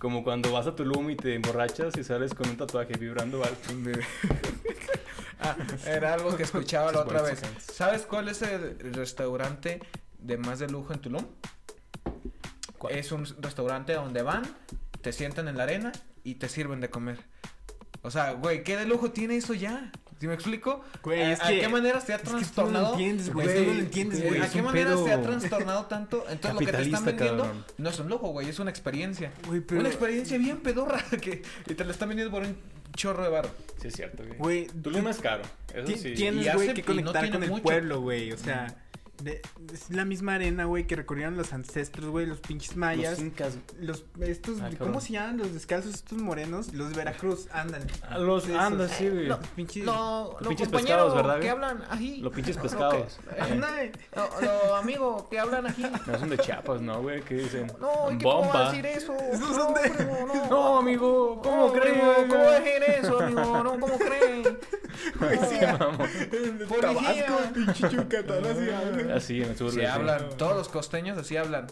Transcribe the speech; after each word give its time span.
Como 0.00 0.24
cuando 0.24 0.50
vas 0.50 0.66
a 0.66 0.74
Tulum 0.74 1.10
y 1.10 1.16
te 1.16 1.34
emborrachas 1.34 1.94
y 1.98 2.02
sales 2.02 2.32
con 2.32 2.48
un 2.48 2.56
tatuaje 2.56 2.94
vibrando 2.98 3.44
alto. 3.44 3.70
Ah, 5.42 5.56
era 5.86 6.12
algo 6.12 6.36
que 6.36 6.42
escuchaba 6.42 6.92
la 6.92 7.00
otra 7.00 7.22
vez. 7.22 7.40
¿Sabes 7.60 8.02
cuál 8.02 8.28
es 8.28 8.42
el 8.42 8.92
restaurante 8.92 9.80
de 10.18 10.36
más 10.36 10.58
de 10.58 10.68
lujo 10.68 10.92
en 10.92 11.00
Tulum? 11.00 11.24
¿Cuál? 12.76 12.94
Es 12.94 13.10
un 13.10 13.24
restaurante 13.40 13.94
donde 13.94 14.20
van, 14.20 14.42
te 15.00 15.14
sientan 15.14 15.48
en 15.48 15.56
la 15.56 15.62
arena 15.62 15.92
y 16.24 16.34
te 16.34 16.46
sirven 16.50 16.80
de 16.80 16.90
comer. 16.90 17.24
O 18.02 18.10
sea, 18.10 18.32
güey, 18.32 18.64
¿qué 18.64 18.76
de 18.76 18.84
lujo 18.84 19.12
tiene 19.12 19.36
eso 19.36 19.54
ya? 19.54 19.90
¿Sí 20.20 20.26
me 20.28 20.34
explico? 20.34 20.82
Güey, 21.02 21.22
¿A, 21.22 21.32
es 21.32 21.40
a 21.40 21.48
que- 21.48 21.60
qué 21.60 21.68
manera 21.68 21.98
se 22.00 22.12
ha 22.12 22.16
es 22.16 22.22
que 22.22 22.26
tú 22.28 22.32
no 22.32 22.36
lo 22.38 22.42
trastornado? 22.44 22.92
entiendes, 22.92 23.32
güey, 23.32 23.46
tú 23.56 23.64
no 23.64 23.72
lo 23.74 23.80
entiendes, 23.80 24.22
güey, 24.22 24.40
¿A 24.40 24.44
es 24.44 24.50
qué 24.52 24.58
un 24.58 24.64
manera 24.66 24.96
se 24.98 25.12
ha 25.12 25.22
trastornado 25.22 25.86
tanto? 25.86 26.24
Entonces 26.28 26.52
lo 26.52 26.58
que 26.66 26.72
te 26.72 26.82
están 26.82 27.04
vendiendo 27.06 27.42
cabrón. 27.44 27.64
no 27.78 27.88
es 27.88 27.98
un 28.00 28.08
lujo, 28.10 28.28
güey, 28.28 28.48
es 28.50 28.58
una 28.58 28.70
experiencia. 28.70 29.32
Güey, 29.48 29.60
pero- 29.62 29.80
Una 29.80 29.88
experiencia 29.88 30.36
bien 30.36 30.58
pedorra 30.58 31.02
que 31.22 31.42
y 31.66 31.74
te 31.74 31.84
la 31.86 31.92
están 31.92 32.08
vendiendo 32.10 32.30
por 32.30 32.42
un 32.46 32.54
chorro 32.94 33.22
de 33.22 33.30
barro. 33.30 33.50
Sí, 33.80 33.88
es 33.88 33.94
cierto, 33.94 34.22
güey. 34.24 34.36
Güey, 34.38 34.66
Tulum 34.82 35.08
es 35.08 35.18
caro. 35.20 35.42
Eso 35.72 35.86
sí. 35.96 36.08
Y 36.08 36.14
Tienes, 36.14 36.46
hace- 36.48 36.56
güey, 36.56 36.74
que 36.74 36.80
no 36.82 36.86
conectar 36.86 37.22
tiene 37.22 37.30
con 37.36 37.42
el 37.44 37.50
mucho. 37.50 37.62
pueblo, 37.62 38.00
güey. 38.02 38.32
O 38.32 38.36
sea, 38.36 38.76
de- 39.22 39.42
es 39.72 39.90
la 39.90 40.04
misma 40.04 40.34
arena, 40.34 40.64
güey, 40.64 40.86
que 40.86 40.96
recorrieron 40.96 41.36
los 41.36 41.52
ancestros, 41.52 42.08
güey, 42.10 42.26
los 42.26 42.40
pinches 42.40 42.76
mayas. 42.76 43.12
Los 43.12 43.20
incas. 43.20 43.58
Los, 43.78 44.04
estos, 44.20 44.60
Ah, 44.60 44.70
¿cómo 44.78 45.00
se 45.00 45.12
llaman? 45.14 45.38
Los 45.38 45.52
descalzos, 45.52 45.94
estos 45.94 46.18
morenos, 46.20 46.72
los 46.74 46.90
de 46.90 46.96
Veracruz, 46.96 47.48
andan. 47.52 47.82
Ah, 48.08 48.18
los- 48.18 48.44
Esos, 48.44 48.56
anda, 48.56 48.88
sí, 48.88 49.08
güey. 49.08 49.26
Los 49.26 49.38
pinches. 49.48 49.84
No, 49.84 50.36
Los 50.40 50.48
pinches 50.48 50.68
pescados, 50.68 51.14
¿verdad, 51.14 51.40
que 51.40 51.50
hablan 51.50 51.82
aquí. 51.90 52.18
Los 52.18 52.32
pinches 52.32 52.56
No, 52.56 52.62
pescados. 52.62 53.18
que- 53.34 53.40
Anda, 53.40 53.68
Lo, 54.14 54.40
lo 54.40 54.76
amigo 54.76 55.28
que 55.30 55.38
hablan 55.38 55.66
aquí. 55.66 55.84
No 56.06 56.18
son 56.18 56.30
de 56.30 56.38
Chiapas, 56.38 56.80
¿no, 56.80 57.02
güey? 57.02 57.20
¿Qué 57.22 57.34
dicen? 57.34 57.72
No, 57.80 58.10
¿y 58.12 58.18
qué 58.18 58.24
cómo 58.24 58.42
Bomba. 58.44 58.70
decir 58.70 58.86
eso? 58.86 59.14
Esos 59.14 59.40
No, 59.40 59.54
son 59.54 59.74
de- 59.74 59.90
primo, 59.90 60.18
no. 60.26 60.46
No, 60.50 60.78
amigo, 60.78 61.40
¿cómo 61.42 61.66
No, 61.68 61.72
primo, 61.72 62.14
¿Cómo 62.28 62.50
decir 62.50 62.82
eso, 62.86 63.20
amigo? 63.20 63.62
No, 63.62 63.70
¿cómo 63.80 63.98
creen? 63.98 64.58
Güey, 65.18 65.38
sí, 65.48 65.58
mamón. 65.78 65.96
Policía. 66.68 67.26
Tabasco, 67.26 67.52
pinche 67.54 67.88
Yucatán, 67.90 68.44
así. 68.44 69.09
Así 69.10 69.42
en 69.42 69.50
el 69.50 69.56
sur. 69.56 69.72
Güey, 69.72 69.86
hablan, 69.86 70.28
todos 70.36 70.56
los 70.56 70.68
costeños 70.68 71.18
así 71.18 71.36
hablan. 71.36 71.66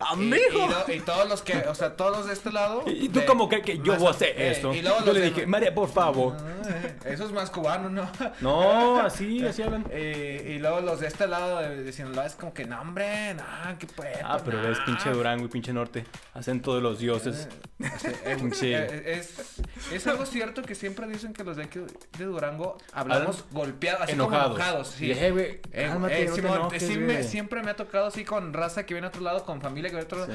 ¡Amigo! 0.00 0.68
y 0.88 1.00
todos 1.00 1.28
los 1.28 1.42
que, 1.42 1.56
o 1.68 1.74
sea, 1.74 1.94
todos 1.96 2.16
los 2.16 2.26
de 2.26 2.32
este 2.32 2.50
lado. 2.52 2.82
¿Y 2.86 3.08
tú 3.10 3.20
de- 3.20 3.26
cómo 3.26 3.48
crees 3.48 3.64
que 3.64 3.78
yo 3.78 3.96
voy 3.96 4.08
a 4.08 4.10
hacer 4.10 4.30
eh, 4.36 4.52
esto? 4.52 4.72
y 4.74 4.82
luego 4.82 5.04
yo 5.04 5.12
le 5.12 5.20
de- 5.20 5.26
dije, 5.30 5.46
María, 5.46 5.74
por 5.74 5.88
favor. 5.90 6.34
Ah, 6.38 6.68
eh, 6.70 6.96
Eso 7.04 7.24
es 7.26 7.32
más 7.32 7.50
cubano, 7.50 7.88
¿no? 7.90 8.10
No, 8.40 8.98
así, 9.00 9.44
así 9.46 9.62
hablan. 9.62 9.84
Eh, 9.90 10.54
y 10.56 10.58
luego 10.58 10.80
los 10.80 11.00
de 11.00 11.06
este 11.08 11.26
lado 11.26 11.58
de, 11.60 11.82
de 11.82 11.92
Sinaloa 11.92 12.26
es 12.26 12.34
como 12.34 12.54
que, 12.54 12.64
no, 12.64 12.80
hombre, 12.80 13.34
no, 13.34 13.44
qué 13.78 13.86
pues. 13.86 14.16
Ah, 14.24 14.38
pero 14.44 14.62
ves, 14.62 14.78
pinche 14.86 15.10
Durango 15.10 15.44
y 15.44 15.48
pinche 15.48 15.72
Norte. 15.72 16.04
Acento 16.34 16.74
de 16.74 16.80
los 16.80 16.98
dioses. 16.98 17.48
Pinche- 17.78 18.70
Eh, 18.90 19.18
es, 19.18 19.60
es 19.92 20.06
algo 20.06 20.26
cierto 20.26 20.62
que 20.62 20.74
siempre 20.74 21.06
dicen 21.06 21.32
que 21.32 21.44
los 21.44 21.56
de 21.56 21.64
aquí 21.64 21.80
de 22.18 22.24
Durango 22.24 22.78
hablamos 22.92 23.44
golpeados, 23.50 24.02
así 24.02 24.12
enojados. 24.12 24.44
como 24.52 24.56
enojados. 24.56 24.88
Sí. 24.88 25.10
Eh, 25.12 25.60
Eh, 25.72 25.86
cálmate, 25.88 26.22
eh, 26.22 26.26
no 26.28 26.34
te 26.34 26.40
enojes, 26.40 27.00
güey. 27.04 27.24
siempre 27.24 27.62
me 27.62 27.70
ha 27.70 27.76
tocado 27.76 28.06
así 28.06 28.24
con 28.24 28.52
raza 28.52 28.84
que 28.86 28.94
viene 28.94 29.06
a 29.06 29.10
otro 29.10 29.22
lado, 29.22 29.44
con 29.44 29.60
familia 29.60 29.89
otro. 29.98 30.26
Sí. 30.26 30.32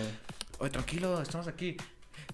Oye, 0.60 0.70
tranquilo, 0.72 1.22
estamos 1.22 1.48
aquí. 1.48 1.78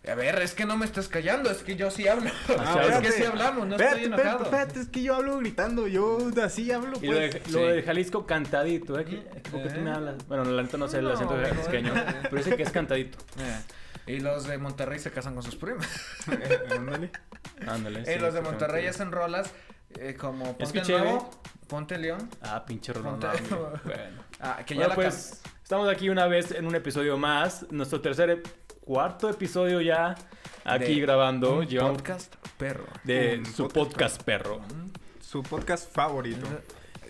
A 0.07 0.15
ver, 0.15 0.41
es 0.41 0.53
que 0.55 0.65
no 0.65 0.77
me 0.77 0.85
estás 0.85 1.07
callando, 1.07 1.51
es 1.51 1.59
que 1.59 1.75
yo 1.75 1.91
sí 1.91 2.07
hablo. 2.07 2.29
Ah, 2.57 2.81
es 2.91 2.99
que 3.01 3.11
sí 3.11 3.23
hablamos, 3.23 3.67
no 3.67 3.75
espérate, 3.75 3.97
estoy 4.03 4.11
espérate, 4.13 4.21
enojado. 4.29 4.43
espérate, 4.45 4.79
es 4.79 4.87
que 4.87 5.03
yo 5.03 5.15
hablo 5.15 5.37
gritando, 5.37 5.87
yo 5.87 6.31
así 6.43 6.71
hablo, 6.71 6.97
Y 7.01 7.07
lo 7.07 7.15
de, 7.19 7.29
pues. 7.29 7.51
lo 7.51 7.67
de 7.67 7.83
Jalisco 7.83 8.25
cantadito, 8.25 8.97
¿eh? 8.99 9.05
¿Qué- 9.05 9.17
¿Por 9.51 9.61
qué 9.63 9.69
tú 9.69 9.81
me 9.81 9.91
Eh. 9.91 9.93
hablas? 9.93 10.27
Bueno, 10.27 10.43
la 10.45 10.63
neta 10.63 10.77
no 10.77 10.87
sé 10.87 10.99
el 10.99 11.05
No, 11.05 11.11
acento 11.11 11.35
no, 11.37 11.45
jalisqueño, 11.47 11.93
no. 11.93 12.03
pero 12.23 12.37
dice 12.37 12.55
que 12.55 12.63
es 12.63 12.71
cantadito. 12.71 13.17
Eh, 13.39 13.61
Y 14.07 14.19
los 14.19 14.47
de 14.47 14.57
Monterrey 14.57 14.97
se 14.97 15.11
casan 15.11 15.35
con 15.35 15.43
sus 15.43 15.55
primos. 15.55 15.85
Eh, 16.31 16.59
ándale. 16.71 17.11
Ándale. 17.67 18.01
y 18.01 18.05
sí, 18.05 18.19
los 18.19 18.33
de. 18.33 18.41
Monterrey 18.41 18.87
hacen 18.87 19.11
rolas 19.11 19.51
eh, 19.99 20.15
como 20.15 20.45
Ponte 20.57 20.63
Escuché, 20.63 20.97
Nuevo, 20.99 21.29
Ponte 21.67 21.97
León. 21.97 22.29
Ah, 22.41 22.63
pinche 22.65 22.93
rolón. 22.93 23.19
Bueno. 23.19 24.21
Ah, 24.43 24.63
que 24.65 24.73
ya 24.73 24.79
Bueno, 24.87 24.89
la 24.89 24.95
pues 24.95 25.41
estamos 25.61 25.87
aquí 25.87 26.09
una 26.09 26.25
vez 26.25 26.49
en 26.51 26.65
un 26.65 26.73
episodio 26.73 27.15
más. 27.17 27.67
Nuestro 27.71 28.01
tercer, 28.01 28.41
cuarto 28.79 29.29
episodio 29.29 29.81
ya 29.81 30.15
aquí 30.65 30.95
De 30.95 31.01
grabando. 31.01 31.59
un 31.59 31.67
Llevamos 31.67 31.97
podcast 32.01 32.33
perro. 32.57 32.85
de 33.03 33.37
Un 33.37 33.45
su 33.45 33.67
podcast 33.67 33.91
podcast 33.91 34.23
perro. 34.23 34.61
Su 35.21 35.43
podcast 35.43 35.93
favorito. 35.93 36.47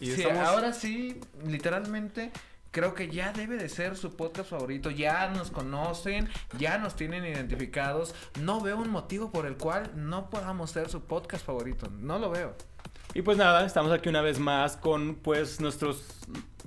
Y 0.01 0.07
Sí, 0.11 0.23
estamos- 0.23 0.45
ahora 0.47 0.73
sí, 0.73 1.21
literalmente, 1.45 2.31
creo 2.71 2.93
que 2.95 3.09
ya 3.09 3.31
debe 3.31 3.55
de 3.55 3.69
ser 3.69 3.95
su 3.95 4.15
podcast 4.17 4.49
favorito. 4.49 4.89
Ya 4.91 5.29
nos 5.29 5.51
conocen, 5.51 6.27
ya 6.57 6.77
nos 6.79 6.95
tienen 6.97 7.23
identificados. 7.25 8.13
No 8.41 8.59
veo 8.59 8.77
un 8.77 8.89
motivo 8.89 9.31
por 9.31 9.45
el 9.45 9.55
cual 9.55 9.91
no 9.95 10.29
podamos 10.29 10.71
ser 10.71 10.89
su 10.89 11.03
podcast 11.05 11.45
favorito. 11.45 11.87
No 11.89 12.19
lo 12.19 12.29
veo. 12.29 12.55
Y 13.13 13.21
pues 13.23 13.37
nada, 13.37 13.65
estamos 13.65 13.91
aquí 13.91 14.07
una 14.09 14.21
vez 14.21 14.39
más 14.39 14.77
con 14.77 15.15
pues 15.15 15.59
nuestros 15.59 16.03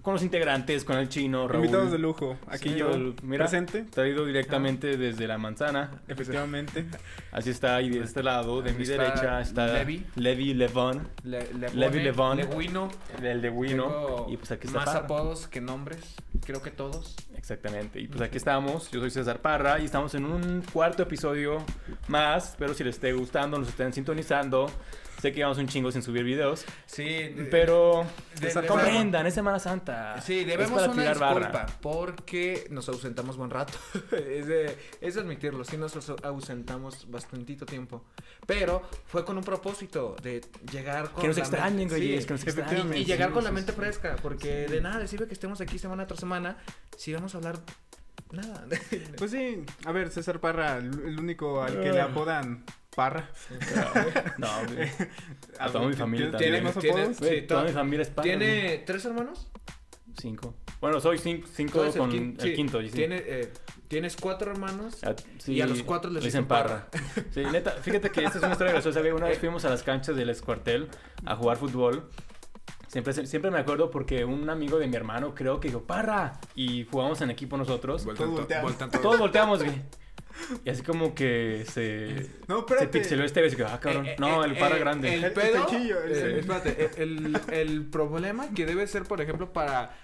con 0.03 0.12
los 0.12 0.22
integrantes, 0.22 0.84
con 0.84 0.99
el 0.99 1.09
chino, 1.09 1.49
Raúl. 1.49 1.65
Invitados 1.65 1.91
de 1.91 1.97
lujo. 1.99 2.37
Aquí 2.49 2.69
Sí, 2.69 2.75
yo, 2.77 2.91
el- 2.91 3.15
mira, 3.22 3.44
presente. 3.47 3.84
Traído 3.84 4.27
directamente 4.27 4.99
desde 4.99 5.27
la 5.27 5.38
manzana. 5.38 6.03
Efectivamente. 6.09 6.84
Así 7.32 7.49
está, 7.49 7.81
y 7.81 7.88
de 7.88 8.00
este 8.05 8.22
lado, 8.22 8.60
de 8.60 8.69
Ahí 8.72 8.77
mi 8.77 8.82
está 8.82 9.03
derecha, 9.03 9.41
está 9.41 9.66
Levi. 9.72 10.05
Levi 10.16 10.53
Levon, 10.53 11.09
Le, 11.22 11.50
le 11.55 11.71
Levi 11.72 12.00
Levon. 12.03 12.37
Leguino. 12.37 12.91
el 13.22 13.41
de 13.41 13.49
Wino. 13.49 14.26
Y 14.28 14.37
pues 14.37 14.53
aquí 14.53 14.66
está 14.66 14.81
Más 14.81 14.87
Parra. 14.91 14.99
apodos 15.00 15.47
que 15.49 15.62
nombres. 15.62 16.16
Creo 16.44 16.61
que 16.61 16.71
todos. 16.71 17.16
Exactamente. 17.34 17.99
Y 17.99 18.06
pues 18.06 18.21
aquí 18.21 18.37
estamos. 18.37 18.91
Yo 18.91 19.00
soy 19.00 19.11
César 19.11 19.38
Parra 19.41 19.78
y 19.81 19.87
estamos 19.87 20.15
en 20.15 20.26
un 20.26 20.62
cuarto 20.71 21.03
episodio 21.05 21.65
más. 22.09 22.50
Espero 22.50 22.75
si 22.75 22.84
les 22.84 22.97
esté 22.97 23.15
gustando, 23.15 23.56
nos 23.59 23.69
estén 23.71 23.94
sintonizando. 23.94 24.66
Sé 25.24 25.32
que 25.32 25.36
llevamos 25.38 25.56
un 25.56 25.68
chingo 25.68 25.90
sin 25.90 26.02
subir 26.02 26.22
videos. 26.22 26.66
Sí, 26.84 27.34
Pero 27.50 28.04
de- 28.38 28.52
de- 28.52 28.66
comprendan, 28.66 29.26
es 29.26 29.32
Semana 29.32 29.58
Santa. 29.58 30.20
Sí, 30.20 30.40
Es 30.40 30.46
debemos 30.46 30.78
para 30.82 30.92
una 30.92 31.02
tirar 31.02 31.16
disculpa 31.16 31.48
barra. 31.62 31.66
porque 31.80 32.66
nos 32.68 32.86
ausentamos 32.90 33.38
buen 33.38 33.48
rato. 33.48 33.72
es, 34.12 34.46
de, 34.46 34.76
es 35.00 35.16
admitirlo, 35.16 35.64
sí 35.64 35.78
nos 35.78 35.96
aus- 35.96 36.22
ausentamos 36.22 37.10
bastantito 37.10 37.64
tiempo. 37.64 38.04
Pero 38.46 38.82
fue 39.06 39.24
con 39.24 39.38
un 39.38 39.44
propósito 39.44 40.14
de 40.22 40.42
llegar 40.70 41.10
con 41.12 41.22
Que 41.22 41.28
nos 41.28 41.38
la 41.38 41.42
extrañen, 41.44 41.88
güey. 41.88 42.02
sí, 42.02 42.14
es 42.16 42.26
que 42.26 42.32
nos 42.34 42.42
extrañen. 42.46 42.92
y 42.94 43.06
llegar 43.06 43.28
sí, 43.30 43.32
con 43.34 43.44
la 43.44 43.48
sí, 43.48 43.54
mente 43.54 43.72
sí. 43.72 43.78
fresca, 43.78 44.16
porque 44.20 44.66
de 44.68 44.82
nada 44.82 45.06
sirve 45.06 45.26
que 45.26 45.32
estemos 45.32 45.58
aquí 45.62 45.78
semana 45.78 46.06
tras 46.06 46.20
semana 46.20 46.58
si 46.98 47.14
vamos 47.14 47.34
a 47.34 47.38
hablar 47.38 47.60
nada. 48.30 48.66
Pues 49.16 49.30
sí, 49.30 49.64
a 49.86 49.92
ver, 49.92 50.10
César 50.10 50.38
Parra, 50.38 50.76
el 50.76 51.18
único 51.18 51.62
al 51.62 51.80
que 51.80 51.92
le 51.92 52.00
Ah. 52.02 52.04
apodan 52.10 52.62
Parra. 52.94 53.28
No, 54.38 54.49
güey. 54.72 54.88
A 55.59 55.71
toda 55.71 55.87
mi 55.87 55.94
familia 55.94 56.31
¿Tiene 56.37 56.59
también. 56.59 56.65
más 56.65 56.78
Tiene- 56.78 57.00
apodos? 57.03 57.19
Güey, 57.21 57.41
sí, 57.41 57.47
toda 57.47 57.65
mi 57.65 57.72
familia 57.72 58.03
es 58.03 58.10
Parra. 58.10 58.27
güey. 58.27 58.38
¿Tiene 58.38 58.78
tres 58.87 59.05
hermanos? 59.05 59.49
Cinco. 60.19 60.55
Bueno, 60.81 61.00
soy 61.00 61.19
cinco, 61.19 61.47
con 61.97 62.10
quin- 62.12 62.34
el 62.34 62.41
sí, 62.41 62.55
quinto. 62.55 62.81
sí. 62.82 62.91
Tiene, 62.91 63.22
eh, 63.27 63.53
tienes 63.88 64.16
cuatro 64.16 64.50
hermanos. 64.53 65.03
Ah, 65.03 65.15
sí, 65.38 65.55
Y 65.55 65.60
a 65.60 65.66
los 65.66 65.82
cuatro 65.82 66.10
les 66.10 66.22
dicen 66.22 66.47
Parra. 66.47 66.88
Sí, 67.32 67.43
neta, 67.50 67.72
fíjate 67.72 68.10
que 68.10 68.22
esta 68.25 68.38
es 68.38 68.44
una 68.44 68.53
historia 68.53 68.72
graciosa. 68.75 69.00
Una 69.00 69.26
vez 69.26 69.38
fuimos 69.38 69.65
a 69.65 69.71
las 69.71 69.82
canchas 69.82 70.15
del 70.15 70.31
Escuartel 70.31 70.88
a 71.25 71.37
jugar 71.37 71.56
fútbol. 71.56 72.11
Siempre, 72.88 73.12
siempre 73.26 73.50
me 73.50 73.59
acuerdo 73.59 73.91
porque 73.91 74.25
un 74.25 74.49
amigo 74.50 74.78
de 74.78 74.87
mi 74.87 74.94
hermano 74.94 75.34
creo 75.34 75.59
que 75.59 75.66
dijo, 75.69 75.82
Parra. 75.82 76.38
Y 76.55 76.84
jugamos 76.84 77.21
en 77.22 77.31
equipo 77.31 77.56
nosotros. 77.56 78.05
Todos 78.05 78.31
voltearon. 78.31 78.72
Todos 79.03 79.19
volteamos, 79.19 79.65
güey. 79.65 79.82
Y 80.64 80.70
así 80.70 80.82
como 80.82 81.14
que 81.14 81.64
se... 81.70 82.28
No, 82.48 82.66
Se 82.78 82.88
pixeló 82.88 83.25
este 83.25 83.41
güey. 83.41 83.52
y 83.52 83.56
dije, 83.56 83.69
Ah, 83.70 83.80
cabrón. 83.80 84.06
Eh, 84.06 84.10
eh, 84.12 84.16
no, 84.19 84.44
el 84.44 84.52
eh, 84.52 84.60
Parra 84.60 84.76
eh, 84.76 84.80
grande. 84.80 85.14
El 85.14 85.25
El 85.25 85.32
pedo. 85.32 85.66
el- 85.70 85.92
eh, 86.12 86.38
espérate, 86.41 86.91
el, 87.02 87.41
el 87.52 87.84
problema 87.86 88.48
que 88.54 88.66
debe 88.66 88.86
ser, 88.86 89.04
por 89.04 89.20
ejemplo, 89.20 89.52
para, 89.52 89.97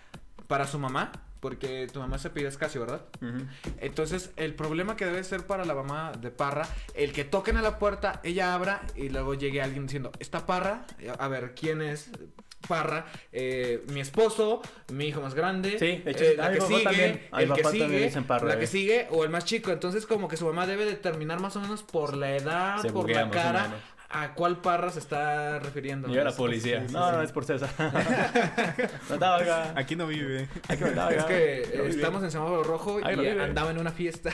para 0.47 0.67
su 0.67 0.79
mamá. 0.79 1.13
Porque 1.41 1.89
tu 1.91 2.01
mamá 2.01 2.19
se 2.19 2.29
pide 2.29 2.49
Escasio, 2.49 2.83
¿verdad? 2.83 3.01
Entonces, 3.81 4.31
el 4.37 4.53
problema 4.55 4.95
que 4.97 5.07
debe 5.07 5.25
ser 5.25 5.47
para 5.47 5.65
la 5.65 5.75
mamá 5.75 6.13
de 6.21 6.31
Parra, 6.31 6.69
el 6.95 7.13
que 7.15 7.25
toquen 7.25 7.57
a 7.57 7.63
la 7.63 7.79
puerta, 7.79 8.21
ella 8.25 8.53
abra 8.55 8.83
y 8.95 9.09
luego 9.09 9.33
llegue 9.33 9.63
alguien 9.63 9.87
diciendo, 9.87 10.13
¿está 10.19 10.45
Parra? 10.45 10.85
A 11.19 11.29
ver, 11.29 11.55
¿quién 11.55 11.81
es 11.81 12.11
Parra? 12.69 13.07
Eh, 13.33 13.85
mi 13.89 14.01
esposo, 14.01 14.63
mi 14.93 15.07
hijo 15.07 15.21
más 15.21 15.35
grande. 15.35 15.79
Sí, 15.79 16.03
de 16.05 16.11
hecho, 16.11 16.25
eh, 16.25 16.35
la 16.37 16.53
que 16.53 16.61
sigue, 16.61 17.29
el 17.37 17.53
que 17.53 17.65
sigue, 17.65 18.23
Parra, 18.23 18.49
la 18.49 18.55
eh. 18.55 18.59
que 18.59 18.67
sigue 18.67 19.07
o 19.11 19.25
el 19.25 19.31
más 19.31 19.45
chico. 19.45 19.71
Entonces, 19.71 20.07
como 20.07 20.29
que 20.29 20.37
su 20.37 20.47
mamá 20.47 20.67
debe 20.67 20.85
determinar 20.85 21.41
más 21.41 21.57
o 21.57 21.61
menos 21.61 21.83
por 21.83 22.17
la 22.17 22.37
edad, 22.37 22.81
Se 22.83 22.91
por 22.93 23.11
la 23.11 23.31
cara. 23.31 23.71
A 24.11 24.35
cuál 24.35 24.61
Parra 24.61 24.91
se 24.91 24.99
está 24.99 25.59
refiriendo. 25.61 26.09
La 26.09 26.31
Es- 26.31 26.35
policía. 26.37 26.81
sí, 26.83 26.89
sí, 26.89 26.93
no, 26.95 27.09
sí. 27.11 27.17
no, 27.17 27.23
es 27.23 27.33
por 27.33 27.45
César. 27.45 27.71
no. 29.21 29.79
Aquí 29.79 29.97
no 29.97 30.07
vive. 30.07 30.49
Que 30.69 30.77
mandar 30.77 31.13
Es 31.13 31.25
que 31.25 31.63
eh, 31.63 31.87
estamos 31.89 32.23
en 32.25 32.31
semáforo 32.31 32.63
rojo 32.65 33.01
y 33.01 33.05
andaba 33.39 33.71
en 33.71 33.79
una 33.79 33.91
fiesta. 33.93 34.31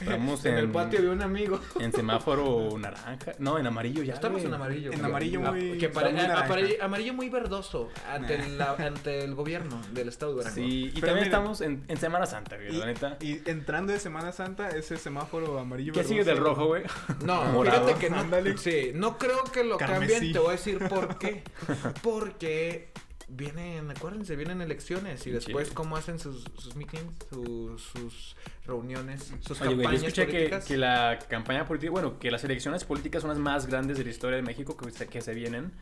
Estamos 0.00 0.44
en 0.44 0.52
en, 0.54 0.58
el 0.58 0.70
patio 0.70 1.02
de 1.02 1.08
un 1.08 1.22
amigo. 1.22 1.60
en 1.78 1.92
semáforo 1.92 2.76
naranja. 2.78 3.32
No, 3.38 3.58
en 3.58 3.66
amarillo 3.66 4.02
ya. 4.02 4.14
Estamos 4.14 4.40
güey. 4.40 4.46
en 4.48 4.54
amarillo. 4.54 4.92
En 4.92 4.98
güey. 4.98 5.10
amarillo 5.10 5.40
Ah, 5.44 5.50
muy- 5.52 5.78
que 5.78 5.88
pare- 5.88 6.12
muy 6.12 6.76
amarillo 6.80 7.14
muy 7.14 7.28
verdoso 7.28 7.90
ante, 8.10 8.34
el, 8.36 8.58
la- 8.58 8.72
ante 8.74 9.24
el 9.24 9.34
gobierno 9.34 9.80
del 9.92 10.08
estado 10.08 10.32
de 10.32 10.38
Durango. 10.38 10.54
Sí, 10.54 10.84
y 10.86 11.00
Pero 11.00 11.06
también 11.08 11.14
mira- 11.28 11.36
estamos 11.38 11.60
en, 11.60 11.84
en 11.88 11.96
Semana 11.96 12.26
Santa, 12.26 12.56
güey, 12.56 12.74
Y, 12.74 12.78
la 12.78 12.86
neta. 12.86 13.16
y 13.20 13.40
entrando 13.48 13.92
de 13.92 14.00
Semana 14.00 14.32
Santa, 14.32 14.68
ese 14.70 14.96
semáforo 14.96 15.58
amarillo. 15.58 15.92
¿Qué 15.92 16.04
sigue 16.04 16.24
del 16.24 16.38
rojo, 16.38 16.66
güey? 16.66 16.82
No, 17.24 17.42
Morado. 17.52 17.86
fíjate 17.86 18.00
que 18.00 18.10
no. 18.10 18.22
Ándale. 18.38 18.56
Sí, 18.58 18.92
no 18.94 19.18
creo 19.18 19.44
que 19.44 19.64
lo 19.64 19.76
Carmesí. 19.76 20.12
cambien. 20.12 20.32
Te 20.32 20.38
voy 20.38 20.48
a 20.48 20.52
decir 20.52 20.78
por 20.88 21.18
qué. 21.18 21.42
Porque 22.02 22.90
vienen, 23.28 23.90
acuérdense, 23.90 24.36
vienen 24.36 24.60
elecciones 24.60 25.26
y 25.26 25.30
después 25.30 25.64
Chile. 25.68 25.74
cómo 25.74 25.96
hacen 25.96 26.18
sus, 26.18 26.44
sus 26.56 26.76
meetings, 26.76 27.12
sus, 27.30 27.82
sus 27.82 28.36
reuniones, 28.66 29.32
sus 29.40 29.60
Oye, 29.62 29.74
güey, 29.74 29.76
yo 29.76 29.82
campañas 29.84 30.02
escuché 30.02 30.26
que, 30.26 30.32
políticas. 30.32 30.64
que 30.66 30.76
la 30.76 31.18
campaña 31.28 31.66
política, 31.66 31.90
bueno, 31.92 32.18
que 32.18 32.30
las 32.30 32.44
elecciones 32.44 32.84
políticas 32.84 33.22
son 33.22 33.30
las 33.30 33.38
más 33.38 33.66
grandes 33.66 33.96
de 33.98 34.04
la 34.04 34.10
historia 34.10 34.36
de 34.36 34.42
México 34.42 34.76
que 34.76 34.90
se, 34.90 35.06
que 35.08 35.20
se 35.20 35.34
vienen. 35.34 35.72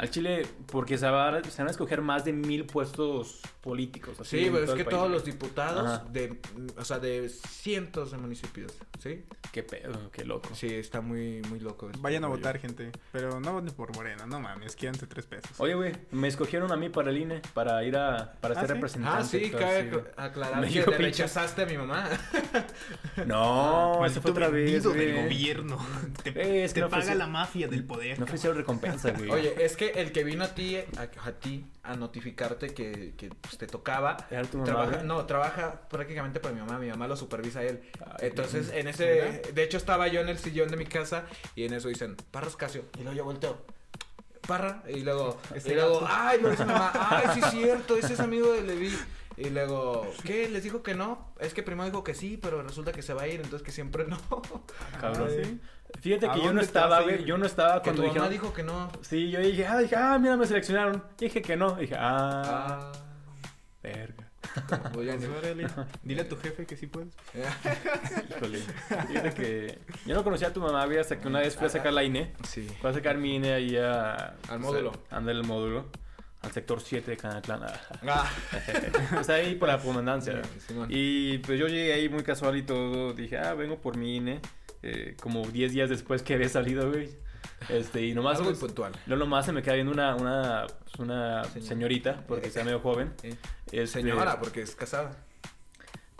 Al 0.00 0.08
Chile, 0.10 0.46
porque 0.72 0.96
se, 0.96 1.08
va 1.10 1.42
se 1.44 1.58
van 1.58 1.68
a 1.68 1.70
escoger 1.70 2.00
más 2.00 2.24
de 2.24 2.32
mil 2.32 2.64
puestos 2.64 3.40
políticos. 3.60 4.18
así, 4.18 4.44
Sí, 4.44 4.50
pero 4.50 4.64
es 4.64 4.70
que 4.70 4.84
país, 4.84 4.96
todos 4.96 5.10
los 5.10 5.26
diputados 5.26 5.86
Ajá. 5.86 6.04
de, 6.10 6.40
o 6.78 6.84
sea, 6.86 6.98
de 6.98 7.28
cientos 7.28 8.10
de 8.10 8.16
municipios, 8.16 8.72
¿sí? 8.98 9.24
Qué 9.52 9.62
pedo, 9.62 10.10
qué 10.10 10.24
loco. 10.24 10.48
Sí, 10.54 10.68
está 10.68 11.02
muy, 11.02 11.42
muy 11.50 11.60
loco. 11.60 11.88
esto, 11.90 12.00
Vayan 12.00 12.24
a 12.24 12.28
votar, 12.28 12.56
yo. 12.56 12.62
gente. 12.62 12.92
Pero 13.12 13.40
no 13.40 13.52
voten 13.52 13.74
por 13.74 13.94
Morena, 13.94 14.24
no 14.24 14.40
mames, 14.40 14.74
quédense 14.74 15.06
tres 15.06 15.26
pesos. 15.26 15.50
Oye, 15.58 15.74
güey, 15.74 15.92
me 16.12 16.28
escogieron 16.28 16.72
a 16.72 16.76
mí 16.76 16.88
para 16.88 17.10
el 17.10 17.18
INE, 17.18 17.42
para 17.52 17.84
ir 17.84 17.96
a, 17.98 18.32
para 18.40 18.54
¿Ah, 18.54 18.60
ser 18.60 18.68
sí? 18.68 18.74
representante. 18.74 19.18
Ah, 19.20 19.24
sí, 19.24 19.50
cabe 19.50 19.80
acla- 19.90 20.04
aclarar 20.16 20.60
Me 20.62 20.68
que 20.72 20.82
pinche- 20.82 20.96
rechazaste 20.96 21.62
a 21.62 21.66
mi 21.66 21.76
mamá. 21.76 22.08
No, 23.26 23.92
eso 23.92 24.00
Maldito 24.00 24.22
fue 24.22 24.30
otra 24.30 24.48
vez, 24.48 24.82
del 24.82 25.22
gobierno. 25.24 25.78
Te, 26.22 26.30
Eh, 26.30 26.64
es 26.64 26.70
que 26.72 26.76
te 26.76 26.80
no 26.80 26.88
paga 26.88 27.02
ofreció- 27.02 27.18
la 27.18 27.26
mafia 27.26 27.68
del 27.68 27.84
poder. 27.84 28.18
No 28.18 28.24
ofrecieron 28.24 28.56
recompensa, 28.56 29.10
güey. 29.10 29.30
Oye, 29.30 29.54
es 29.62 29.76
que 29.76 29.89
el 29.96 30.12
que 30.12 30.24
vino 30.24 30.44
a 30.44 30.54
ti, 30.54 30.76
a, 30.76 31.02
a 31.02 31.32
ti, 31.32 31.64
a 31.82 31.94
notificarte 31.96 32.74
que, 32.74 33.14
que 33.16 33.30
pues, 33.30 33.58
te 33.58 33.66
tocaba, 33.66 34.16
¿Era 34.30 34.42
tu 34.44 34.58
mamá, 34.58 34.66
trabaja, 34.66 34.94
güey? 34.96 35.06
no, 35.06 35.26
trabaja 35.26 35.80
prácticamente 35.88 36.40
para 36.40 36.54
mi 36.54 36.60
mamá, 36.60 36.78
mi 36.78 36.88
mamá 36.88 37.08
lo 37.08 37.16
supervisa 37.16 37.60
a 37.60 37.64
él. 37.64 37.80
Ay, 38.00 38.28
Entonces, 38.28 38.70
en 38.72 38.88
ese, 38.88 39.42
de 39.52 39.62
hecho 39.62 39.76
estaba 39.76 40.08
yo 40.08 40.20
en 40.20 40.28
el 40.28 40.38
sillón 40.38 40.68
de 40.68 40.76
mi 40.76 40.86
casa 40.86 41.24
y 41.54 41.64
en 41.64 41.74
eso 41.74 41.88
dicen, 41.88 42.16
Parra 42.30 42.48
Casio, 42.56 42.84
y 42.98 43.02
luego 43.02 43.16
yo 43.16 43.24
volteo. 43.24 43.58
Parra, 44.46 44.82
y 44.88 45.00
luego, 45.00 45.38
y 45.64 45.74
luego, 45.74 46.04
ay, 46.08 46.38
dice 46.38 46.64
mi 46.64 46.72
mamá, 46.72 46.92
ay, 46.94 47.28
sí 47.34 47.40
es 47.40 47.50
cierto, 47.50 47.96
ese 47.96 48.14
es 48.14 48.20
amigo 48.20 48.52
de 48.52 48.62
Levi. 48.62 48.96
Y 49.36 49.48
luego, 49.50 50.06
¿qué? 50.24 50.48
¿Les 50.48 50.62
dijo 50.62 50.82
que 50.82 50.94
no? 50.94 51.32
Es 51.38 51.54
que 51.54 51.62
primero 51.62 51.88
dijo 51.88 52.04
que 52.04 52.14
sí, 52.14 52.36
pero 52.36 52.62
resulta 52.62 52.92
que 52.92 53.00
se 53.00 53.14
va 53.14 53.22
a 53.22 53.28
ir, 53.28 53.36
entonces 53.36 53.62
que 53.62 53.72
siempre 53.72 54.04
no. 54.06 54.18
Cabrón. 55.00 55.30
¿sí? 55.30 55.60
Fíjate 56.00 56.26
¿A 56.28 56.32
que 56.32 56.42
yo 56.42 56.52
no 56.52 56.60
estaba, 56.60 57.00
güey. 57.02 57.24
Yo 57.24 57.36
no 57.38 57.46
estaba 57.46 57.82
cuando 57.82 58.02
mamá 58.02 58.12
dijeron. 58.12 58.30
dijo 58.32 58.52
que 58.54 58.62
no. 58.62 58.90
Sí, 59.02 59.30
yo 59.30 59.40
dije, 59.40 59.66
ah, 59.66 59.78
dije, 59.78 59.96
ah, 59.96 60.18
mira, 60.18 60.36
me 60.36 60.46
seleccionaron. 60.46 61.02
Dije 61.18 61.42
que 61.42 61.56
no. 61.56 61.74
Dije, 61.76 61.94
ah, 61.98 62.92
Ah, 62.92 62.92
verga. 63.82 64.26
voy 64.94 65.08
a 65.10 65.14
órale, 65.14 65.66
Dile 66.02 66.22
a 66.22 66.28
tu 66.28 66.36
jefe 66.36 66.64
que 66.66 66.76
sí 66.76 66.86
puedes. 66.86 67.14
Híjole. 68.30 68.58
Fíjate 69.08 69.34
que 69.34 69.78
yo 70.06 70.14
no 70.14 70.24
conocía 70.24 70.48
a 70.48 70.52
tu 70.52 70.60
mamá, 70.60 70.84
güey, 70.86 70.98
hasta 70.98 71.18
que 71.18 71.28
una 71.28 71.40
vez 71.40 71.56
fui 71.56 71.66
a 71.66 71.70
sacar 71.70 71.92
la 71.92 72.02
INE. 72.04 72.32
Sí. 72.48 72.66
Fui 72.80 72.90
a 72.90 72.92
sacar 72.92 73.16
mi 73.18 73.36
INE 73.36 73.52
ahí 73.52 73.76
a... 73.76 74.34
Al 74.48 74.58
módulo. 74.60 74.92
Anda 75.10 75.32
el 75.32 75.44
módulo. 75.44 75.86
Al 76.42 76.52
sector 76.52 76.80
7 76.80 77.10
de 77.10 77.16
Canatlán. 77.18 77.64
Ah. 78.08 78.30
pues 79.14 79.28
ahí 79.28 79.56
por 79.56 79.68
la 79.68 79.78
comandancia. 79.78 80.40
Y 80.88 81.36
pues 81.38 81.58
yo 81.58 81.68
llegué 81.68 81.92
ahí 81.92 82.08
muy 82.08 82.22
casual 82.22 82.56
y 82.56 82.62
todo. 82.62 83.12
Dije, 83.12 83.36
ah, 83.38 83.52
vengo 83.54 83.78
por 83.78 83.98
mi 83.98 84.16
INE. 84.16 84.40
Eh, 84.82 85.16
como 85.20 85.46
10 85.46 85.72
días 85.72 85.88
después 85.90 86.22
que 86.22 86.34
había 86.34 86.48
salido, 86.48 86.90
güey. 86.90 87.10
Este, 87.68 88.02
y 88.06 88.14
nomás... 88.14 88.38
Algo 88.38 88.50
muy 88.50 88.58
pues, 88.58 88.72
puntual. 88.72 88.92
Luego 89.06 89.24
nomás 89.24 89.44
se 89.46 89.52
me 89.52 89.62
queda 89.62 89.74
viendo 89.74 89.92
una, 89.92 90.14
una, 90.16 90.66
pues, 90.84 90.94
una 90.98 91.44
señorita, 91.44 92.24
porque 92.26 92.48
está 92.48 92.64
medio 92.64 92.80
joven. 92.80 93.12
Eh, 93.22 93.34
Este, 93.66 94.00
Señora, 94.00 94.38
porque 94.40 94.62
es 94.62 94.74
casada. 94.74 95.12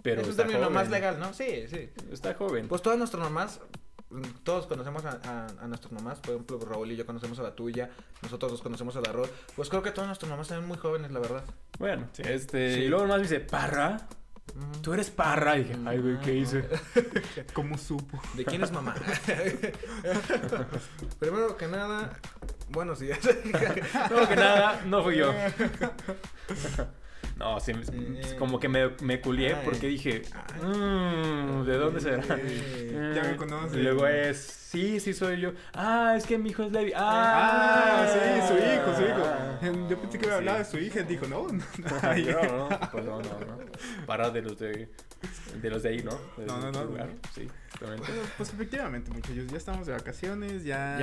Pero 0.03 0.23
es 0.23 0.29
un 0.29 0.37
término 0.37 0.61
joven. 0.61 0.73
más 0.75 0.91
legal, 0.91 1.19
¿no? 1.19 1.33
Sí, 1.35 1.67
sí. 1.69 1.91
Está 2.13 2.35
joven. 2.35 2.69
Pues 2.69 2.81
todas 2.83 2.99
nuestras 2.99 3.23
mamás, 3.23 3.61
todos 4.45 4.67
conocemos 4.67 5.05
a, 5.05 5.21
a, 5.25 5.47
a 5.65 5.67
nuestras 5.67 5.93
mamás. 5.93 6.21
Por 6.21 6.35
ejemplo, 6.35 6.59
Raúl 6.61 6.91
y 6.93 6.97
yo 6.97 7.05
conocemos 7.07 7.39
a 7.39 7.43
la 7.43 7.55
tuya. 7.55 7.91
Nosotros 8.23 8.53
dos 8.53 8.63
conocemos 8.63 8.97
a 8.97 9.01
la 9.01 9.13
Rol. 9.13 9.29
Pues 9.57 9.69
creo 9.69 9.83
que 9.83 9.91
todas 9.91 10.09
nuestras 10.09 10.31
mamás 10.31 10.51
eran 10.51 10.67
muy 10.67 10.79
jóvenes, 10.79 11.11
la 11.11 11.21
verdad. 11.21 11.45
bueno, 11.79 12.09
este, 12.19 12.75
Sí. 12.75 12.81
y 12.83 12.89
luego 12.89 13.05
nomás 13.05 13.19
me 13.19 13.23
dice, 13.25 13.41
Parra. 13.41 14.07
Tú 14.83 14.95
eres 14.95 15.11
Parra. 15.11 15.57
Y 15.57 15.65
dije, 15.65 15.77
ay, 15.87 15.99
güey, 15.99 16.21
¿qué 16.21 16.35
hice? 16.35 16.65
¿Cómo 17.53 17.79
supo? 17.79 18.21
¿De 18.35 18.45
quién 18.45 18.63
es 18.63 18.73
mamá? 18.73 18.95
Primero 21.19 21.57
que 21.57 21.67
nada, 21.67 22.19
bueno, 22.71 22.95
sí. 22.95 23.11
No, 24.11 24.29
que 24.29 24.37
nada, 24.37 24.81
no 24.87 25.03
fui 25.03 25.17
yo. 25.17 25.33
No, 27.41 27.59
sí, 27.59 27.73
Eh. 27.73 28.37
como 28.39 28.61
que 28.61 28.69
me, 28.69 28.91
me 29.01 29.19
culié 29.23 29.55
Ay. 29.55 29.63
porque 29.65 29.87
dije, 29.87 30.23
Ay. 30.35 30.63
"Mm, 30.63 31.65
¿de 31.65 31.77
dónde 31.79 32.01
será? 32.01 32.23
Eh, 32.39 33.13
Ya 33.17 33.23
me 33.25 33.37
conoces. 33.37 33.79
Y 33.79 33.83
luego 33.83 34.07
es, 34.07 34.37
sí, 34.39 35.01
sí 35.01 35.15
soy 35.15 35.41
yo. 35.41 35.53
Ah, 35.73 36.13
es 36.19 36.27
que 36.27 36.37
mi 36.37 36.51
hijo 36.51 36.65
es 36.65 36.71
Levi. 36.73 36.93
Ah, 36.95 38.05
Ah, 38.05 38.07
sí, 38.07 38.47
su 38.47 38.55
hijo, 38.59 38.95
su 38.95 39.03
Ah. 39.25 39.59
hijo. 39.63 39.89
Yo 39.89 39.99
pensé 39.99 40.19
que 40.19 40.27
iba 40.27 40.35
a 40.35 40.39
hablar 40.39 40.59
de 40.59 40.65
su 40.67 40.77
hija. 40.79 41.01
Dijo, 41.03 41.27
no. 41.29 41.47
Ay, 42.03 42.25
No, 42.25 42.43
no, 42.43 42.69
pues 42.93 43.05
no, 43.07 43.17
no, 43.23 43.23
no. 43.23 44.07
Para 44.07 44.29
de 44.31 44.43
los 44.43 44.59
de, 44.59 44.91
de 45.63 45.71
los 45.71 45.83
de 45.83 45.89
ahí, 45.89 46.03
¿no? 46.05 46.13
De 46.37 46.45
No, 46.47 46.61
no, 46.61 46.71
no. 46.71 46.85
lugar, 46.85 47.09
Sí, 47.35 47.49
exactamente. 47.73 48.07
Pues, 48.13 48.29
pues 48.37 48.53
efectivamente, 48.53 49.11
muchachos, 49.11 49.47
ya 49.51 49.57
estamos 49.57 49.87
de 49.87 49.93
vacaciones, 49.93 50.65
ya... 50.65 50.97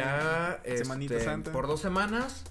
Ya, 0.66 0.75
Semanita 0.78 1.14
este, 1.16 1.25
Santa. 1.25 1.52
por 1.52 1.68
dos 1.68 1.80
semanas, 1.81 2.44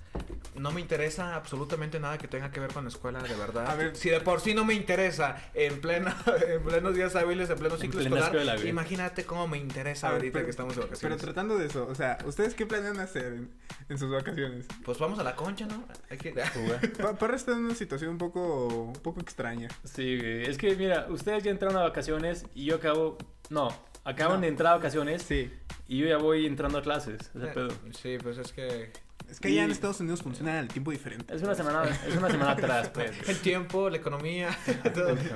no 0.55 0.73
me 0.73 0.81
interesa 0.81 1.35
absolutamente 1.37 2.01
nada 2.01 2.17
que 2.19 2.27
tenga 2.29 2.51
que 2.51 2.59
ver 2.61 2.73
con 2.73 2.85
la 2.85 2.89
escuela, 2.89 3.23
de 3.23 3.35
verdad. 3.35 3.67
A 3.71 3.75
ver. 3.75 3.95
si 3.97 4.09
de 4.11 4.21
por 4.21 4.41
sí 4.41 4.55
no 4.55 4.65
me 4.65 4.75
interesa 4.75 5.37
en 5.55 5.81
pleno, 5.81 6.13
en 6.49 6.63
plenos 6.63 6.95
días 6.95 7.15
hábiles, 7.17 7.51
en 7.51 7.59
pleno 7.59 7.75
En 7.75 7.81
ciclo 7.83 8.01
plena 8.01 8.21
escolar, 8.21 8.47
escuela, 8.57 8.71
imagínate 8.71 9.25
cómo 9.25 9.47
me 9.47 9.59
interesa 9.59 10.09
ver, 10.09 10.17
ahorita 10.17 10.33
pero- 10.33 10.45
que 10.47 10.51
estamos 10.51 10.75
de 10.75 10.81
Pero 10.81 10.89
vacaciones. 10.89 11.21
tratando 11.21 11.59
de 11.59 11.67
eso, 11.67 11.87
o 11.87 11.95
sea, 11.95 12.19
¿ustedes 12.25 12.55
qué 12.55 12.65
planean 12.67 12.99
hacer 13.01 13.27
en, 13.35 13.51
en 13.89 13.99
sus 13.99 14.11
vacaciones? 14.11 14.67
Pues 14.85 14.99
vamos 14.99 15.19
a 15.19 15.23
la 15.25 15.37
concha, 15.37 15.67
¿no? 15.67 15.85
Hay 16.11 16.17
que... 16.19 16.33
Jugar. 16.33 16.93
Pa- 16.99 17.15
Parra 17.19 17.37
está 17.37 17.53
en 17.53 17.59
una 17.59 17.75
situación 17.75 18.11
un 18.13 18.19
poco, 18.19 18.67
un 18.69 18.93
poco 18.95 19.21
extraña. 19.21 19.69
Sí, 19.85 20.19
güey. 20.19 20.45
Es 20.47 20.57
que, 20.59 20.75
mira, 20.77 21.07
ustedes 21.11 21.43
ya 21.45 21.51
entraron 21.51 21.77
a 21.77 21.83
vacaciones 21.83 22.47
y 22.55 22.65
yo 22.65 22.77
acabo. 22.77 23.19
No, 23.51 23.69
acaban 24.07 24.37
No. 24.37 24.43
de 24.43 24.49
entrar 24.49 24.73
a 24.73 24.77
vacaciones 24.77 25.23
Sí. 25.23 25.53
y 25.89 25.99
yo 25.99 26.07
ya 26.07 26.17
voy 26.17 26.47
entrando 26.47 26.79
a 26.79 26.83
clases. 26.83 27.31
Ese 27.35 27.47
pedo. 27.49 27.69
Sí, 27.93 28.17
pues 28.23 28.39
es 28.39 28.53
que 28.53 28.91
Es 29.29 29.41
que 29.41 29.49
allá 29.49 29.65
en 29.65 29.71
Estados 29.73 29.99
Unidos 30.01 30.23
funciona 30.23 30.59
el 30.61 30.69
tiempo 30.69 30.93
diferente. 30.93 31.35
Es 31.35 31.43
una 31.43 31.55
semana, 31.57 31.83
es 32.07 32.17
una 32.17 32.31
semana 32.31 32.53
atrás, 32.53 32.91
pues. 32.95 33.11
el 33.29 33.39
tiempo, 33.41 33.91
la 33.91 33.97
economía, 33.97 34.49
todo. 34.95 35.17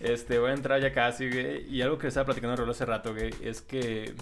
Este, 0.00 0.38
voy 0.38 0.50
a 0.50 0.54
entrar 0.54 0.80
ya 0.80 0.92
casi, 0.92 1.28
güey. 1.28 1.68
Y 1.68 1.82
algo 1.82 1.98
que 1.98 2.06
estaba 2.06 2.26
platicando 2.26 2.54
Rolo 2.56 2.70
hace 2.70 2.86
rato, 2.86 3.12
güey, 3.14 3.30
es 3.42 3.60
que. 3.62 4.14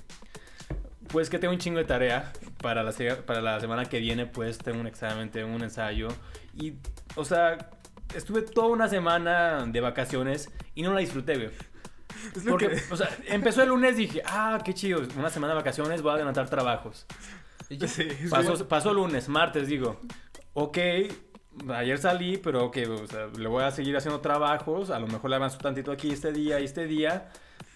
Pues 1.09 1.29
que 1.31 1.39
tengo 1.39 1.53
un 1.53 1.61
chingo 1.61 1.79
de 1.79 1.85
tarea. 1.85 2.33
Para 2.63 2.83
la, 2.83 2.93
para 3.27 3.41
la 3.43 3.61
semana 3.61 3.85
que 3.85 4.01
viene, 4.01 4.27
pues 4.27 4.59
tengo 4.59 4.81
un 4.81 4.87
examen, 4.87 5.31
tengo 5.31 5.55
un 5.55 5.63
ensayo. 5.63 6.09
Y, 6.55 6.75
o 7.15 7.25
sea, 7.27 7.59
estuve 8.15 8.41
toda 8.43 8.69
una 8.69 8.89
semana 8.89 9.67
de 9.67 9.81
vacaciones 9.81 10.51
y 10.75 10.83
no 10.83 10.93
la 10.95 11.01
disfruté, 11.01 11.35
güey. 11.37 11.51
Es 12.35 12.45
lo 12.45 12.53
Porque, 12.53 12.69
que... 12.69 12.83
o 12.93 12.97
sea, 12.97 13.09
empezó 13.27 13.63
el 13.63 13.69
lunes 13.71 13.97
dije, 13.97 14.23
ah, 14.27 14.59
qué 14.65 14.75
chido, 14.75 15.03
una 15.17 15.31
semana 15.31 15.53
de 15.55 15.59
vacaciones, 15.59 16.03
voy 16.03 16.13
a 16.13 16.15
adelantar 16.15 16.49
trabajos. 16.49 17.07
Y. 17.69 17.79
Sí, 17.87 17.89
sí. 17.89 18.29
Pasó, 18.31 18.69
pasó 18.69 18.95
lunes, 18.95 19.29
martes, 19.29 19.67
digo, 19.69 20.01
ok, 20.55 20.79
ayer 21.75 21.99
salí, 21.99 22.37
pero 22.39 22.65
ok, 22.67 22.77
o 23.03 23.07
sea, 23.07 23.27
le 23.37 23.49
voy 23.49 23.65
a 23.65 23.71
seguir 23.71 23.97
haciendo 23.97 24.21
trabajos, 24.21 24.91
a 24.91 24.99
lo 24.99 25.07
mejor 25.07 25.31
le 25.31 25.37
avanzo 25.37 25.59
tantito 25.59 25.91
aquí 25.93 26.11
este 26.11 26.33
día 26.33 26.61
y 26.61 26.65
este 26.65 26.87
día. 26.87 27.31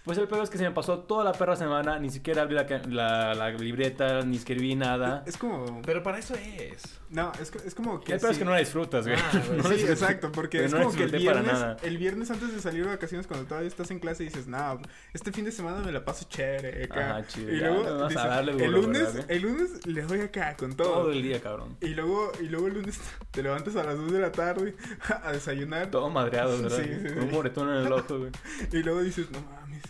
Pues 0.04 0.16
el 0.16 0.28
peor 0.28 0.42
es 0.44 0.50
que 0.50 0.56
se 0.56 0.64
me 0.64 0.70
pasó 0.70 1.00
toda 1.00 1.24
la 1.24 1.32
perra 1.32 1.56
semana, 1.56 1.98
ni 1.98 2.08
siquiera 2.08 2.42
abrí 2.42 2.54
la- 2.88 3.34
la 3.34 3.50
libreta, 3.50 4.22
ni 4.22 4.36
escribí 4.38 4.74
nada. 4.74 5.22
Es 5.26 5.36
como... 5.36 5.82
Pero 5.82 6.02
para 6.02 6.18
eso 6.18 6.34
es. 6.34 6.99
No, 7.10 7.32
es, 7.40 7.52
es 7.66 7.74
como 7.74 8.00
que... 8.00 8.12
el 8.12 8.20
peor 8.20 8.32
es 8.32 8.38
que 8.38 8.44
no 8.44 8.52
la 8.52 8.58
disfrutas, 8.58 9.04
güey. 9.06 9.18
Ah, 9.18 9.42
güey. 9.46 9.56
No 9.58 9.62
la 9.64 9.68
Sí, 9.70 9.74
disfrutas. 9.74 10.02
exacto, 10.02 10.30
porque 10.32 10.58
Pero 10.58 10.66
es 10.68 10.72
no 10.72 10.78
como 10.84 10.96
que 10.96 11.02
el 11.02 11.10
viernes, 11.10 11.58
el 11.82 11.98
viernes 11.98 12.30
antes 12.30 12.54
de 12.54 12.60
salir 12.60 12.84
de 12.84 12.90
vacaciones, 12.90 13.26
cuando 13.26 13.46
todavía 13.46 13.68
estás 13.68 13.90
en 13.90 13.98
clase, 13.98 14.22
dices, 14.22 14.46
no, 14.46 14.80
este 15.12 15.32
fin 15.32 15.44
de 15.44 15.50
semana 15.52 15.80
me 15.84 15.90
la 15.90 16.04
paso 16.04 16.26
chévere 16.28 16.84
acá. 16.84 17.16
Ajá, 17.18 17.26
chido, 17.26 17.52
y 17.52 17.58
ya, 17.58 17.70
luego, 17.70 18.08
dices, 18.08 18.22
darle 18.22 18.64
el 18.64 18.70
lunes, 18.72 19.14
¿verdad? 19.14 19.24
el 19.30 19.42
lunes 19.42 19.86
le 19.86 20.02
doy 20.02 20.20
acá 20.20 20.56
con 20.56 20.76
todo. 20.76 20.92
Todo 20.92 21.10
el 21.12 21.22
día, 21.22 21.40
cabrón. 21.40 21.76
Y 21.80 21.88
luego, 21.88 22.30
y 22.40 22.44
luego 22.44 22.68
el 22.68 22.74
lunes 22.74 23.00
te 23.32 23.42
levantas 23.42 23.74
a 23.74 23.82
las 23.82 23.96
2 23.96 24.12
de 24.12 24.18
la 24.20 24.30
tarde 24.32 24.76
a 25.24 25.32
desayunar. 25.32 25.90
Todo 25.90 26.10
madreado, 26.10 26.62
¿verdad? 26.62 26.78
Sí, 26.78 26.84
sí, 26.84 27.18
un 27.18 27.30
moretón 27.32 27.70
en 27.70 27.86
el 27.86 27.92
ojo, 27.92 28.18
güey. 28.18 28.30
Y 28.72 28.82
luego 28.84 29.02
dices, 29.02 29.28
no 29.32 29.40
mames, 29.40 29.82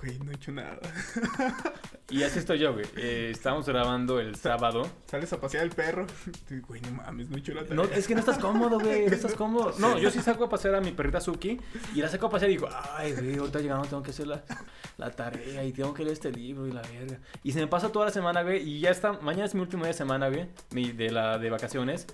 Güey, 0.00 0.18
no 0.20 0.30
he 0.30 0.34
hecho 0.34 0.52
nada. 0.52 0.78
Y 2.12 2.24
así 2.24 2.40
estoy 2.40 2.58
yo, 2.58 2.72
güey. 2.72 2.84
Eh, 2.96 3.28
estamos 3.30 3.66
grabando 3.68 4.18
el 4.18 4.34
sábado. 4.34 4.82
Sales 5.06 5.32
a 5.32 5.40
pasear 5.40 5.62
al 5.62 5.70
perro. 5.70 6.08
Güey, 6.66 6.80
no 6.80 6.90
mames, 6.90 7.30
no 7.30 7.36
he 7.36 7.38
hecho 7.38 7.54
la 7.54 7.60
tarea. 7.62 7.76
No, 7.76 7.84
es 7.84 8.08
que 8.08 8.14
no 8.14 8.18
estás 8.20 8.36
cómodo, 8.38 8.80
güey. 8.80 9.06
No 9.06 9.12
estás 9.14 9.34
cómodo. 9.36 9.72
No, 9.78 9.96
yo 9.96 10.10
sí 10.10 10.18
saco 10.20 10.42
a 10.42 10.48
pasear 10.48 10.74
a 10.74 10.80
mi 10.80 10.90
perrita 10.90 11.20
Suki. 11.20 11.60
Y 11.94 12.00
la 12.00 12.08
saco 12.08 12.26
a 12.26 12.30
pasear 12.30 12.50
y 12.50 12.54
digo, 12.54 12.68
ay, 12.96 13.12
güey, 13.12 13.36
ahorita 13.36 13.60
llegando 13.60 13.86
tengo 13.86 14.02
que 14.02 14.10
hacer 14.10 14.26
la, 14.26 14.42
la 14.98 15.10
tarea 15.12 15.62
y 15.62 15.70
tengo 15.70 15.94
que 15.94 16.02
leer 16.02 16.14
este 16.14 16.32
libro 16.32 16.66
y 16.66 16.72
la 16.72 16.82
verga. 16.82 17.20
Y 17.44 17.52
se 17.52 17.60
me 17.60 17.68
pasa 17.68 17.92
toda 17.92 18.06
la 18.06 18.10
semana, 18.10 18.42
güey. 18.42 18.68
Y 18.68 18.80
ya 18.80 18.90
está. 18.90 19.12
Mañana 19.12 19.44
es 19.44 19.54
mi 19.54 19.60
último 19.60 19.84
día 19.84 19.92
de 19.92 19.98
semana, 19.98 20.28
güey. 20.30 20.48
mi- 20.72 20.90
De, 20.90 21.12
la, 21.12 21.38
de 21.38 21.48
vacaciones. 21.48 22.08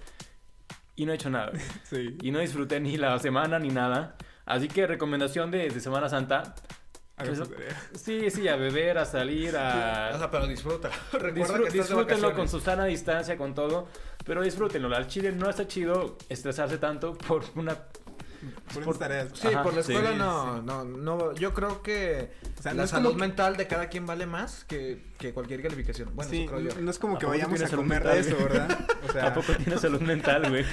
Y 0.95 1.07
no 1.07 1.13
he 1.13 1.15
hecho 1.15 1.31
nada, 1.31 1.53
güey. 1.53 1.63
Sí. 1.85 2.19
Y 2.21 2.33
no 2.33 2.41
disfruté 2.41 2.81
ni 2.81 2.99
la 2.99 3.19
semana 3.19 3.59
ni 3.59 3.71
nada. 3.71 4.17
Así 4.45 4.69
que 4.69 4.87
recomendación 4.87 5.51
de, 5.51 5.71
de 5.71 5.81
Semana 5.81 6.11
Santa. 6.11 6.55
Su 7.25 7.47
tarea. 7.47 7.83
Sí, 7.95 8.31
sí, 8.31 8.47
a 8.47 8.57
beber, 8.57 8.99
a 8.99 9.05
salir, 9.07 9.57
a... 9.57 10.11
O 10.15 10.19
sea, 10.19 10.31
pero 10.31 10.47
disfruta. 10.47 10.91
Recuerda 11.13 11.61
que 11.65 11.71
disfrútenlo 11.71 12.35
con 12.35 12.49
su 12.49 12.61
sana 12.61 12.85
distancia, 12.85 13.37
con 13.39 13.55
todo. 13.55 13.89
Pero 14.25 14.43
disfrútenlo. 14.43 14.95
Al 14.95 15.07
chile 15.07 15.33
no 15.33 15.49
está 15.49 15.67
chido 15.67 16.19
estresarse 16.29 16.77
tanto 16.79 17.17
por 17.17 17.43
una... 17.55 17.75
Por 17.75 18.75
Por- 18.75 18.83
unas 18.85 18.99
tareas. 18.99 19.29
Sí, 19.35 19.49
Ajá, 19.49 19.63
por 19.63 19.73
la 19.75 19.81
escuela 19.81 20.11
Sí, 20.13 20.17
no, 20.19 20.57
sí. 20.59 20.63
no, 20.67 20.85
no, 20.85 21.35
yo 21.35 21.53
creo 21.55 21.83
que 21.83 22.33
O 22.59 22.63
sea, 22.63 22.73
la 22.73 22.79
no 22.79 22.85
es 22.85 22.91
salud 22.91 23.09
como 23.09 23.19
mental 23.21 23.57
de 23.57 23.67
cada 23.67 23.89
quien 23.89 24.05
vale 24.07 24.27
más 24.27 24.65
que, 24.65 25.07
que 25.19 25.33
cualquier 25.33 25.63
calificación. 25.63 26.11
Bueno, 26.15 26.31
sí, 26.31 26.43
eso 26.43 26.53
creo 26.53 26.61
yo. 26.71 26.81
no 26.81 26.91
es 26.91 26.99
como 26.99 27.17
¿A 27.17 27.19
que 27.19 27.27
vayamos 27.27 27.61
a 27.63 27.69
comer 27.71 28.05
mental, 28.05 28.13
de 28.15 28.21
eso? 28.21 28.37
¿verdad? 28.37 28.79
O 29.09 29.13
sea, 29.13 29.27
¿A 29.29 29.35
poco 29.35 29.53
tienes 29.55 29.81
salud 29.81 30.01
mental, 30.03 30.49
güey? 30.51 30.65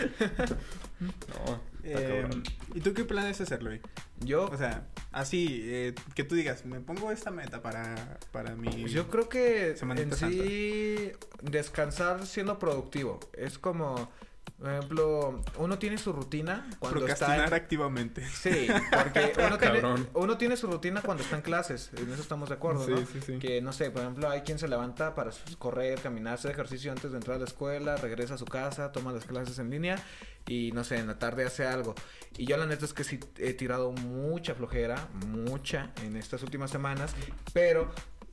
No, 1.00 1.62
eh, 1.84 2.22
cabrón. 2.22 2.44
¿Y 2.74 2.82
tú 2.82 2.94
qué 2.94 3.04
planes 3.04 3.42
hacerlo, 3.42 3.70
güey? 3.70 3.82
Yo, 4.20 4.46
O 4.46 4.58
sea, 4.58 4.88
así, 5.12 5.62
eh, 5.64 5.94
que 6.16 6.24
tú 6.24 6.36
digas, 6.36 6.66
me 6.66 6.80
pongo 6.80 7.12
esta 7.12 7.32
meta 7.32 7.62
para, 7.62 8.20
para 8.32 8.56
mi... 8.56 8.70
pues 8.70 8.92
yo 8.92 9.10
creo 9.10 9.30
que 9.30 9.76
en 9.80 10.14
sí 10.14 11.12
descansar 11.42 12.26
siendo 12.26 12.60
productivo. 12.60 13.20
Es 13.34 13.58
como, 13.58 14.10
por 14.64 14.72
ejemplo, 14.72 15.42
uno 15.58 15.78
tiene 15.78 15.98
su 15.98 16.14
rutina 16.14 16.70
cuando 16.80 17.06
está 17.06 17.26
procrastinar 17.26 17.48
en... 17.50 17.54
activamente. 17.54 18.26
Sí, 18.30 18.68
porque 18.92 19.34
uno 19.46 19.58
tiene, 19.58 19.82
uno 20.14 20.38
tiene 20.38 20.56
su 20.58 20.68
rutina 20.68 21.02
cuando 21.02 21.22
está 21.24 21.36
en 21.36 21.42
clases, 21.42 21.92
en 21.98 22.10
eso 22.12 22.22
estamos 22.22 22.48
de 22.48 22.56
acuerdo, 22.56 22.86
Sí, 22.86 22.92
¿no? 22.92 22.98
sí, 23.06 23.20
sí. 23.26 23.40
Que, 23.40 23.62
no 23.62 23.74
sé, 23.74 23.92
por 23.92 24.04
ejemplo, 24.04 24.30
hay 24.30 24.42
quien 24.42 24.60
se 24.60 24.68
levanta 24.68 25.16
para 25.16 25.32
correr, 25.60 26.00
caminar, 26.00 26.36
hacer 26.36 26.52
ejercicio 26.52 26.92
antes 26.92 27.12
de 27.12 27.18
entrar 27.18 27.36
a 27.36 27.40
la 27.40 27.46
escuela, 27.46 27.98
regresa 27.98 28.36
a 28.36 28.38
su 28.38 28.46
casa, 28.46 28.92
toma 28.94 29.12
las 29.12 29.26
clases 29.26 29.60
en 29.60 29.70
línea 29.70 30.02
y, 30.48 30.72
no 30.72 30.84
sé, 30.84 30.98
en 30.98 31.08
la 31.08 31.20
tarde 31.20 31.46
hace 31.46 31.66
algo. 31.66 31.94
Y 32.38 32.46
yo 32.46 32.56
la 32.56 32.66
neta 32.66 32.86
es 32.86 32.94
que 32.94 33.04
sí 33.04 33.20
he 33.38 33.54
tirado 33.54 33.92
mucha 33.92 34.56
flojera, 34.56 35.10
mucha, 35.28 35.92
en 36.04 36.16
estas 36.16 36.42
últimas 36.44 36.72
semanas, 36.72 37.14
pero... 37.54 37.92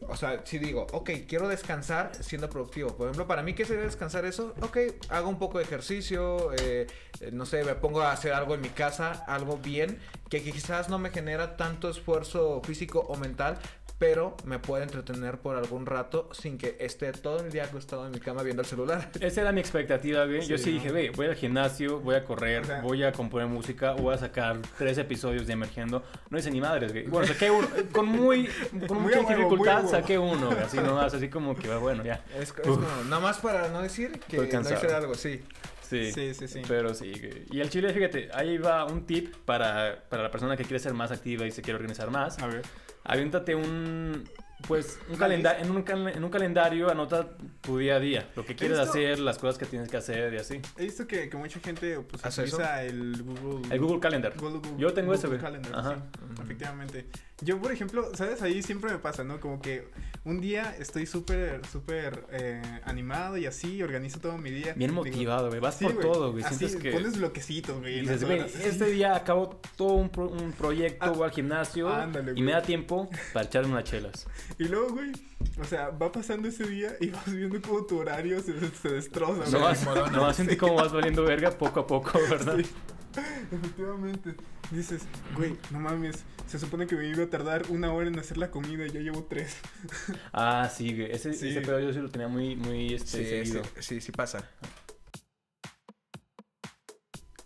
O 0.09 0.17
sea, 0.17 0.43
si 0.45 0.59
digo, 0.59 0.87
ok, 0.93 1.11
quiero 1.29 1.49
descansar 1.49 2.13
siendo 2.21 2.49
productivo. 2.49 2.97
Por 2.97 3.07
ejemplo, 3.07 3.27
para 3.27 3.43
mí, 3.43 3.55
¿qué 3.55 3.65
sería 3.65 3.85
descansar 3.85 4.25
eso? 4.25 4.55
Ok, 4.63 4.79
hago 5.09 5.29
un 5.29 5.39
poco 5.39 5.59
de 5.59 5.65
ejercicio, 5.65 6.53
eh, 6.55 6.87
eh, 7.21 7.31
no 7.33 7.45
sé, 7.47 7.65
me 7.65 7.75
pongo 7.75 8.01
a 8.01 8.13
hacer 8.13 8.33
algo 8.33 8.55
en 8.55 8.63
mi 8.63 8.71
casa, 8.71 9.25
algo 9.27 9.59
bien, 9.59 9.99
que 10.29 10.43
quizás 10.43 10.89
no 10.89 10.99
me 10.99 11.11
genera 11.11 11.57
tanto 11.57 11.91
esfuerzo 11.91 12.63
físico 12.65 13.01
o 13.01 13.17
mental, 13.17 13.59
pero 14.01 14.35
me 14.47 14.59
puede 14.59 14.83
entretener 14.85 15.39
por 15.41 15.57
algún 15.57 15.85
rato 15.85 16.31
sin 16.33 16.57
que 16.57 16.75
esté 16.81 17.13
todo 17.13 17.39
el 17.45 17.53
día 17.53 17.65
acostado 17.65 18.07
en 18.07 18.13
mi 18.13 18.19
cama 18.19 18.43
viendo 18.43 18.63
el 18.63 18.67
celular. 18.67 19.11
Esa 19.21 19.43
era 19.43 19.53
mi 19.53 19.61
expectativa, 19.61 20.25
güey. 20.25 20.41
Yo 20.47 20.57
Sí, 20.57 20.71
¿no? 20.71 20.75
dije, 20.77 20.91
güey, 20.91 21.09
voy 21.11 21.27
al 21.27 21.35
gimnasio, 21.37 22.01
voy 22.01 22.15
a 22.15 22.25
correr, 22.25 22.63
O 22.63 22.65
sea- 22.65 22.81
voy 22.81 23.05
a 23.05 23.13
componer 23.13 23.47
música, 23.47 23.93
voy 23.93 24.15
a 24.15 24.19
sacar 24.19 24.57
tres 24.79 24.97
episodios 24.97 25.47
de 25.47 25.53
Emergiendo. 25.53 26.03
No 26.31 26.39
hice 26.39 26.51
ni 26.51 26.63
madres, 26.63 26.93
güey. 26.93 27.07
Bueno, 27.09 27.29
saqué 27.29 27.51
uno, 27.51 27.69
con 27.93 28.07
muy, 28.07 28.49
con 28.89 29.03
Muy 29.03 29.13
mucha 29.15 29.21
huevo, 29.21 29.29
dificultad 29.37 29.87
saqué 29.87 30.19
uno, 30.19 30.47
güey. 30.47 30.61
Así 30.63 30.79
nomás, 30.79 31.13
así 31.13 31.29
como 31.29 31.55
que, 31.55 31.69
bueno, 31.77 32.03
ya. 32.03 32.25
Es, 32.35 32.45
es 32.49 32.53
como, 32.55 32.79
nada 33.07 33.21
más 33.21 33.37
para 33.39 33.69
no 33.69 33.83
decir 33.83 34.13
que 34.29 34.39
Estoy 34.43 34.63
no 34.63 34.71
hice 34.77 34.95
algo, 34.95 35.15
sí. 35.15 35.43
Sí. 35.83 36.11
Sí, 36.13 36.33
sí, 36.33 36.49
sí. 36.49 36.63
Pero 36.67 36.95
sí, 36.95 37.13
güey. 37.19 37.45
Y 37.51 37.61
el 37.61 37.69
chile, 37.69 37.93
fíjate, 37.93 38.31
ahí 38.33 38.57
va 38.57 38.87
un 38.87 39.05
tip 39.05 39.35
para, 39.45 40.05
para 40.09 40.23
la 40.23 40.31
persona 40.31 40.57
que 40.57 40.63
quiere 40.65 40.79
ser 40.79 40.95
más 40.95 41.11
activa 41.11 41.45
y 41.47 41.51
se 41.51 41.61
quiere 41.61 41.77
organizar 41.77 42.11
más. 42.11 42.39
A 42.39 42.47
ver. 42.47 42.63
Aviéntate 43.05 43.55
un, 43.55 44.25
pues, 44.69 44.99
un 45.09 45.17
calendario, 45.17 45.65
en 45.65 45.71
un, 45.71 45.83
cal- 45.83 46.09
en 46.09 46.23
un 46.23 46.31
calendario 46.31 46.91
anota 46.91 47.27
tu 47.63 47.79
día 47.79 47.97
a 47.97 48.01
día, 48.01 48.29
lo 48.37 48.45
que 48.45 48.55
quieres 48.55 48.79
hacer, 48.79 49.19
las 49.19 49.39
cosas 49.39 49.57
que 49.59 49.65
tienes 49.67 49.89
que 49.89 49.97
hacer 49.97 50.33
y 50.35 50.37
así. 50.37 50.61
He 50.77 50.85
visto 50.85 51.07
que, 51.07 51.29
que 51.31 51.37
mucha 51.37 51.59
gente 51.61 51.99
pues, 52.01 52.25
utiliza 52.25 52.83
el 52.85 53.23
Google... 53.23 53.75
El 53.75 53.81
Google 53.81 54.01
Calendar. 54.01 54.35
Google- 54.37 54.61
Yo 54.79 54.93
tengo 54.93 55.07
Google 55.09 55.19
ese, 55.19 55.27
güey. 55.29 55.41
Calendar, 55.41 55.73
Ajá. 55.75 55.97
sí, 55.97 56.43
efectivamente. 56.43 57.07
Yo, 57.43 57.59
por 57.59 57.73
ejemplo, 57.73 58.11
¿sabes? 58.15 58.43
Ahí 58.43 58.63
siempre 58.63 58.91
me 58.93 58.99
pasa, 58.99 59.25
¿no? 59.25 59.41
Como 59.41 59.63
que 59.63 59.89
un 60.25 60.41
día 60.43 60.75
estoy 60.79 61.07
súper, 61.07 61.65
súper 61.67 62.27
eh, 62.33 62.61
animado 62.85 63.39
y 63.39 63.47
así, 63.47 63.83
organizo 63.83 64.21
todo 64.21 64.37
mi 64.37 64.51
día. 64.51 64.75
Bien 64.75 64.93
motivado, 64.93 65.49
güey. 65.49 65.59
Vas 65.61 65.77
sí, 65.79 65.85
por 65.87 66.01
todo, 66.01 66.33
güey. 66.33 66.45
Sientes 66.45 66.77
que... 66.77 66.91
pones 66.91 67.17
bloquecitos, 67.17 67.79
güey. 67.81 68.01
Dices, 68.01 68.25
güey, 68.25 68.41
este 68.65 68.87
día 68.91 69.17
acabo 69.17 69.59
todo 69.77 69.95
un, 69.95 70.11
pro- 70.11 70.29
un 70.29 70.53
proyecto, 70.53 70.99
Ah, 71.07 71.11
voy 71.11 71.25
al 71.25 71.31
gimnasio 71.31 71.89
ándale, 71.89 72.33
y 72.37 72.43
me 72.43 72.53
da 72.53 72.61
tiempo 72.61 73.09
para 73.33 73.47
echarme 73.47 73.73
unas 73.73 73.85
chelas. 73.85 74.27
Y 74.59 74.65
luego, 74.65 74.91
güey, 74.91 75.13
o 75.59 75.65
sea, 75.65 75.89
va 75.91 76.13
pasando 76.13 76.47
ese 76.49 76.65
día 76.69 76.93
y 77.01 77.09
vas 77.09 77.33
viendo 77.33 77.59
cómo 77.63 77.87
tu 77.87 77.99
horario 78.01 78.43
se, 78.43 78.53
se 78.83 78.89
destroza, 78.91 79.45
No 79.51 79.59
güey. 79.61 79.63
vas, 79.63 79.87
no 80.13 80.21
vas 80.21 80.31
a 80.31 80.35
sentir 80.35 80.59
cómo 80.59 80.75
vas 80.75 80.93
valiendo 80.93 81.23
verga 81.25 81.51
poco 81.53 81.81
a 81.81 81.87
poco, 81.87 82.19
¿verdad? 82.31 82.59
Sí. 82.59 82.67
Efectivamente. 83.53 84.35
Dices, 84.71 85.03
güey, 85.37 85.57
no 85.71 85.81
mames, 85.81 86.25
se 86.47 86.59
supone 86.59 86.87
que 86.87 86.95
me 86.97 87.09
iba 87.09 87.25
a 87.25 87.31
tardar 87.31 87.65
una 87.71 87.93
hora 87.93 88.07
en 88.09 88.19
hacer 88.19 88.37
la 88.39 88.51
comida 88.51 88.87
y 88.87 88.91
ya 88.91 89.01
llevo 89.01 89.25
tres. 89.25 89.57
Ah, 90.33 90.71
sí, 90.73 90.95
güey. 90.95 91.11
Ese, 91.11 91.33
Sí. 91.35 91.49
ese 91.49 91.61
pedo 91.63 91.81
yo 91.81 91.93
sí 91.93 91.99
lo 91.99 92.09
tenía 92.11 92.29
muy, 92.29 92.55
muy 92.57 92.95
este, 92.95 93.07
Sí, 93.09 93.25
sí, 93.25 93.31
seguido. 93.31 93.63
sí, 93.81 94.01
sí 94.01 94.13
pasa. 94.13 94.49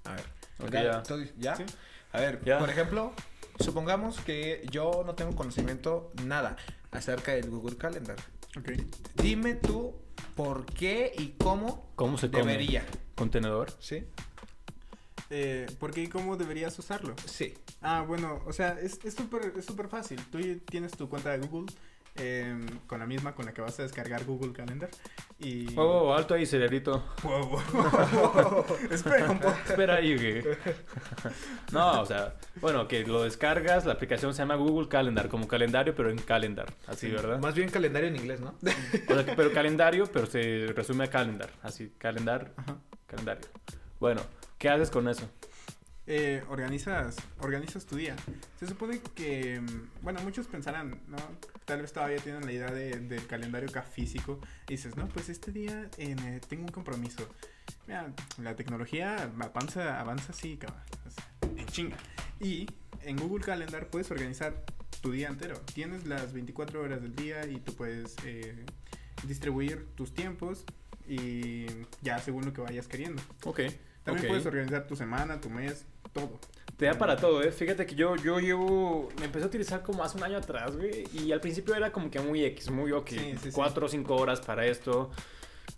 A 0.04 0.12
ver. 0.14 0.25
Ya. 1.38 1.56
A 2.12 2.21
ver, 2.21 2.40
Ya. 2.44 2.59
por 2.59 2.71
ejemplo, 2.71 3.12
supongamos 3.59 4.21
que 4.21 4.66
yo 4.71 5.02
no 5.06 5.14
tengo 5.14 5.35
conocimiento 5.35 6.12
nada 6.25 6.56
acerca 6.90 7.33
del 7.33 7.50
Google 7.50 7.76
Calendar. 7.76 8.16
Ok. 8.59 8.71
Dime 9.16 9.54
tú 9.54 9.94
por 10.37 10.66
qué 10.66 11.12
y 11.18 11.35
cómo 11.38 11.90
¿Cómo 11.97 12.18
se 12.18 12.30
come? 12.30 12.44
debería. 12.52 12.85
¿Contenedor? 13.14 13.73
¿Sí? 13.80 14.04
Eh, 15.31 15.66
¿Por 15.78 15.90
qué 15.93 16.02
y 16.02 16.09
cómo 16.09 16.37
deberías 16.37 16.78
usarlo? 16.78 17.14
Sí. 17.26 17.54
Ah, 17.81 18.04
bueno, 18.07 18.43
o 18.47 18.52
sea, 18.52 18.78
es 18.81 18.99
es 19.04 19.14
súper 19.14 19.52
es 19.57 19.64
súper 19.64 19.88
fácil. 19.88 20.21
Tú 20.31 20.38
tienes 20.71 20.93
tu 20.93 21.09
cuenta 21.09 21.31
de 21.37 21.47
Google 21.47 21.73
em, 22.16 22.66
con 22.87 22.99
la 23.00 23.07
misma 23.07 23.35
con 23.35 23.47
la 23.47 23.52
que 23.52 23.61
vas 23.62 23.78
a 23.81 23.83
descargar 23.85 24.25
Google 24.25 24.52
Calendar. 24.52 24.90
Y. 25.38 25.75
Oh, 25.76 26.14
alto 26.14 26.35
ahí, 26.35 26.47
cerebrito. 26.47 27.02
Wow, 27.23 27.49
wow. 27.49 28.64
Espera 28.90 29.31
un 29.31 29.40
poco. 29.40 29.57
Espera 29.66 29.95
ahí, 29.97 30.14
güey. 30.14 30.57
No, 31.73 32.02
o 32.02 32.07
sea, 32.07 32.35
bueno, 32.61 32.87
que 32.87 33.04
lo 33.04 33.23
descargas, 33.25 33.85
la 33.85 33.95
aplicación 33.95 34.33
se 34.35 34.43
llama 34.43 34.54
Google 34.57 34.88
Calendar, 34.88 35.28
como 35.28 35.49
calendario, 35.49 35.95
pero 35.95 36.11
en 36.11 36.19
calendar, 36.19 36.73
así, 36.87 37.11
¿verdad? 37.11 37.40
Más 37.40 37.54
bien 37.54 37.69
calendario 37.71 38.09
en 38.09 38.16
inglés, 38.16 38.40
¿no? 38.40 38.54
O 38.62 39.14
sea, 39.14 39.35
pero 39.35 39.52
calendario, 39.52 40.07
pero 40.07 40.26
se 40.26 40.73
resume 40.75 41.04
a 41.04 41.11
calendar, 41.11 41.50
así, 41.62 41.93
calendar, 41.99 42.52
Ajá. 42.57 42.76
calendario. 43.07 43.47
Bueno, 43.99 44.21
¿qué 44.58 44.68
haces 44.68 44.90
con 44.90 45.08
eso? 45.08 45.28
Eh, 46.06 46.42
organizas, 46.50 47.16
organizas 47.40 47.87
tu 47.87 47.96
día. 47.96 48.14
Se 48.61 48.66
supone 48.66 49.00
que, 49.14 49.61
mm, 49.61 50.02
bueno, 50.02 50.20
muchos 50.23 50.46
pensarán, 50.46 51.00
¿no? 51.08 51.16
Tal 51.64 51.80
vez 51.80 51.92
todavía 51.94 52.18
tienen 52.18 52.44
la 52.44 52.52
idea 52.52 52.70
de- 52.70 53.00
del 53.00 53.26
calendario 53.26 53.70
acá 53.70 53.82
físico. 53.82 54.38
Y 54.68 54.73
dices, 54.73 54.96
no, 54.96 55.08
pues 55.08 55.30
este 55.30 55.50
día 55.50 55.88
eh, 55.96 56.40
tengo 56.49 56.64
un 56.64 56.73
compromiso. 56.73 57.26
Mira, 57.87 58.12
la 58.42 58.54
tecnología 58.54 59.30
avanza, 59.40 59.99
avanza 59.99 60.32
así, 60.32 60.58
cabrón. 60.58 60.82
o 61.06 61.11
sea, 61.11 61.25
en 61.56 61.66
chinga. 61.68 61.96
Y 62.38 62.66
en 63.02 63.16
Google 63.16 63.42
Calendar 63.42 63.88
puedes 63.88 64.11
organizar 64.11 64.62
tu 65.00 65.11
día 65.11 65.28
entero. 65.28 65.58
Tienes 65.73 66.06
las 66.06 66.34
24 66.34 66.82
horas 66.82 67.00
del 67.00 67.14
día 67.16 67.46
y 67.46 67.56
tú 67.61 67.75
puedes 67.75 68.14
eh, 68.25 68.64
distribuir 69.26 69.87
tus 69.94 70.12
tiempos 70.12 70.64
y 71.08 71.64
ya 72.02 72.18
según 72.18 72.44
lo 72.44 72.52
que 72.52 72.61
vayas 72.61 72.88
queriendo. 72.88 73.23
Ok. 73.44 73.61
También 74.04 74.26
ok. 74.26 74.28
puedes 74.28 74.46
organizar 74.46 74.87
tu 74.87 74.94
semana, 74.96 75.40
tu 75.40 75.50
mes, 75.50 75.84
todo. 76.12 76.38
Te 76.76 76.87
da 76.87 76.94
para 76.99 77.16
todo, 77.16 77.42
¿eh? 77.42 77.50
Fíjate 77.52 77.87
que 77.87 77.94
yo, 77.94 78.16
yo 78.16 78.38
llevo... 78.40 79.08
Me 79.18 79.26
empecé 79.26 79.44
a 79.44 79.49
utilizar 79.49 79.82
como 79.82 80.02
hace 80.02 80.18
un 80.18 80.25
año 80.25 80.38
atrás, 80.38 80.76
güey. 80.76 81.04
Y 81.12 81.30
al 81.32 81.40
principio 81.40 81.75
era 81.75 81.92
como 81.92 82.11
que 82.11 82.18
muy 82.20 82.44
X, 82.44 82.70
muy 82.70 82.90
ok. 82.92 83.08
Sí, 83.11 83.18
sí, 83.18 83.37
sí. 83.44 83.50
Cuatro 83.52 83.87
o 83.87 83.88
cinco 83.88 84.16
horas 84.16 84.40
para 84.40 84.66
esto. 84.66 85.11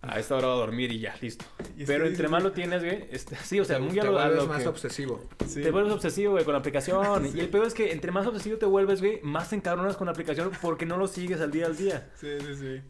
A 0.02 0.18
esta 0.18 0.37
hora 0.37 0.47
voy 0.49 0.56
a 0.56 0.61
dormir 0.61 0.92
y 0.92 1.00
ya, 1.00 1.14
listo. 1.21 1.45
Y 1.76 1.85
Pero 1.85 2.04
que 2.04 2.11
entre 2.11 2.28
más 2.28 2.42
lo 2.42 2.52
tienes, 2.52 2.83
güey... 2.83 3.04
este, 3.11 3.37
sí, 3.45 3.61
o 3.61 3.64
sea, 3.64 3.76
te, 3.76 3.83
muy 3.83 3.99
a 3.99 4.02
te 4.02 4.09
lo, 4.09 4.18
a 4.18 4.23
vuelves 4.25 4.42
lo 4.45 4.49
más 4.49 4.62
que- 4.62 4.68
obsesivo. 4.68 5.23
sí. 5.47 5.62
Te 5.62 5.71
vuelves 5.71 5.92
obsesivo, 5.92 6.33
güey, 6.33 6.45
con 6.45 6.52
la 6.54 6.61
aplicación. 6.61 7.26
Sí. 7.30 7.37
Y 7.37 7.40
el 7.40 7.49
peor 7.50 7.66
es 7.66 7.75
que 7.75 7.92
entre 7.92 8.11
más 8.11 8.26
obsesivo 8.26 8.56
te 8.56 8.66
vuelves, 8.66 9.00
güey, 9.00 9.21
más 9.23 9.50
te 9.50 9.56
encabronas 9.56 9.97
con 9.97 10.06
la 10.06 10.12
aplicación 10.12 10.50
porque 10.62 10.87
no 10.87 10.97
lo 10.97 11.06
sigues 11.09 11.40
al 11.42 11.50
día 11.50 11.66
al 11.66 11.76
día. 11.76 12.09
Sí, 12.18 12.28
sí, 12.40 12.54
sí. 12.56 12.80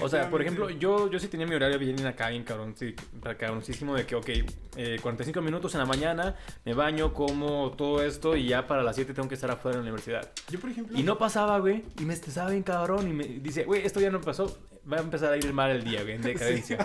O 0.00 0.08
sea, 0.08 0.30
por 0.30 0.40
ejemplo, 0.40 0.70
yo, 0.70 1.10
yo 1.10 1.18
sí 1.18 1.28
tenía 1.28 1.46
mi 1.46 1.54
horario 1.54 1.78
bien 1.78 2.04
acá, 2.06 2.30
bien 2.30 2.42
cabrón, 2.44 2.74
sí, 2.76 2.94
cabroncísimo 3.38 3.94
de 3.94 4.06
que, 4.06 4.14
ok, 4.14 4.28
eh, 4.76 4.98
45 5.02 5.42
minutos 5.42 5.74
en 5.74 5.80
la 5.80 5.86
mañana, 5.86 6.36
me 6.64 6.72
baño, 6.74 7.12
como 7.12 7.70
todo 7.72 8.02
esto 8.02 8.34
y 8.36 8.46
ya 8.48 8.66
para 8.66 8.82
las 8.82 8.96
7 8.96 9.12
tengo 9.12 9.28
que 9.28 9.34
estar 9.34 9.50
afuera 9.50 9.76
de 9.76 9.82
la 9.84 9.90
universidad. 9.90 10.30
Yo, 10.50 10.58
por 10.58 10.70
ejemplo. 10.70 10.98
Y 10.98 11.02
no 11.02 11.18
pasaba, 11.18 11.58
güey, 11.58 11.84
y 12.00 12.04
me 12.04 12.14
estresaba 12.14 12.50
bien 12.50 12.62
cabrón 12.62 13.08
y 13.08 13.12
me 13.12 13.24
dice, 13.24 13.64
güey, 13.64 13.84
esto 13.84 14.00
ya 14.00 14.10
no 14.10 14.20
pasó, 14.20 14.58
va 14.90 14.96
a 14.96 15.00
empezar 15.00 15.32
a 15.32 15.36
ir 15.36 15.52
mal 15.52 15.70
el 15.70 15.84
día, 15.84 16.02
güey, 16.02 16.14
en 16.14 16.22
decadencia. 16.32 16.78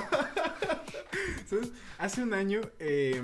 ¿sabes? 1.47 1.71
Hace 1.97 2.23
un 2.23 2.33
año 2.33 2.61
eh, 2.79 3.21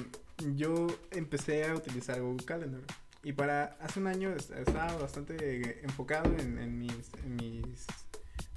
yo 0.55 0.88
empecé 1.12 1.65
a 1.65 1.74
utilizar 1.75 2.20
Google 2.22 2.46
Calendar. 2.46 2.82
Y 3.24 3.34
para 3.34 3.75
hace 3.82 4.00
un 4.00 4.05
año 4.05 4.29
est- 4.36 4.51
estaba 4.51 4.96
bastante 4.98 5.84
enfocado 5.84 6.32
en, 6.38 6.60
en 6.60 6.77
mis, 6.77 6.94
en 7.24 7.36
mis 7.38 7.88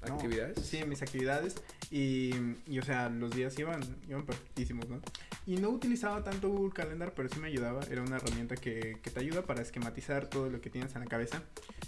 no, 0.06 0.14
¿Actividades? 0.14 0.64
Sí, 0.64 0.84
mis 0.84 1.02
actividades. 1.02 1.56
Y, 1.90 2.30
y, 2.66 2.78
o 2.78 2.82
sea, 2.82 3.08
los 3.08 3.34
días 3.34 3.58
iban, 3.58 3.80
iban 4.08 4.24
perfectísimos, 4.24 4.88
¿no? 4.88 5.00
Y 5.46 5.56
no 5.56 5.70
utilizaba 5.70 6.22
tanto 6.22 6.48
Google 6.48 6.72
Calendar, 6.72 7.12
pero 7.14 7.28
sí 7.28 7.40
me 7.40 7.48
ayudaba. 7.48 7.80
Era 7.90 8.02
una 8.02 8.16
herramienta 8.16 8.56
que, 8.56 8.98
que 9.02 9.10
te 9.10 9.20
ayuda 9.20 9.42
para 9.42 9.62
esquematizar 9.62 10.28
todo 10.28 10.48
lo 10.50 10.60
que 10.60 10.70
tienes 10.70 10.94
en 10.94 11.00
la 11.00 11.06
cabeza. 11.06 11.42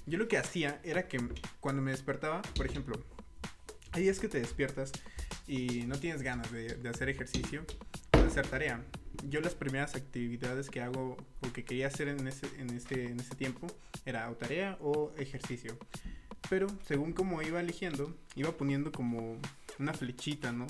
Yo 0.07 0.19
lo 0.19 0.29
que 0.29 0.38
hacía 0.38 0.81
era 0.83 1.07
que 1.07 1.19
cuando 1.61 1.83
me 1.83 1.93
despertaba, 1.93 2.43
por 2.57 2.67
ejemplo, 2.67 3.00
hay 3.93 4.02
días 4.02 4.19
que 4.19 4.29
te 4.29 4.38
despiertas 4.38 4.93
y 5.47 5.85
no 5.87 5.99
tienes 5.99 6.23
ganas 6.23 6.50
de, 6.52 6.75
de 6.75 6.88
hacer 6.88 7.09
ejercicio 7.09 7.64
o 8.12 8.19
de 8.19 8.25
hacer 8.25 8.47
tarea. 8.47 8.83
Yo 9.29 9.40
las 9.40 9.55
primeras 9.55 9.95
actividades 9.95 10.71
que 10.71 10.81
hago 10.81 11.17
o 11.40 11.52
que 11.52 11.64
quería 11.64 11.88
hacer 11.88 12.09
en 12.09 12.26
ese, 12.26 12.47
en 12.59 12.71
ese, 12.71 13.07
en 13.07 13.21
ese 13.21 13.35
tiempo 13.35 13.67
era 14.07 14.31
o 14.31 14.35
tarea 14.35 14.79
o 14.81 15.12
ejercicio. 15.17 15.76
Pero 16.49 16.66
según 16.87 17.12
como 17.12 17.42
iba 17.42 17.61
eligiendo, 17.61 18.14
iba 18.35 18.50
poniendo 18.52 18.90
como 18.92 19.37
una 19.78 19.92
flechita, 19.94 20.52
¿no? 20.52 20.66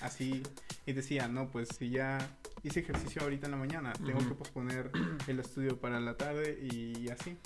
Así, 0.00 0.42
y 0.84 0.92
decía, 0.92 1.26
no, 1.28 1.48
pues 1.48 1.68
si 1.78 1.90
ya 1.90 2.18
hice 2.62 2.80
ejercicio 2.80 3.22
ahorita 3.22 3.46
en 3.46 3.52
la 3.52 3.56
mañana, 3.56 3.92
tengo 3.94 4.18
que 4.18 4.34
posponer 4.34 4.90
el 5.26 5.40
estudio 5.40 5.78
para 5.80 5.98
la 6.00 6.16
tarde 6.16 6.58
y 6.62 7.08
así. 7.08 7.36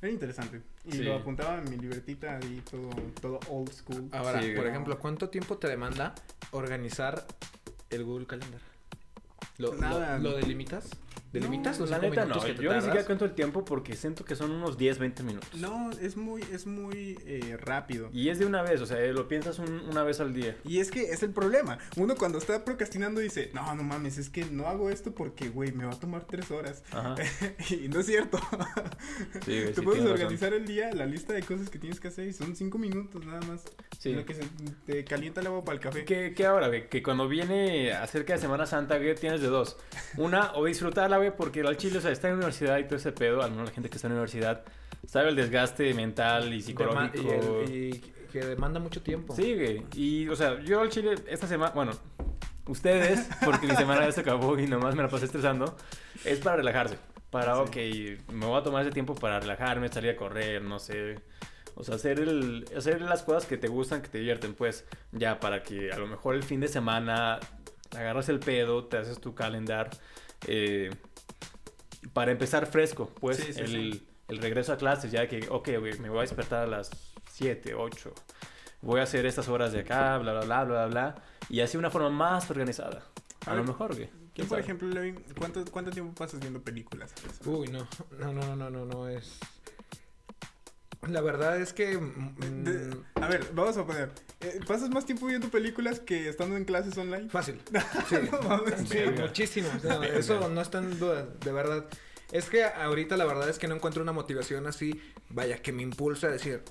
Era 0.00 0.12
interesante. 0.12 0.62
Y 0.84 0.92
Sí. 0.92 0.98
lo 1.02 1.16
apuntaba 1.16 1.58
en 1.58 1.68
mi 1.70 1.76
libretita 1.76 2.38
y 2.48 2.60
todo, 2.60 2.88
todo 3.20 3.40
old 3.48 3.72
school. 3.72 4.08
Ahora, 4.12 4.40
Sí, 4.40 4.52
por 4.54 4.66
ejemplo, 4.66 4.98
¿cuánto 4.98 5.28
tiempo 5.28 5.58
te 5.58 5.66
demanda 5.68 6.14
organizar 6.52 7.26
el 7.90 8.04
Google 8.04 8.26
Calendar? 8.26 8.60
¿Lo, 9.58 9.74
lo- 9.74 9.80
Nada. 9.80 10.18
lo 10.18 10.36
delimitas? 10.36 10.88
¿Delimitas 11.32 11.78
los 11.78 11.90
la 11.90 11.96
cinco 12.00 12.10
neta 12.10 12.22
minutos 12.24 12.42
no, 12.42 12.48
que 12.48 12.54
te 12.54 12.62
yo 12.62 12.70
ni 12.70 12.76
siquiera 12.76 12.90
tardas? 12.92 13.06
cuento 13.06 13.24
el 13.26 13.32
tiempo 13.34 13.64
porque 13.64 13.94
siento 13.96 14.24
que 14.24 14.34
son 14.34 14.50
unos 14.50 14.78
10, 14.78 14.98
20 14.98 15.22
minutos. 15.22 15.54
No, 15.60 15.90
es 15.92 16.16
muy, 16.16 16.42
es 16.52 16.66
muy 16.66 17.18
eh, 17.26 17.56
rápido. 17.60 18.08
Y 18.12 18.30
es 18.30 18.38
de 18.38 18.46
una 18.46 18.62
vez, 18.62 18.80
o 18.80 18.86
sea, 18.86 18.98
lo 19.12 19.28
piensas 19.28 19.58
un- 19.58 19.80
una 19.90 20.02
vez 20.02 20.20
al 20.20 20.32
día. 20.32 20.56
Y 20.64 20.80
es 20.80 20.90
que 20.90 21.12
es 21.12 21.22
el 21.22 21.30
problema. 21.30 21.78
Uno 21.96 22.14
cuando 22.16 22.38
está 22.38 22.64
procrastinando 22.64 23.20
dice, 23.20 23.50
no, 23.52 23.74
no 23.74 23.82
mames, 23.82 24.16
es 24.18 24.30
que 24.30 24.44
no 24.46 24.68
hago 24.68 24.88
esto 24.90 25.14
porque, 25.14 25.48
güey, 25.50 25.72
me 25.72 25.84
va 25.84 25.92
a 25.92 26.00
tomar 26.00 26.24
tres 26.24 26.50
horas. 26.50 26.82
Ajá. 26.92 27.14
y 27.70 27.88
no 27.88 28.00
es 28.00 28.06
cierto. 28.06 28.38
Sí, 29.44 29.52
güey, 29.60 29.66
Te 29.66 29.74
sí, 29.74 29.80
puedes 29.82 30.00
tienes 30.00 30.02
razón. 30.02 30.12
organizar 30.12 30.54
el 30.54 30.66
día, 30.66 30.92
la 30.94 31.06
lista 31.06 31.32
de 31.32 31.42
cosas 31.42 31.68
que 31.70 31.78
tienes 31.78 32.00
que 32.00 32.08
hacer 32.08 32.26
y 32.28 32.32
son 32.32 32.56
cinco 32.56 32.78
minutos 32.78 33.24
nada 33.26 33.40
más. 33.42 33.64
Sí. 33.98 34.12
Lo 34.14 34.24
que 34.24 34.34
se 34.34 34.42
te 34.86 35.04
calienta 35.04 35.40
el 35.40 35.48
agua 35.48 35.64
para 35.64 35.74
el 35.76 35.80
café. 35.80 36.04
¿Qué, 36.04 36.32
qué 36.34 36.46
ahora, 36.46 36.68
güey? 36.68 36.88
Que 36.88 37.02
cuando 37.02 37.28
viene 37.28 37.92
acerca 37.92 38.32
de 38.34 38.38
Semana 38.40 38.66
Santa, 38.66 38.96
güey, 38.98 39.14
tienes 39.14 39.40
de 39.40 39.48
dos. 39.48 39.76
Una, 40.16 40.52
o 40.54 40.64
disfrutarla, 40.64 41.17
güey, 41.18 41.34
porque 41.36 41.60
al 41.60 41.76
chile, 41.76 41.98
o 41.98 42.00
sea, 42.00 42.10
está 42.10 42.28
en 42.28 42.34
la 42.34 42.38
universidad 42.38 42.78
y 42.78 42.84
todo 42.84 42.96
ese 42.96 43.12
pedo, 43.12 43.42
al 43.42 43.50
menos 43.50 43.66
la 43.68 43.72
gente 43.74 43.88
que 43.90 43.96
está 43.96 44.08
en 44.08 44.14
la 44.14 44.20
universidad, 44.20 44.62
sabe 45.06 45.28
el 45.30 45.36
desgaste 45.36 45.92
mental 45.94 46.52
y 46.52 46.58
Dema- 46.58 46.62
psicológico. 46.62 47.22
y, 47.22 47.28
el- 47.70 47.94
y 47.94 48.02
que 48.32 48.40
demanda 48.40 48.80
mucho 48.80 49.00
tiempo. 49.02 49.34
Sí, 49.34 49.54
güey. 49.54 49.84
Y, 49.94 50.28
o 50.28 50.36
sea, 50.36 50.60
yo 50.60 50.80
al 50.80 50.88
chile, 50.90 51.14
esta 51.28 51.46
semana, 51.46 51.72
bueno, 51.74 51.92
ustedes, 52.66 53.28
porque 53.44 53.66
mi 53.66 53.76
semana 53.76 54.04
ya 54.04 54.12
se 54.12 54.20
acabó 54.20 54.58
y 54.58 54.66
nomás 54.66 54.94
me 54.94 55.02
la 55.02 55.08
pasé 55.08 55.24
estresando, 55.26 55.76
es 56.24 56.38
para 56.40 56.56
relajarse. 56.56 56.98
Para, 57.30 57.54
Sí. 57.56 57.60
ok, 57.60 58.32
me 58.32 58.46
voy 58.46 58.58
a 58.58 58.62
tomar 58.62 58.82
ese 58.82 58.90
tiempo 58.92 59.14
para 59.14 59.38
relajarme, 59.40 59.88
salir 59.88 60.10
a 60.12 60.16
correr, 60.16 60.62
no 60.62 60.78
sé. 60.78 61.16
O 61.74 61.84
sea, 61.84 61.94
hacer, 61.96 62.18
el, 62.20 62.64
hacer 62.76 63.00
las 63.02 63.22
cosas 63.22 63.46
que 63.46 63.56
te 63.56 63.68
gustan, 63.68 64.02
que 64.02 64.08
te 64.08 64.18
divierten, 64.18 64.54
pues, 64.54 64.84
ya 65.12 65.38
para 65.38 65.62
que 65.62 65.92
a 65.92 65.98
lo 65.98 66.06
mejor 66.06 66.34
el 66.34 66.42
fin 66.42 66.60
de 66.60 66.68
semana 66.68 67.38
agarras 67.96 68.28
el 68.30 68.40
pedo, 68.40 68.84
te 68.86 68.96
haces 68.96 69.20
tu 69.20 69.34
calendar, 69.34 69.90
eh, 70.46 70.90
para 72.12 72.30
empezar 72.32 72.66
fresco, 72.66 73.10
pues, 73.20 73.38
Sí, 73.38 73.52
sí, 73.52 73.60
el, 73.60 73.66
sí. 73.92 74.06
el 74.28 74.38
regreso 74.38 74.72
a 74.72 74.76
clases, 74.76 75.10
ya 75.12 75.28
que, 75.28 75.46
ok, 75.48 75.68
güey, 75.78 75.98
me 75.98 76.08
voy 76.08 76.18
a 76.18 76.22
despertar 76.22 76.64
a 76.64 76.66
las 76.66 76.90
7, 77.32 77.74
8, 77.74 78.12
voy 78.82 79.00
a 79.00 79.04
hacer 79.04 79.26
estas 79.26 79.48
horas 79.48 79.72
de 79.72 79.80
acá, 79.80 80.18
bla, 80.18 80.32
bla, 80.32 80.44
bla, 80.44 80.64
bla, 80.64 80.86
bla, 80.86 81.22
y 81.48 81.60
así 81.60 81.72
de 81.72 81.78
una 81.78 81.90
forma 81.90 82.10
más 82.10 82.50
organizada. 82.50 83.02
A 83.46 83.52
A 83.52 83.54
lo 83.54 83.64
mejor, 83.64 83.94
güey. 83.94 84.08
¿Quién 84.34 84.46
por 84.46 84.56
sabe? 84.58 84.62
ejemplo, 84.62 84.88
Levin, 84.88 85.24
¿cuánto, 85.36 85.64
¿cuánto 85.70 85.90
tiempo 85.90 86.14
pasas 86.14 86.38
viendo 86.40 86.60
películas? 86.60 87.12
Uy, 87.44 87.68
no. 87.68 87.86
No, 88.18 88.32
no, 88.32 88.54
no, 88.54 88.70
no, 88.70 88.84
no 88.84 89.08
es. 89.08 89.38
La 91.06 91.20
verdad 91.20 91.60
es 91.60 91.72
que. 91.72 91.96
mm, 91.96 92.64
De- 92.64 92.96
a 93.14 93.28
ver, 93.28 93.46
vamos 93.54 93.76
a 93.76 93.86
poner. 93.86 94.10
eh, 94.40 94.60
¿Pasas 94.66 94.90
más 94.90 95.06
tiempo 95.06 95.26
viendo 95.26 95.48
películas 95.48 96.00
que 96.00 96.28
estando 96.28 96.56
en 96.56 96.64
clases 96.64 96.96
online? 96.98 97.28
Fácil. 97.28 97.60
Sí, 98.08 98.16
No 98.32 98.40
mames. 98.42 98.88
sí 98.88 98.96
Verga. 98.98 99.22
muchísimo. 99.26 99.68
eso 100.14 100.48
no 100.48 100.60
está 100.60 100.78
en 100.78 100.98
duda, 100.98 101.26
de 101.44 101.52
verdad. 101.52 101.86
Es 102.32 102.50
que 102.50 102.64
ahorita 102.64 103.16
la 103.16 103.24
verdad 103.24 103.48
es 103.48 103.58
que 103.58 103.68
no 103.68 103.74
encuentro 103.74 104.02
una 104.02 104.12
motivación 104.12 104.66
así, 104.66 105.00
vaya, 105.30 105.62
que 105.62 105.72
me 105.72 105.82
impulse 105.82 106.26
a 106.26 106.30
decir, 106.30 106.62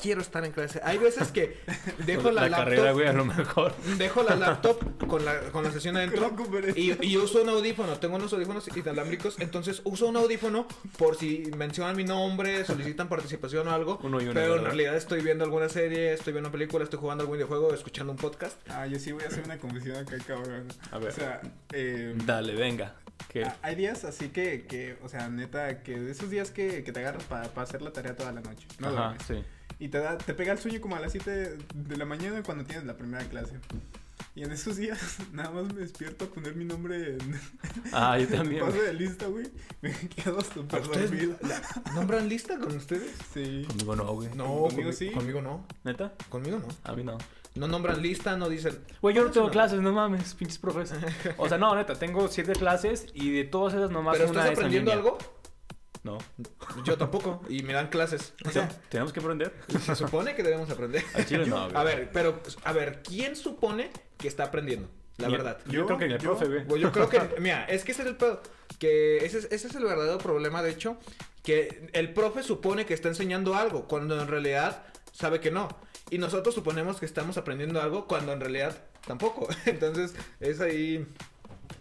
quiero 0.00 0.20
estar 0.20 0.44
en 0.44 0.52
clase. 0.52 0.80
Hay 0.84 0.98
veces 0.98 1.32
que 1.32 1.58
dejo 2.06 2.30
la, 2.30 2.42
la 2.42 2.48
laptop, 2.48 2.64
carrera, 2.64 2.92
güey, 2.92 3.06
a 3.06 3.12
lo 3.12 3.24
mejor. 3.24 3.74
dejo 3.98 4.22
la 4.22 4.36
laptop 4.36 5.06
con 5.06 5.24
la, 5.24 5.40
con 5.52 5.64
la 5.64 5.70
sesión 5.70 5.96
adentro 5.96 6.34
y, 6.74 7.06
y 7.06 7.16
uso 7.16 7.42
un 7.42 7.48
audífono. 7.48 7.98
Tengo 7.98 8.16
unos 8.16 8.32
audífonos 8.32 8.68
inalámbricos, 8.76 9.36
entonces 9.40 9.80
uso 9.84 10.08
un 10.08 10.16
audífono 10.16 10.66
por 10.98 11.16
si 11.16 11.50
mencionan 11.56 11.96
mi 11.96 12.04
nombre, 12.04 12.64
solicitan 12.64 13.08
participación 13.08 13.68
o 13.68 13.72
algo. 13.72 13.98
Uno 14.02 14.20
y 14.20 14.24
uno, 14.24 14.34
pero 14.34 14.56
en 14.56 14.64
realidad 14.64 14.96
estoy 14.96 15.22
viendo 15.22 15.44
alguna 15.44 15.68
serie, 15.68 16.12
estoy 16.12 16.32
viendo 16.32 16.48
una 16.48 16.52
película, 16.52 16.84
estoy 16.84 16.98
jugando 16.98 17.22
algún 17.22 17.36
videojuego, 17.36 17.72
escuchando 17.74 18.12
un 18.12 18.18
podcast. 18.18 18.56
Ah, 18.68 18.86
yo 18.86 18.98
sí 18.98 19.12
voy 19.12 19.24
a 19.24 19.28
hacer 19.28 19.44
una 19.44 19.58
confesión 19.58 19.96
acá, 19.96 20.16
cabrón. 20.26 20.68
A 20.90 20.98
ver. 20.98 21.08
O 21.08 21.12
sea, 21.12 21.40
eh, 21.72 22.14
Dale, 22.24 22.54
venga. 22.54 22.94
¿Qué? 23.28 23.46
Hay 23.62 23.74
días 23.74 24.04
así 24.04 24.28
que, 24.28 24.66
que, 24.66 24.96
o 25.02 25.08
sea, 25.08 25.28
neta, 25.28 25.82
que 25.82 25.98
de 25.98 26.12
esos 26.12 26.30
días 26.30 26.50
que, 26.50 26.84
que 26.84 26.92
te 26.92 27.00
agarras 27.00 27.24
para 27.24 27.50
hacer 27.62 27.82
la 27.82 27.92
tarea 27.92 28.14
toda 28.16 28.32
la 28.32 28.40
noche. 28.40 28.66
No 28.78 28.88
Ajá, 28.88 29.16
sí. 29.26 29.42
Y 29.78 29.88
te, 29.88 29.98
da, 29.98 30.16
te 30.18 30.32
pega 30.34 30.52
el 30.52 30.58
sueño 30.58 30.80
como 30.80 30.96
a 30.96 31.00
las 31.00 31.12
7 31.12 31.58
de 31.74 31.96
la 31.96 32.04
mañana 32.06 32.42
cuando 32.42 32.64
tienes 32.64 32.86
la 32.86 32.96
primera 32.96 33.24
clase. 33.28 33.58
Y 34.34 34.42
en 34.42 34.52
esos 34.52 34.76
días 34.76 34.98
nada 35.32 35.50
más 35.50 35.72
me 35.72 35.80
despierto 35.80 36.24
a 36.26 36.28
poner 36.28 36.54
mi 36.56 36.64
nombre 36.64 37.12
en 37.16 37.40
Ah, 37.92 38.18
yo 38.18 38.26
también. 38.36 38.64
güey. 38.64 38.78
de 38.78 38.94
lista, 38.94 39.26
güey. 39.26 39.46
Me 39.82 39.92
quedo 40.16 40.40
súper 40.40 40.80
¿Ustedes 40.80 41.10
dormido. 41.10 41.36
nombran 41.94 42.28
lista 42.28 42.58
con 42.58 42.74
ustedes? 42.76 43.10
Sí. 43.34 43.64
Conmigo 43.68 43.96
no, 43.96 44.12
güey. 44.14 44.28
No, 44.34 44.44
Conmigo 44.68 44.90
conmi- 44.90 44.94
sí. 44.94 45.10
Conmigo 45.10 45.42
no. 45.42 45.66
¿Neta? 45.84 46.12
Conmigo 46.30 46.58
no. 46.58 46.68
A 46.84 46.94
mí 46.94 47.02
no. 47.04 47.18
No 47.54 47.66
nombran 47.68 48.02
lista, 48.02 48.36
no 48.36 48.50
dicen. 48.50 48.78
Güey, 49.00 49.14
yo 49.16 49.24
no 49.24 49.30
tengo 49.30 49.46
no. 49.46 49.52
clases, 49.52 49.80
no 49.80 49.90
mames, 49.92 50.34
pinches 50.34 50.58
profes. 50.58 50.92
O 51.38 51.48
sea, 51.48 51.56
no, 51.56 51.74
neta, 51.74 51.94
tengo 51.94 52.28
siete 52.28 52.52
clases 52.52 53.06
y 53.14 53.30
de 53.32 53.44
todas 53.44 53.72
esas 53.72 53.90
nomás 53.90 54.18
¿Pero 54.18 54.30
una 54.30 54.40
estás 54.40 54.52
es 54.52 54.58
en 54.58 54.64
aprendiendo 54.64 54.92
algo? 54.92 55.18
No. 56.06 56.18
Yo 56.84 56.96
tampoco. 56.96 57.42
Y 57.48 57.62
me 57.62 57.72
dan 57.72 57.88
clases. 57.88 58.32
O 58.46 58.50
sea, 58.50 58.68
¿Tenemos 58.88 59.12
que 59.12 59.20
aprender? 59.20 59.52
se 59.84 59.94
supone 59.96 60.34
que 60.34 60.42
debemos 60.42 60.70
aprender. 60.70 61.02
Al 61.14 61.26
chile 61.26 61.46
no, 61.46 61.64
güey. 61.64 61.76
A 61.76 61.82
ver, 61.84 62.10
pero, 62.12 62.40
a 62.64 62.72
ver, 62.72 63.02
¿quién 63.02 63.34
supone 63.36 63.90
que 64.16 64.28
está 64.28 64.44
aprendiendo? 64.44 64.88
La 65.18 65.28
verdad. 65.28 65.58
Yo, 65.66 65.72
Yo- 65.80 65.86
creo 65.86 65.98
que 65.98 66.06
ni 66.08 66.14
el 66.14 66.20
yo- 66.20 66.30
profe, 66.30 66.46
güey. 66.46 66.66
Pues 66.66 66.80
yo 66.80 66.92
creo 66.92 67.08
que, 67.08 67.20
mira, 67.40 67.64
es 67.64 67.84
que 67.84 67.92
ese 67.92 68.02
es 68.02 68.08
el 68.08 68.16
pedo. 68.16 68.40
Que 68.78 69.24
ese 69.24 69.38
es, 69.38 69.44
ese 69.50 69.68
es 69.68 69.74
el 69.74 69.84
verdadero 69.84 70.18
problema, 70.18 70.62
de 70.62 70.70
hecho, 70.70 70.98
que 71.42 71.88
el 71.92 72.12
profe 72.12 72.42
supone 72.42 72.84
que 72.86 72.94
está 72.94 73.08
enseñando 73.08 73.54
algo, 73.54 73.88
cuando 73.88 74.20
en 74.20 74.28
realidad 74.28 74.84
sabe 75.12 75.40
que 75.40 75.50
no. 75.50 75.68
Y 76.10 76.18
nosotros 76.18 76.54
suponemos 76.54 76.98
que 77.00 77.06
estamos 77.06 77.36
aprendiendo 77.38 77.80
algo, 77.82 78.06
cuando 78.06 78.32
en 78.32 78.40
realidad 78.40 78.76
tampoco. 79.06 79.48
Entonces, 79.66 80.14
es 80.40 80.60
ahí 80.60 81.06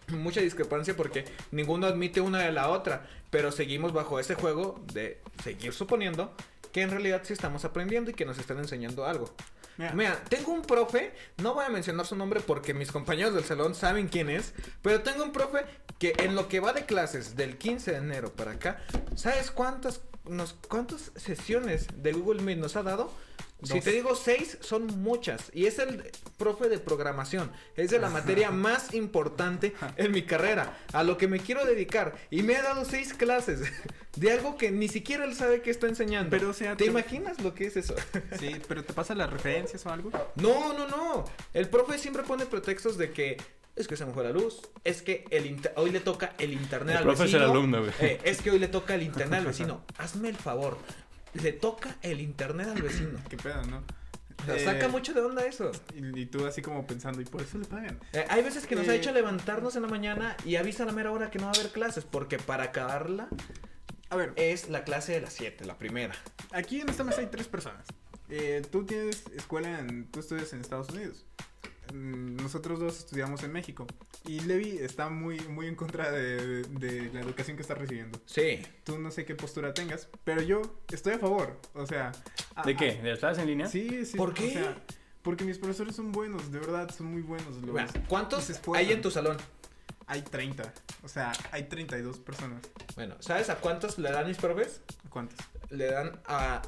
mucha 0.10 0.42
discrepancia 0.42 0.96
porque 0.96 1.26
ninguno 1.52 1.88
admite 1.88 2.22
una 2.22 2.40
de 2.40 2.52
la 2.52 2.70
otra, 2.70 3.08
pero 3.30 3.52
seguimos 3.52 3.94
bajo 3.94 4.20
ese 4.20 4.36
juego 4.36 4.84
de 4.94 5.22
seguir 5.44 5.74
suponiendo 5.74 6.34
que 6.72 6.82
en 6.82 6.92
realidad 6.92 7.22
sí 7.24 7.34
estamos 7.34 7.64
aprendiendo 7.64 8.12
y 8.12 8.14
que 8.14 8.26
nos 8.26 8.38
están 8.38 8.58
enseñando 8.58 9.06
algo. 9.06 9.34
Mira, 9.78 9.94
Mira, 9.94 10.24
tengo 10.30 10.52
un 10.52 10.62
profe, 10.62 11.14
no 11.38 11.54
voy 11.54 11.66
a 11.66 11.70
mencionar 11.70 12.06
su 12.06 12.16
nombre 12.16 12.40
porque 12.40 12.74
mis 12.74 12.92
compañeros 12.92 13.34
del 13.34 13.44
salón 13.44 13.76
saben 13.76 14.08
quién 14.08 14.30
es, 14.30 14.54
pero 14.82 15.02
tengo 15.02 15.24
un 15.24 15.32
profe 15.32 15.66
que 16.00 16.14
en 16.20 16.36
lo 16.36 16.48
que 16.48 16.60
va 16.60 16.74
de 16.74 16.86
clases 16.86 17.36
del 17.36 17.58
15 17.58 17.92
de 17.92 17.98
enero 17.98 18.32
para 18.34 18.52
acá, 18.52 18.82
¿sabes 19.16 19.52
cuántas, 19.52 20.02
nos, 20.26 20.56
cuántas 20.70 21.12
sesiones 21.16 21.88
de 21.96 22.14
Google 22.14 22.42
Meet 22.42 22.60
nos 22.60 22.76
ha 22.76 22.84
dado? 22.84 23.12
Si 23.64 23.80
te 23.82 23.92
digo 23.92 24.16
seis, 24.16 24.58
son 24.62 24.86
muchas. 25.02 25.50
Y 25.54 25.66
es 25.66 25.80
el 25.80 26.12
profe 26.38 26.70
de 26.70 26.78
programación. 26.78 27.52
Es 27.76 27.90
de 27.90 28.00
la 28.00 28.10
materia 28.10 28.52
más 28.52 28.94
importante 28.94 29.74
en 29.98 30.12
mi 30.12 30.24
carrera. 30.24 30.78
A 30.94 31.04
lo 31.04 31.18
que 31.18 31.28
me 31.28 31.40
quiero 31.40 31.66
dedicar. 31.66 32.16
Y 32.30 32.44
me 32.44 32.56
ha 32.58 32.62
dado 32.62 32.86
seis 32.86 33.14
clases 33.14 33.62
de 34.16 34.32
algo 34.32 34.58
que 34.58 34.72
ni 34.72 34.88
siquiera 34.88 35.26
él 35.26 35.34
sabe 35.36 35.62
que 35.62 35.72
está 35.72 35.88
enseñando. 35.88 36.30
Pero, 36.30 36.50
o 36.50 36.54
sea, 36.54 36.76
¿te 36.78 36.84
te- 36.84 36.90
imaginas 36.92 37.42
lo 37.42 37.56
que 37.56 37.66
es 37.68 37.78
eso? 37.78 37.96
Sí, 38.40 38.56
pero 38.68 38.84
te 38.84 38.94
pasa 38.94 39.16
las 39.16 39.30
referencias 39.32 39.86
o 39.86 39.90
algo. 39.90 40.12
No, 40.36 40.74
no, 40.74 40.88
no. 40.88 41.26
El 41.54 41.68
profe 41.70 41.98
siempre 41.98 42.24
pone 42.24 42.46
pretextos 42.46 42.98
de 42.98 43.12
que 43.12 43.38
es 43.76 43.88
que 43.90 43.98
se 43.98 44.06
me 44.06 44.14
fue 44.14 44.24
la 44.24 44.30
luz, 44.30 44.62
es 44.86 45.02
que 45.02 45.26
el 45.32 45.46
inter- 45.46 45.74
hoy 45.76 45.92
le 45.92 46.00
toca 46.00 46.34
el 46.38 46.54
internet 46.54 46.92
El 46.92 46.98
al 47.00 47.04
profe 47.04 47.24
es 47.26 47.32
vecino. 47.32 47.44
el 47.46 47.52
alumno, 47.52 47.80
güey. 47.82 47.92
Eh, 48.00 48.22
es 48.24 48.42
que 48.42 48.52
hoy 48.52 48.60
le 48.60 48.68
toca 48.68 48.96
el 48.96 49.02
internet 49.12 49.40
al 49.40 49.46
vecino. 49.48 49.84
Hazme 49.98 50.30
el 50.30 50.38
favor. 50.38 50.78
Le 51.42 51.52
toca 51.54 51.96
el 52.02 52.20
internet 52.22 52.68
al 52.76 52.82
vecino. 52.82 53.20
Qué 53.30 53.38
pedo, 53.38 53.62
¿no? 53.66 53.84
O 54.42 54.46
sea, 54.46 54.56
Eh, 54.58 54.66
saca 54.66 54.88
mucho 54.90 55.14
de 55.14 55.22
onda 55.22 55.46
eso. 55.46 55.72
Y, 55.96 56.20
y 56.20 56.26
tú 56.26 56.46
así 56.46 56.62
como 56.62 56.86
pensando, 56.86 57.22
y 57.22 57.26
por 57.26 57.42
eso 57.42 57.58
le 57.58 57.66
pagan. 57.66 58.00
Eh, 58.14 58.26
hay 58.30 58.44
veces 58.44 58.68
que 58.68 58.76
nos 58.76 58.88
ha 58.88 58.94
Eh, 58.94 58.98
hecho 58.98 59.12
levantarnos 59.12 59.76
en 59.76 59.82
la 59.84 59.88
mañana 59.88 60.36
y 60.46 60.56
avisa 60.58 60.84
a 60.84 60.86
la 60.86 60.92
mera 60.92 61.12
hora 61.12 61.32
que 61.32 61.40
no 61.40 61.46
va 61.46 61.52
a 61.52 61.56
haber 61.60 61.72
clases, 61.72 62.04
porque 62.04 62.38
para 62.38 62.66
acabarla 62.66 63.28
A 64.10 64.16
ver, 64.18 64.34
es 64.36 64.70
la 64.70 64.84
clase 64.84 65.14
de 65.14 65.22
las 65.22 65.34
7, 65.34 65.66
la 65.66 65.78
primera. 65.78 66.14
aquí 66.52 66.80
en 66.82 66.90
esta 66.90 67.04
mesa 67.04 67.22
hay 67.22 67.28
tres 67.28 67.48
personas. 67.48 67.86
Eh, 68.30 68.62
tú 68.72 68.86
tienes 68.86 69.24
escuela 69.36 69.80
en. 69.80 70.06
Tú 70.12 70.20
estudias 70.20 70.52
en 70.54 70.62
Estados 70.62 70.90
Unidos. 70.90 71.26
Mm, 71.94 72.36
Nosotros 72.38 72.80
dos 72.80 72.98
estudiamos 73.00 73.44
en 73.44 73.52
México. 73.52 73.86
Y 74.26 74.40
Levi 74.42 74.78
está 74.80 75.10
muy, 75.10 75.40
muy 75.48 75.68
en 75.68 75.76
contra 75.76 76.12
de, 76.12 76.64
de 76.64 77.12
la 77.14 77.22
educación 77.22 77.56
que 77.58 77.62
está 77.62 77.76
recibiendo. 77.76 78.20
Sí. 78.26 78.62
Tú 78.84 78.98
no 79.00 79.12
sé 79.12 79.26
qué 79.26 79.36
postura 79.36 79.74
tengas, 79.74 80.08
pero 80.24 80.42
yo 80.42 80.62
estoy 80.92 81.14
a 81.14 81.20
favor. 81.20 81.60
O 81.74 81.86
sea. 81.86 82.12
a- 82.56 82.64
¿De 82.64 82.76
qué? 82.76 82.96
¿De 83.02 83.16
las 83.16 83.38
en 83.38 83.48
línea? 83.48 83.68
Sí, 83.68 84.06
sí. 84.06 84.18
¿Por 84.18 84.30
o 84.30 84.34
qué? 84.34 84.52
sea, 84.54 84.78
porque 85.22 85.44
mis 85.44 85.58
profesores 85.58 85.96
son 85.96 86.12
buenos, 86.12 86.52
de 86.52 86.60
verdad, 86.60 86.90
son 86.96 87.08
muy 87.08 87.22
buenos. 87.22 87.56
Los, 87.56 87.74
Mira, 87.74 87.88
¿Cuántos 88.08 88.50
hay 88.74 88.92
en 88.92 89.02
tu 89.02 89.10
salón? 89.12 89.38
Hay 90.08 90.22
30. 90.22 90.72
O 91.04 91.08
sea, 91.08 91.32
hay 91.52 91.64
32 91.64 92.20
personas. 92.20 92.62
Bueno, 92.96 93.16
¿sabes 93.20 93.50
a 93.50 93.56
cuántos 93.56 93.98
le 93.98 94.12
dan 94.12 94.28
mis 94.28 94.38
profes? 94.38 94.82
¿Cuántos? 95.10 95.40
Le 95.72 95.86
dan 95.88 96.20
a 96.28 96.62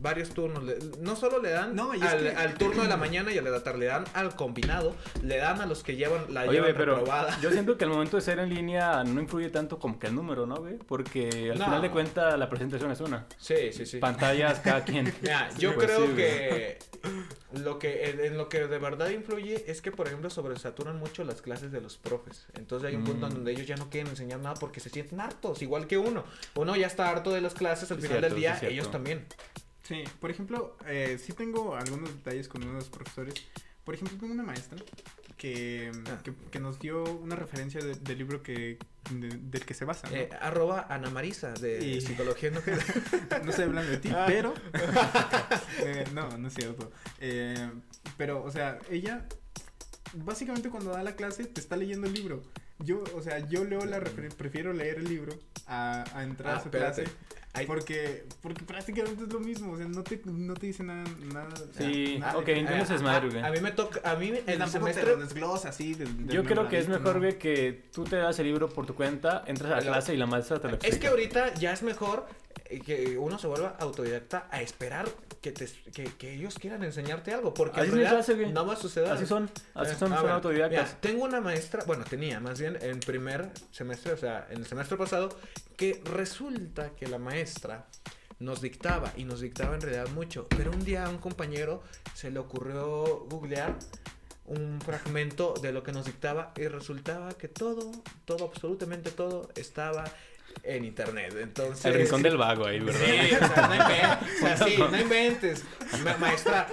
varios 0.00 0.30
turnos. 0.30 0.62
le- 0.64 0.78
no 1.00 1.16
solo 1.16 1.40
le 1.40 1.50
dan 1.50 1.74
No, 1.74 1.94
y 1.94 1.98
es 1.98 2.02
al, 2.04 2.18
que- 2.22 2.28
al 2.30 2.54
turno 2.54 2.82
de 2.82 2.88
la 2.88 2.96
mañana 2.98 3.32
y 3.32 3.38
al 3.38 3.44
de 3.44 3.50
la 3.50 3.62
tarde, 3.62 3.78
le 3.80 3.86
dan 3.86 4.04
al 4.14 4.34
combinado, 4.36 4.94
le 5.22 5.38
dan 5.38 5.60
a 5.60 5.66
los 5.66 5.82
que 5.82 5.96
llevan 5.96 6.32
la 6.34 6.42
Oye, 6.42 6.52
llevan 6.52 6.74
pero 6.76 6.96
reprobada. 6.96 7.38
yo 7.40 7.50
siento 7.52 7.76
que 7.78 7.84
al 7.84 7.90
momento 7.90 8.16
de 8.16 8.22
ser 8.22 8.38
en 8.38 8.50
línea 8.54 9.02
no 9.04 9.20
influye 9.20 9.48
tanto 9.50 9.78
como 9.78 9.98
que 9.98 10.08
el 10.08 10.14
número, 10.14 10.46
¿no, 10.46 10.56
güey? 10.56 10.76
Porque 10.76 11.50
al 11.52 11.58
No. 11.58 11.64
final 11.66 11.82
de 11.82 11.90
cuentas 11.90 12.38
la 12.38 12.48
presentación 12.50 12.90
es 12.90 13.00
una. 13.00 13.26
Sí, 13.38 13.72
sí, 13.72 13.86
sí. 13.86 13.98
Pantallas, 13.98 14.60
cada 14.60 14.84
quien. 14.84 15.12
Mira, 15.22 15.48
yo 15.58 15.74
Pues 15.74 15.86
creo 15.86 16.06
sí, 16.06 16.12
que 16.14 16.78
lo 17.54 17.78
que 17.78 18.10
en, 18.10 18.20
en 18.20 18.36
lo 18.38 18.48
que 18.48 18.66
de 18.66 18.78
verdad 18.78 19.10
influye 19.10 19.64
es 19.70 19.82
que 19.82 19.90
por 19.92 20.06
ejemplo 20.06 20.30
sobresaturan 20.30 20.98
mucho 20.98 21.24
las 21.24 21.42
clases 21.42 21.72
de 21.72 21.80
los 21.80 21.96
profes. 21.96 22.46
Entonces 22.54 22.88
hay 22.90 22.96
un 22.96 23.04
punto 23.04 23.26
en 23.26 23.32
Mm. 23.32 23.36
donde 23.36 23.52
ellos 23.52 23.66
ya 23.66 23.76
no 23.76 23.88
quieren 23.90 24.10
enseñar 24.10 24.40
nada 24.40 24.54
porque 24.54 24.80
se 24.80 24.88
sienten 24.90 25.20
hartos, 25.20 25.62
igual 25.62 25.86
que 25.86 25.96
uno. 25.98 26.24
Uno 26.54 26.76
ya 26.76 26.86
está 26.86 27.08
harto 27.10 27.30
de 27.30 27.40
las 27.40 27.54
clases 27.54 27.90
al 27.90 27.98
final 27.98 28.18
cierto, 28.18 28.28
del 28.28 28.36
día, 28.36 28.58
ellos 28.62 28.90
también. 28.90 29.24
Sí, 29.92 30.04
por 30.20 30.30
ejemplo, 30.30 30.76
eh, 30.86 31.18
sí 31.24 31.32
tengo 31.32 31.74
algunos 31.76 32.08
detalles 32.14 32.48
con 32.48 32.64
unos 32.66 32.88
profesores. 32.88 33.34
Por 33.84 33.94
ejemplo, 33.94 34.16
tengo 34.18 34.32
una 34.32 34.42
maestra 34.44 34.78
que, 35.36 35.90
Ah. 36.06 36.20
que, 36.22 36.32
que 36.50 36.60
nos 36.60 36.78
dio 36.78 37.02
una 37.04 37.34
referencia 37.34 37.80
de- 37.84 37.96
del 37.96 38.18
libro 38.18 38.42
que, 38.42 38.78
de- 39.10 39.28
del 39.38 39.64
que 39.64 39.74
se 39.74 39.84
basa. 39.84 40.08
¿no? 40.08 40.16
Eh, 40.16 40.28
arroba 40.40 40.86
Ana 40.88 41.10
Marisa 41.10 41.52
de 41.52 41.84
Y- 41.84 42.00
psicología 42.00 42.50
no 42.50 42.60
No 43.44 43.50
estoy 43.50 43.64
hablando 43.64 43.90
de 43.90 43.96
ti, 43.98 44.10
Ah. 44.14 44.24
pero. 44.26 44.54
Eh, 45.80 46.04
no, 46.14 46.36
no 46.38 46.48
es 46.48 46.54
cierto. 46.54 46.92
Eh, 47.20 47.70
pero, 48.16 48.42
o 48.44 48.50
sea, 48.50 48.78
ella. 48.90 49.26
Básicamente, 50.14 50.68
cuando 50.68 50.90
da 50.92 51.02
la 51.02 51.16
clase, 51.16 51.44
te 51.46 51.60
está 51.60 51.74
leyendo 51.76 52.06
el 52.06 52.12
libro. 52.14 52.42
Yo, 52.78 53.02
o 53.16 53.22
sea, 53.22 53.38
yo 53.48 53.64
leo 53.64 53.84
la 53.86 54.00
prefiero 54.00 54.72
leer 54.72 54.98
el 54.98 55.08
libro 55.08 55.32
a, 55.66 56.04
a 56.14 56.22
entrar 56.24 56.54
Ah, 56.54 56.56
a 56.58 56.60
su 56.60 56.66
espérate. 56.68 57.04
clase. 57.04 57.16
Porque, 57.66 58.24
porque 58.40 58.64
prácticamente 58.64 59.24
es 59.24 59.32
lo 59.32 59.38
mismo. 59.38 59.72
O 59.72 59.76
sea, 59.76 59.86
no 59.86 60.02
te, 60.02 60.20
no 60.24 60.54
te 60.54 60.66
dice 60.66 60.82
nada. 60.82 61.04
nada 61.32 61.48
Sí, 61.76 62.16
nada 62.18 62.38
ok, 62.38 62.48
ese 62.48 62.92
a, 62.92 62.96
desmadre, 62.96 63.28
güey. 63.28 63.42
a 63.42 63.50
mí 63.50 63.60
me 63.60 63.72
toca, 63.72 64.00
a 64.10 64.16
mí 64.16 64.28
el 64.28 64.44
tampoco 64.58 64.70
semestre 64.70 65.04
te 65.04 65.10
lo 65.10 65.22
desglosa 65.22 65.68
así. 65.68 65.94
del- 65.94 66.28
Yo 66.28 66.44
creo 66.44 66.68
que 66.68 66.78
es 66.78 66.88
mejor, 66.88 67.14
¿no? 67.16 67.20
güey, 67.20 67.38
que 67.38 67.84
tú 67.92 68.04
te 68.04 68.16
das 68.16 68.38
el 68.38 68.46
libro 68.46 68.70
por 68.70 68.86
tu 68.86 68.94
cuenta, 68.94 69.44
entras 69.46 69.70
a 69.72 69.76
la 69.76 69.82
clase 69.82 70.14
y 70.14 70.16
la 70.16 70.26
maestra 70.26 70.58
te 70.60 70.68
lo 70.68 70.74
explica. 70.74 70.94
Es 70.94 71.00
que 71.00 71.08
ahorita 71.08 71.54
ya 71.54 71.72
es 71.72 71.82
mejor 71.82 72.26
eh, 72.66 72.80
que 72.80 73.18
uno 73.18 73.38
se 73.38 73.46
vuelva 73.48 73.76
autodidacta 73.78 74.48
a 74.50 74.62
esperar 74.62 75.06
que, 75.42 75.52
te, 75.52 75.66
que, 75.92 76.04
que 76.04 76.34
ellos 76.34 76.54
quieran 76.58 76.82
enseñarte 76.84 77.34
algo, 77.34 77.52
porque 77.52 77.80
Así 77.80 77.90
en 77.90 77.98
es 77.98 78.08
realidad 78.10 78.52
no 78.52 78.64
va 78.66 78.72
a 78.74 78.76
suceder. 78.76 79.10
Así 79.10 79.26
son, 79.26 79.50
así 79.74 79.94
son, 79.96 80.12
ah, 80.12 80.16
son 80.16 80.22
bueno, 80.22 80.34
autodidactas. 80.36 80.88
mira, 80.88 80.98
tengo 81.00 81.24
una 81.24 81.40
maestra, 81.40 81.82
bueno, 81.84 82.04
tenía 82.04 82.40
más 82.40 82.58
bien 82.60 82.78
en 82.80 83.00
primer 83.00 83.50
semestre, 83.72 84.12
o 84.12 84.16
sea, 84.16 84.46
en 84.50 84.58
el 84.58 84.66
semestre 84.66 84.96
pasado, 84.96 85.36
resulta 86.04 86.90
que 86.94 87.06
la 87.06 87.18
maestra 87.18 87.86
nos 88.38 88.60
dictaba 88.60 89.12
y 89.16 89.24
nos 89.24 89.40
dictaba 89.40 89.74
en 89.74 89.80
realidad 89.80 90.08
mucho, 90.08 90.48
pero 90.48 90.70
un 90.72 90.84
día 90.84 91.04
a 91.06 91.08
un 91.08 91.18
compañero 91.18 91.82
se 92.14 92.30
le 92.30 92.38
ocurrió 92.40 93.26
googlear 93.30 93.76
un 94.46 94.80
fragmento 94.80 95.54
de 95.62 95.72
lo 95.72 95.82
que 95.84 95.92
nos 95.92 96.04
dictaba 96.06 96.52
y 96.56 96.66
resultaba 96.66 97.30
que 97.38 97.46
todo, 97.48 97.92
todo, 98.24 98.44
absolutamente 98.46 99.10
todo 99.12 99.48
estaba 99.54 100.04
en 100.64 100.84
internet. 100.84 101.34
Entonces, 101.40 101.84
el 101.86 101.94
rincón 101.94 102.22
del 102.22 102.36
vago 102.36 102.66
ahí, 102.66 102.80
¿verdad? 102.80 103.00
Sí, 103.00 103.34
o 103.36 103.38
sea, 103.54 103.68
no 103.68 103.74
inventes. 103.76 104.36
O 104.36 104.40
sea, 104.40 104.56
sí, 104.66 104.76
no 104.90 105.00
inventes. 105.00 105.64
Ma- 106.04 106.16
maestra, 106.18 106.66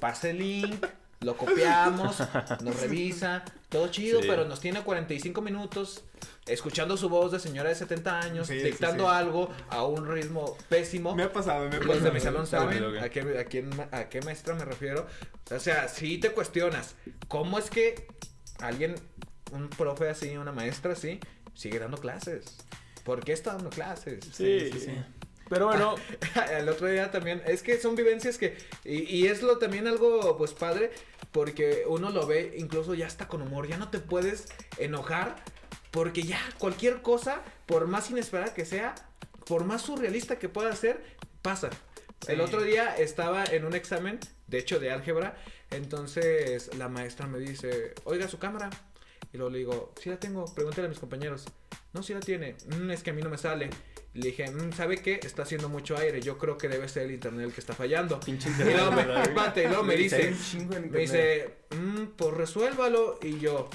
pase 0.00 0.30
el 0.30 0.38
link, 0.38 0.86
lo 1.20 1.36
copiamos, 1.36 2.16
nos 2.62 2.80
revisa, 2.80 3.44
todo 3.68 3.88
chido, 3.88 4.20
Sí. 4.22 4.28
pero 4.28 4.44
nos 4.44 4.60
tiene 4.60 4.82
45 4.82 5.40
minutos 5.42 6.02
escuchando 6.46 6.96
su 6.96 7.08
voz 7.08 7.32
de 7.32 7.40
señora 7.40 7.68
de 7.68 7.74
70 7.74 8.20
años, 8.20 8.46
Sí, 8.46 8.54
dictando 8.54 9.04
sí. 9.04 9.10
algo 9.12 9.50
a 9.68 9.84
un 9.84 10.06
ritmo 10.08 10.56
pésimo. 10.68 11.14
Me 11.14 11.24
ha 11.24 11.32
pasado, 11.32 11.68
me 11.68 11.76
ha 11.76 11.78
Los 11.78 11.86
pasado. 11.88 12.04
de 12.04 12.10
mi 12.12 12.20
salón 12.20 12.46
saben 12.46 12.84
a 12.98 13.08
qué, 13.08 13.20
a, 13.38 13.44
quién 13.44 13.70
a 13.92 14.08
qué 14.08 14.22
maestra 14.22 14.54
me 14.54 14.64
refiero. 14.64 15.06
O 15.50 15.58
sea, 15.58 15.88
si 15.88 16.18
te 16.18 16.30
cuestionas, 16.30 16.94
¿cómo 17.28 17.58
es 17.58 17.68
que 17.68 18.06
alguien, 18.60 18.94
un 19.52 19.68
profe 19.70 20.08
así, 20.08 20.36
una 20.36 20.52
maestra 20.52 20.92
así, 20.92 21.20
sigue 21.54 21.78
dando 21.78 21.98
clases? 21.98 22.56
¿Por 23.04 23.24
qué 23.24 23.32
está 23.32 23.54
dando 23.54 23.70
clases? 23.70 24.24
Sí, 24.32 24.70
sí, 24.72 24.80
sí. 24.80 24.92
Pero 25.48 25.66
bueno, 25.66 25.94
El 26.58 26.68
otro 26.68 26.86
día 26.86 27.10
también, 27.10 27.42
es 27.46 27.62
que 27.62 27.80
son 27.80 27.94
vivencias 27.96 28.38
que, 28.38 28.56
y, 28.84 29.02
y 29.04 29.26
es 29.26 29.42
lo 29.42 29.58
también 29.58 29.86
algo 29.86 30.36
pues 30.36 30.52
padre, 30.52 30.90
porque 31.32 31.84
uno 31.86 32.10
lo 32.10 32.26
ve 32.26 32.54
incluso 32.58 32.94
ya 32.94 33.06
está 33.06 33.28
con 33.28 33.42
humor, 33.42 33.66
ya 33.66 33.76
no 33.78 33.88
te 33.90 33.98
puedes 33.98 34.46
enojar, 34.78 35.36
porque 35.90 36.22
ya 36.22 36.40
cualquier 36.58 37.02
cosa, 37.02 37.42
por 37.66 37.86
más 37.86 38.10
inesperada 38.10 38.54
que 38.54 38.64
sea, 38.64 38.94
por 39.46 39.64
más 39.64 39.82
surrealista 39.82 40.38
que 40.38 40.48
pueda 40.48 40.74
ser, 40.76 41.02
pasa. 41.42 41.70
El 42.26 42.40
otro 42.40 42.62
día 42.62 42.96
estaba 42.96 43.44
en 43.44 43.64
un 43.64 43.74
examen, 43.74 44.18
de 44.48 44.58
hecho 44.58 44.80
de 44.80 44.90
álgebra, 44.90 45.36
entonces 45.70 46.74
la 46.76 46.88
maestra 46.88 47.26
me 47.26 47.38
dice, 47.38 47.94
oiga 48.04 48.28
su 48.28 48.38
cámara, 48.38 48.70
y 49.32 49.36
luego 49.36 49.50
le 49.50 49.58
digo, 49.58 49.94
sí 50.00 50.10
la 50.10 50.18
tengo, 50.18 50.44
pregúntale 50.54 50.86
a 50.86 50.88
mis 50.90 50.98
compañeros. 50.98 51.44
No, 51.92 52.02
sí 52.02 52.12
la 52.14 52.20
tiene. 52.20 52.56
"Mm, 52.66 52.90
es 52.90 53.02
que 53.02 53.10
a 53.10 53.12
mí 53.12 53.22
no 53.22 53.30
me 53.30 53.38
sale. 53.38 53.70
Le 54.14 54.26
dije, 54.28 54.50
"Mm, 54.50 54.72
¿sabe 54.72 54.98
qué? 54.98 55.20
Está 55.22 55.42
haciendo 55.42 55.68
mucho 55.68 55.96
aire. 55.96 56.20
Yo 56.20 56.38
creo 56.38 56.56
que 56.58 56.68
debe 56.68 56.88
ser 56.88 57.04
el 57.04 57.12
internet 57.12 57.46
el 57.46 57.52
que 57.52 57.60
está 57.60 57.74
fallando. 57.74 58.18
pinche 58.20 58.48
Y 58.58 58.64
luego 58.64 58.90
me, 58.92 59.02
y 59.02 59.66
luego 59.68 59.82
me 59.84 59.96
dice, 59.96 60.34
me 60.90 60.98
dice, 60.98 61.56
"Mm, 61.70 62.04
pues 62.16 62.34
resuélvalo. 62.34 63.18
Y 63.22 63.38
yo, 63.38 63.68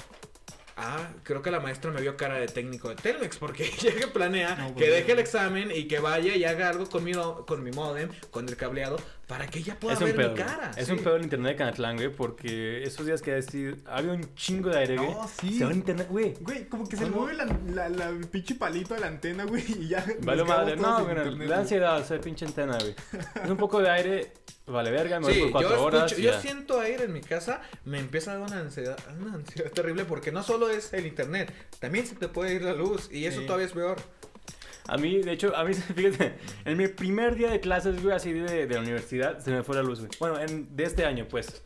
ah, 0.76 1.08
creo 1.22 1.40
que 1.40 1.50
la 1.50 1.60
maestra 1.60 1.90
me 1.90 2.00
vio 2.00 2.16
cara 2.16 2.38
de 2.38 2.46
técnico 2.46 2.88
de 2.88 2.96
Telmex. 2.96 3.36
Porque 3.36 3.64
ella 3.80 3.94
que 3.94 4.06
planea 4.08 4.54
No, 4.56 4.74
que 4.74 4.90
deje 4.90 5.12
el 5.12 5.18
examen 5.18 5.70
y 5.74 5.86
que 5.88 5.98
vaya 6.00 6.34
y 6.34 6.44
haga 6.44 6.68
algo 6.68 6.86
con 6.88 7.04
mi, 7.04 7.12
con 7.46 7.62
mi 7.62 7.70
modem, 7.70 8.10
con 8.30 8.48
el 8.48 8.56
cableado, 8.56 8.96
para 9.26 9.46
que 9.46 9.58
ella 9.60 9.78
pueda 9.80 9.94
Es 9.94 10.00
ver 10.00 10.14
pedo. 10.16 10.30
mi 10.32 10.36
cara. 10.36 10.70
Es 10.76 10.86
sí. 10.86 10.92
un 10.92 10.98
pedo 10.98 11.16
el 11.16 11.22
internet 11.24 11.52
de 11.52 11.56
Canatlán, 11.56 11.96
güey, 11.96 12.08
porque 12.10 12.82
esos 12.82 13.06
días 13.06 13.22
que 13.22 13.32
decir, 13.32 13.82
había 13.86 14.12
un 14.12 14.34
chingo 14.34 14.68
de 14.70 14.78
aire, 14.78 14.96
güey. 14.96 15.10
No, 15.10 15.28
sí. 15.40 15.58
Se 15.58 15.64
va 15.64 15.70
el 15.70 15.76
internet, 15.78 16.08
güey. 16.10 16.34
Güey, 16.40 16.68
como 16.68 16.88
que 16.88 16.96
se 16.96 17.06
mueve 17.06 17.34
la, 17.34 17.46
la, 17.72 17.88
la 17.88 18.12
pinche 18.30 18.54
palito 18.56 18.94
a 18.94 18.98
la 18.98 19.06
antena, 19.06 19.44
güey, 19.44 19.64
y 19.80 19.88
ya. 19.88 20.04
Vale 20.20 20.44
madre, 20.44 20.76
no, 20.76 21.02
güey, 21.04 21.16
internet, 21.16 21.36
güey. 21.36 21.52
ansiedad 21.52 22.00
esa 22.00 22.18
pinche 22.20 22.44
antena, 22.44 22.76
güey. 22.78 22.94
Es 23.42 23.50
un 23.50 23.56
poco 23.56 23.80
de 23.80 23.90
aire, 23.90 24.32
vale 24.66 24.90
verga, 24.90 25.20
me 25.20 25.26
voy 25.26 25.34
Sí, 25.34 25.40
por 25.40 25.62
yo, 25.62 25.68
cuatro 25.68 25.82
horas. 25.84 26.12
escucho- 26.12 26.20
y 26.20 26.24
yo 26.24 26.30
ya. 26.32 26.40
siento 26.40 26.80
aire 26.80 27.04
en 27.04 27.12
mi 27.12 27.20
casa, 27.22 27.62
me 27.84 27.98
empieza 28.00 28.32
a 28.32 28.38
dar 28.38 28.48
una 28.50 28.60
ansiedad, 28.60 28.96
una 29.20 29.34
ansiedad 29.34 29.70
terrible 29.72 30.04
porque 30.04 30.32
no 30.32 30.42
solo 30.42 30.68
es 30.70 30.92
el 30.92 31.06
internet, 31.06 31.52
también 31.80 32.06
se 32.06 32.14
te 32.14 32.28
puede 32.28 32.54
ir 32.54 32.62
la 32.62 32.74
luz 32.74 33.08
y 33.10 33.24
eso 33.26 33.40
Sí. 33.40 33.46
todavía 33.46 33.66
es 33.66 33.72
peor. 33.72 33.96
A 34.88 34.96
mí, 34.98 35.22
de 35.22 35.32
hecho, 35.32 35.56
a 35.56 35.64
mí, 35.64 35.72
fíjate, 35.96 36.34
en 36.64 36.76
mi 36.76 36.88
primer 36.88 37.34
día 37.36 37.50
de 37.50 37.60
clases, 37.60 38.02
güey, 38.02 38.14
así 38.14 38.32
de, 38.32 38.66
de 38.66 38.74
la 38.74 38.80
universidad, 38.80 39.38
se 39.40 39.50
me 39.50 39.62
fue 39.62 39.76
la 39.76 39.82
luz, 39.82 40.00
güey. 40.00 40.10
Bueno, 40.20 40.38
en, 40.40 40.76
de 40.76 40.84
este 40.84 41.04
año, 41.04 41.26
pues. 41.28 41.62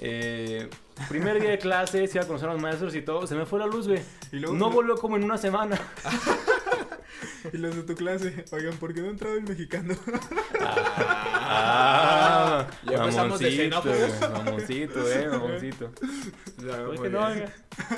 Eh, 0.00 0.68
primer 1.08 1.40
día 1.40 1.50
de 1.50 1.58
clases, 1.58 2.14
iba 2.14 2.22
a 2.22 2.26
conocer 2.26 2.48
a 2.48 2.52
los 2.52 2.62
maestros 2.62 2.94
y 2.94 3.02
todo, 3.02 3.26
se 3.26 3.34
me 3.34 3.46
fue 3.46 3.58
la 3.58 3.66
luz, 3.66 3.88
güey. 3.88 4.00
Y 4.32 4.36
luego- 4.38 4.56
No 4.56 4.70
volvió 4.70 4.96
como 4.96 5.16
en 5.16 5.24
una 5.24 5.38
semana. 5.38 5.78
Y 7.52 7.56
los 7.56 7.74
de 7.74 7.82
tu 7.82 7.94
clase, 7.94 8.44
oigan, 8.52 8.76
¿por 8.76 8.92
qué 8.94 9.00
no 9.00 9.06
ha 9.08 9.10
entrado 9.10 9.34
el 9.36 9.42
mexicano? 9.42 9.94
Ah, 11.40 12.66
empezamos 12.86 13.40
de. 13.40 13.70
Mamoncito, 14.20 15.10
eh, 15.12 15.28
mamoncito. 15.28 15.90
Ya, 16.58 16.84
Pues 16.86 17.00
que 17.00 17.08
no, 17.10 17.26
oiga, 17.26 17.52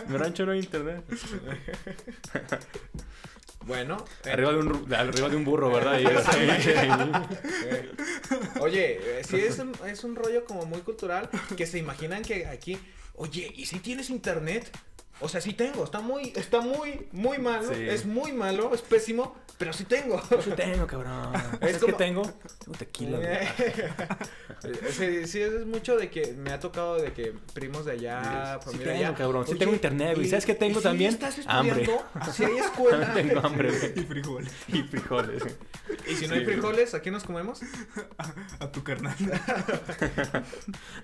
en 0.06 0.12
mi 0.12 0.16
rancho 0.18 0.46
no 0.46 0.52
hay 0.52 0.60
internet. 0.60 1.04
Bueno, 3.66 4.04
eh, 4.24 4.30
Arriba 4.30 4.52
de 4.52 4.58
un, 4.58 4.94
arriba 4.94 5.28
de 5.28 5.36
un 5.36 5.44
burro, 5.44 5.70
¿verdad? 5.70 6.00
Oye, 8.60 9.20
eh, 9.20 9.22
sí 9.28 9.36
es 9.36 9.58
un, 9.58 9.72
es 9.86 10.02
un 10.02 10.16
rollo 10.16 10.44
como 10.44 10.64
muy 10.64 10.80
cultural 10.80 11.28
que 11.56 11.66
se 11.66 11.78
imaginan 11.78 12.22
que 12.22 12.46
aquí, 12.46 12.78
oye, 13.16 13.52
¿y 13.54 13.66
si 13.66 13.78
tienes 13.78 14.10
internet? 14.10 14.70
O 15.22 15.28
sea, 15.28 15.40
sí 15.40 15.52
tengo, 15.52 15.84
está 15.84 16.00
muy, 16.00 16.32
está 16.34 16.60
muy, 16.60 17.06
muy 17.12 17.38
malo, 17.38 17.74
Sí. 17.74 17.82
es 17.88 18.06
muy 18.06 18.32
malo, 18.32 18.74
es 18.74 18.80
pésimo, 18.80 19.36
pero 19.58 19.72
sí 19.74 19.84
tengo. 19.84 20.20
Sí 20.42 20.50
tengo, 20.56 20.86
cabrón. 20.86 21.32
Es 21.60 21.72
Es 21.74 21.78
como- 21.78 21.92
que 21.96 22.04
tengo. 22.04 22.22
Tengo 22.22 22.78
tequila. 22.78 23.18
sí, 24.90 25.26
sí, 25.26 25.40
es 25.42 25.66
mucho 25.66 25.96
de 25.98 26.08
que 26.10 26.32
me 26.32 26.50
ha 26.52 26.58
tocado 26.58 26.96
de 26.96 27.12
que 27.12 27.34
primos 27.52 27.84
de 27.84 27.92
allá, 27.92 28.58
Sí 28.62 28.64
familia 28.70 28.86
de 28.86 28.92
tengo, 28.94 29.06
allá. 29.08 29.14
cabrón. 29.18 29.44
Sí 29.46 29.50
oye, 29.52 29.58
tengo 29.58 29.72
internet, 29.74 30.14
güey. 30.14 30.26
¿y- 30.26 30.30
¿Sabes 30.30 30.46
qué 30.46 30.54
tengo 30.54 30.72
y 30.72 30.76
si 30.76 30.82
también? 30.82 31.12
estás 31.12 31.38
Hambre. 31.46 31.88
Si 32.32 32.44
hay 32.44 32.56
escuela. 32.58 33.12
tengo 33.12 33.40
hambre, 33.40 33.70
güey. 33.70 33.92
Y 34.00 34.02
frijoles. 34.04 34.52
Y 34.68 34.82
frijoles. 34.84 35.42
güey. 35.42 35.54
Y 36.08 36.14
si 36.14 36.26
no 36.28 36.34
hay 36.34 36.40
Sí. 36.40 36.46
frijoles, 36.46 36.94
¿a 36.94 37.02
qué 37.02 37.10
nos 37.10 37.24
comemos? 37.24 37.60
A 38.58 38.72
tu 38.72 38.82
carnal. 38.82 39.16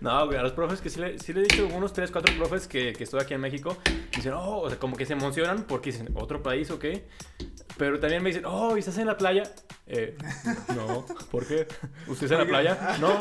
No, 0.00 0.26
güey, 0.26 0.38
a 0.38 0.42
los 0.42 0.52
profes 0.52 0.80
que 0.80 0.88
sí 0.90 1.00
le, 1.00 1.18
sí 1.18 1.32
le 1.32 1.40
he 1.40 1.42
dicho 1.44 1.66
unos 1.66 1.92
3, 1.92 2.10
4 2.10 2.34
profes 2.36 2.66
que, 2.66 2.92
que 2.92 3.04
estoy 3.04 3.20
aquí 3.20 3.34
en 3.34 3.40
México. 3.40 3.76
Dicen, 4.14 4.32
oh, 4.32 4.60
o 4.60 4.68
sea, 4.70 4.78
como 4.78 4.96
que 4.96 5.06
se 5.06 5.12
emocionan 5.12 5.64
porque 5.64 5.90
dicen, 5.90 6.10
otro 6.14 6.42
país, 6.42 6.70
ok. 6.70 6.84
Pero 7.76 8.00
también 8.00 8.22
me 8.22 8.30
dicen, 8.30 8.44
oh, 8.46 8.76
¿y 8.76 8.80
estás 8.80 8.98
en 8.98 9.06
la 9.06 9.16
playa? 9.16 9.42
Eh, 9.86 10.16
no, 10.76 11.04
¿por 11.30 11.46
qué? 11.46 11.66
¿Usted 12.06 12.24
está 12.24 12.34
en 12.34 12.40
la 12.40 12.46
playa? 12.46 12.96
No. 13.00 13.16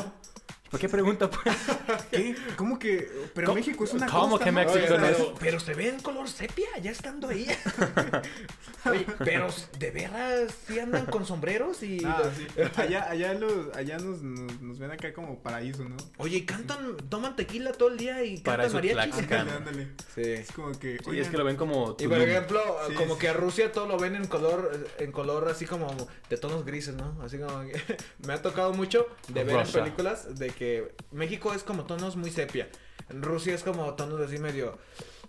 ¿Por 0.70 0.80
qué 0.80 0.90
pregunta, 0.90 1.30
pues? 1.30 1.56
¿Qué? 2.12 2.36
¿Cómo 2.58 2.78
que? 2.80 3.08
Pero 3.34 3.48
¿Cómo- 3.48 3.56
México 3.60 3.84
es 3.84 3.94
una 3.94 4.08
cómo 4.08 4.32
costa, 4.32 4.46
que. 4.46 4.52
México 4.52 4.74
Oye, 4.74 4.90
no 4.98 5.06
es- 5.08 5.18
pero, 5.18 5.36
pero 5.40 5.60
se 5.60 5.74
ve 5.74 5.90
en 5.90 6.00
color 6.00 6.28
sepia 6.28 6.68
ya 6.82 6.92
estando 6.92 7.30
ahí. 7.30 7.48
Oye, 8.86 9.06
pero 9.20 9.48
de 9.80 9.92
veras 9.92 10.54
sí 10.68 10.80
andan 10.80 11.06
con 11.08 11.26
sombreros 11.26 11.82
y. 11.84 12.00
Ah, 12.06 12.22
sí. 12.36 12.46
Allá, 12.76 13.10
allá, 13.10 13.34
los, 13.34 13.76
allá 13.76 13.98
nos, 13.98 14.22
nos, 14.22 14.62
nos 14.62 14.78
ven 14.80 14.92
acá 14.92 15.12
como 15.14 15.40
paraíso, 15.40 15.84
¿no? 15.86 15.96
Oye, 16.18 16.38
y 16.38 16.46
cantan, 16.46 16.96
toman 17.10 17.36
tequila 17.36 17.72
todo 17.72 17.90
el 17.90 17.98
día 17.98 18.24
y 18.24 18.40
cantan 18.42 18.72
mariachi. 18.74 19.12
Ándale. 19.34 19.88
Sí. 20.14 20.22
Es 20.22 20.52
como 20.52 20.72
que. 20.78 20.98
Sí, 20.98 21.10
oigan, 21.10 21.24
es 21.26 21.30
que 21.32 21.38
lo 21.38 21.44
ven 21.46 21.56
como... 21.56 21.96
Y 22.00 22.08
por 22.08 22.20
ejemplo, 22.20 22.62
Sí, 22.90 22.94
como 22.94 23.16
sí. 23.16 23.22
que 23.22 23.30
a 23.30 23.34
Rusia 23.34 23.72
todo 23.72 23.88
lo 23.88 23.98
ven 23.98 24.16
en 24.16 24.28
color, 24.28 24.88
en 25.00 25.12
color 25.12 25.48
así 25.50 25.66
como 25.66 25.88
de 26.30 26.38
tonos 26.38 26.66
grises, 26.66 26.96
¿no? 26.96 27.18
Así 27.24 27.38
como 27.40 27.62
que 27.68 27.82
me 28.26 28.34
ha 28.34 28.42
tocado 28.42 28.74
mucho 28.74 29.08
de 29.30 29.44
ver 29.44 29.56
en 29.66 29.72
películas 29.72 30.38
de 30.38 30.50
que 30.58 30.96
México 31.12 31.54
es 31.54 31.64
como 31.64 31.84
tonos 31.86 32.16
muy 32.16 32.32
sepia. 32.32 32.70
En 33.10 33.22
Rusia 33.22 33.54
es 33.54 33.64
como 33.64 33.94
tonos 33.94 34.20
así 34.22 34.40
medio, 34.40 34.78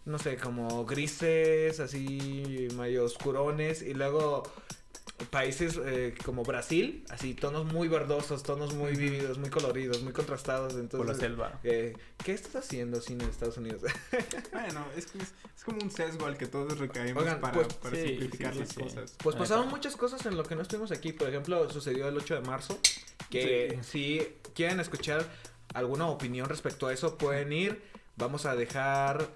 no 0.07 0.19
sé, 0.19 0.37
como 0.37 0.87
grises, 0.87 1.79
así 1.81 2.69
medio 2.77 3.05
oscurones. 3.05 3.83
Y 3.83 3.93
luego 3.95 4.45
países 5.31 5.81
eh, 5.83 6.15
como 6.25 6.43
Brasil, 6.43 7.05
así 7.11 7.35
tonos 7.35 7.65
muy 7.65 7.89
verdosos, 7.89 8.43
tonos 8.43 8.75
muy 8.75 8.93
vívidos, 8.97 9.39
muy 9.39 9.51
coloridos, 9.51 10.03
muy 10.03 10.13
contrastados. 10.13 10.75
Entonces, 10.75 10.99
Por 10.99 11.09
la 11.09 11.15
selva. 11.15 11.61
eh, 11.65 11.95
¿Qué 12.25 12.33
estás 12.33 12.57
haciendo 12.57 13.01
cine 13.01 13.25
en 13.25 13.31
Estados 13.31 13.57
Unidos? 13.57 13.83
Bueno, 14.53 14.87
es, 14.97 15.07
que 15.07 15.19
es, 15.19 15.33
es 15.57 15.65
como 15.65 15.79
un 15.83 15.91
sesgo 15.91 16.27
al 16.27 16.37
que 16.37 16.47
todos 16.47 16.79
recaemos 16.79 17.23
Oigan, 17.23 17.41
para, 17.41 17.53
pues, 17.55 17.75
para 17.75 17.97
sí, 17.97 18.07
simplificar 18.09 18.53
sí, 18.55 18.59
sí, 18.59 18.61
las 18.65 18.69
sí. 18.71 18.81
cosas. 18.83 19.15
Pues 19.23 19.37
pasaron 19.37 19.69
muchas 19.69 19.97
cosas 19.97 20.25
en 20.27 20.37
lo 20.37 20.45
que 20.45 20.55
no 20.55 20.63
estuvimos 20.63 20.91
aquí. 20.93 21.13
Por 21.13 21.29
ejemplo, 21.29 21.69
sucedió 21.71 22.09
el 22.09 22.17
8 22.17 22.35
de 22.37 22.41
marzo. 22.43 22.79
Que 23.31 23.79
si 23.83 24.21
quieren 24.55 24.81
escuchar 24.81 25.25
alguna 25.75 26.07
opinión 26.09 26.49
respecto 26.49 26.87
a 26.87 26.93
eso, 26.93 27.19
pueden 27.19 27.53
ir. 27.53 27.83
Vamos 28.17 28.47
a 28.47 28.55
dejar, 28.57 29.27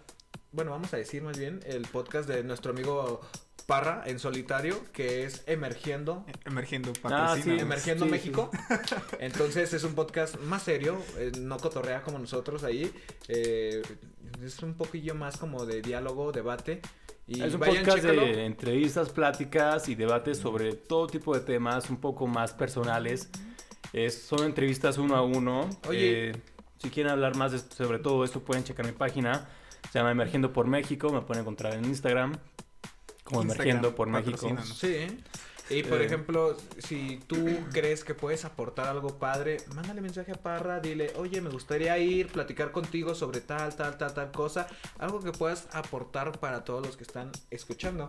bueno, 0.52 0.70
vamos 0.70 0.92
a 0.94 0.96
decir 0.96 1.22
más 1.22 1.38
bien 1.38 1.60
el 1.66 1.82
podcast 1.82 2.28
de 2.28 2.42
nuestro 2.44 2.72
amigo 2.72 3.20
Parra 3.66 4.02
en 4.06 4.18
solitario, 4.18 4.80
que 4.92 5.24
es 5.24 5.42
Emergiendo. 5.46 6.24
Emergiendo, 6.44 6.92
Ah, 7.04 7.36
sí, 7.40 7.50
Emergiendo 7.58 8.06
sí, 8.06 8.10
México. 8.10 8.50
Entonces 9.20 9.72
es 9.74 9.84
un 9.84 9.94
podcast 9.94 10.38
más 10.40 10.62
serio, 10.62 11.00
eh, 11.18 11.30
no 11.38 11.56
cotorrea 11.58 12.02
como 12.02 12.18
nosotros 12.18 12.64
ahí. 12.64 12.90
eh, 13.28 13.82
es 14.42 14.58
un 14.62 14.74
poquillo 14.74 15.14
más 15.14 15.36
como 15.36 15.66
de 15.66 15.82
diálogo, 15.82 16.32
debate. 16.32 16.80
Y 17.26 17.42
es 17.42 17.54
un 17.54 17.60
vayan, 17.60 17.84
podcast 17.84 17.98
chécalo. 18.02 18.22
de 18.22 18.44
entrevistas, 18.46 19.10
pláticas 19.10 19.88
y 19.88 19.94
debates 19.94 20.38
sobre 20.38 20.72
todo 20.72 21.06
tipo 21.06 21.32
de 21.34 21.40
temas 21.42 21.90
un 21.90 21.98
poco 21.98 22.26
más 22.26 22.52
personales. 22.52 23.28
Es, 23.92 24.22
son 24.22 24.44
entrevistas 24.44 24.98
uno 24.98 25.16
a 25.16 25.22
uno. 25.22 25.68
Oye. 25.88 26.30
Eh, 26.30 26.36
si 26.78 26.90
quieren 26.90 27.12
hablar 27.12 27.36
más 27.36 27.52
de- 27.52 27.58
sobre 27.58 27.98
todo 27.98 28.24
esto, 28.24 28.40
pueden 28.40 28.64
checar 28.64 28.86
mi 28.86 28.92
página. 28.92 29.48
Se 29.92 29.98
llama 29.98 30.10
Emergiendo 30.12 30.52
por 30.52 30.66
México. 30.66 31.10
Me 31.12 31.20
pueden 31.22 31.42
encontrar 31.42 31.74
en 31.74 31.84
Instagram 31.84 32.36
como 33.24 33.42
Instagram, 33.42 33.66
Emergiendo 33.68 33.94
por 33.94 34.08
México. 34.08 34.56
Sí. 34.64 35.06
Y 35.68 35.84
por 35.84 36.00
Eh. 36.02 36.06
ejemplo, 36.06 36.56
si 36.78 37.20
tú 37.28 37.36
crees 37.72 38.02
que 38.02 38.12
puedes 38.14 38.44
aportar 38.44 38.88
algo 38.88 39.18
padre, 39.20 39.58
mándale 39.76 40.00
mensaje 40.00 40.32
a 40.32 40.34
Parra, 40.34 40.80
dile, 40.80 41.12
oye, 41.16 41.40
me 41.40 41.48
gustaría 41.48 41.96
ir, 41.98 42.26
platicar 42.26 42.72
contigo 42.72 43.14
sobre 43.14 43.40
tal, 43.40 43.76
tal, 43.76 43.96
tal, 43.96 44.12
tal 44.12 44.32
cosa, 44.32 44.66
algo 44.98 45.20
que 45.20 45.30
puedas 45.30 45.68
aportar 45.72 46.40
para 46.40 46.64
todos 46.64 46.84
los 46.84 46.96
que 46.96 47.04
están 47.04 47.30
escuchando. 47.50 48.08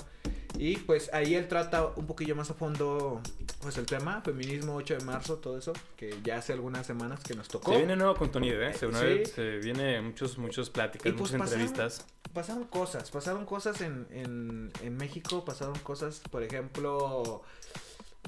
Y 0.57 0.77
pues 0.77 1.09
ahí 1.13 1.33
él 1.35 1.47
trata 1.47 1.87
un 1.95 2.05
poquillo 2.05 2.35
más 2.35 2.49
a 2.51 2.53
fondo, 2.53 3.21
pues 3.61 3.77
el 3.77 3.85
tema, 3.85 4.21
feminismo 4.21 4.75
8 4.75 4.97
de 4.97 5.05
marzo, 5.05 5.37
todo 5.37 5.57
eso, 5.57 5.73
que 5.97 6.19
ya 6.23 6.37
hace 6.37 6.53
algunas 6.53 6.85
semanas 6.85 7.21
que 7.23 7.33
nos 7.35 7.47
tocó. 7.47 7.71
Se 7.71 7.77
viene 7.77 7.95
nuevo 7.95 8.15
contenido, 8.15 8.61
¿eh? 8.61 8.73
Se, 8.73 8.91
Sí. 8.91 9.05
viene- 9.05 9.25
se 9.25 9.57
viene 9.57 10.01
muchos, 10.01 10.37
muchos 10.37 10.69
pláticas, 10.69 11.07
Y 11.07 11.11
pues 11.13 11.31
muchas 11.31 11.47
pasaron- 11.49 11.61
entrevistas. 11.67 12.05
pasaron 12.33 12.63
cosas, 12.65 13.09
pasaron 13.09 13.45
cosas 13.45 13.81
en, 13.81 14.05
en, 14.11 14.71
en 14.83 14.97
México, 14.97 15.43
pasaron 15.43 15.77
cosas, 15.79 16.21
por 16.29 16.43
ejemplo, 16.43 17.41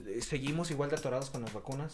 eh, 0.07 0.21
seguimos 0.21 0.71
igual 0.71 0.89
de 0.89 0.95
atorados 0.95 1.29
con 1.29 1.41
las 1.43 1.53
vacunas. 1.53 1.93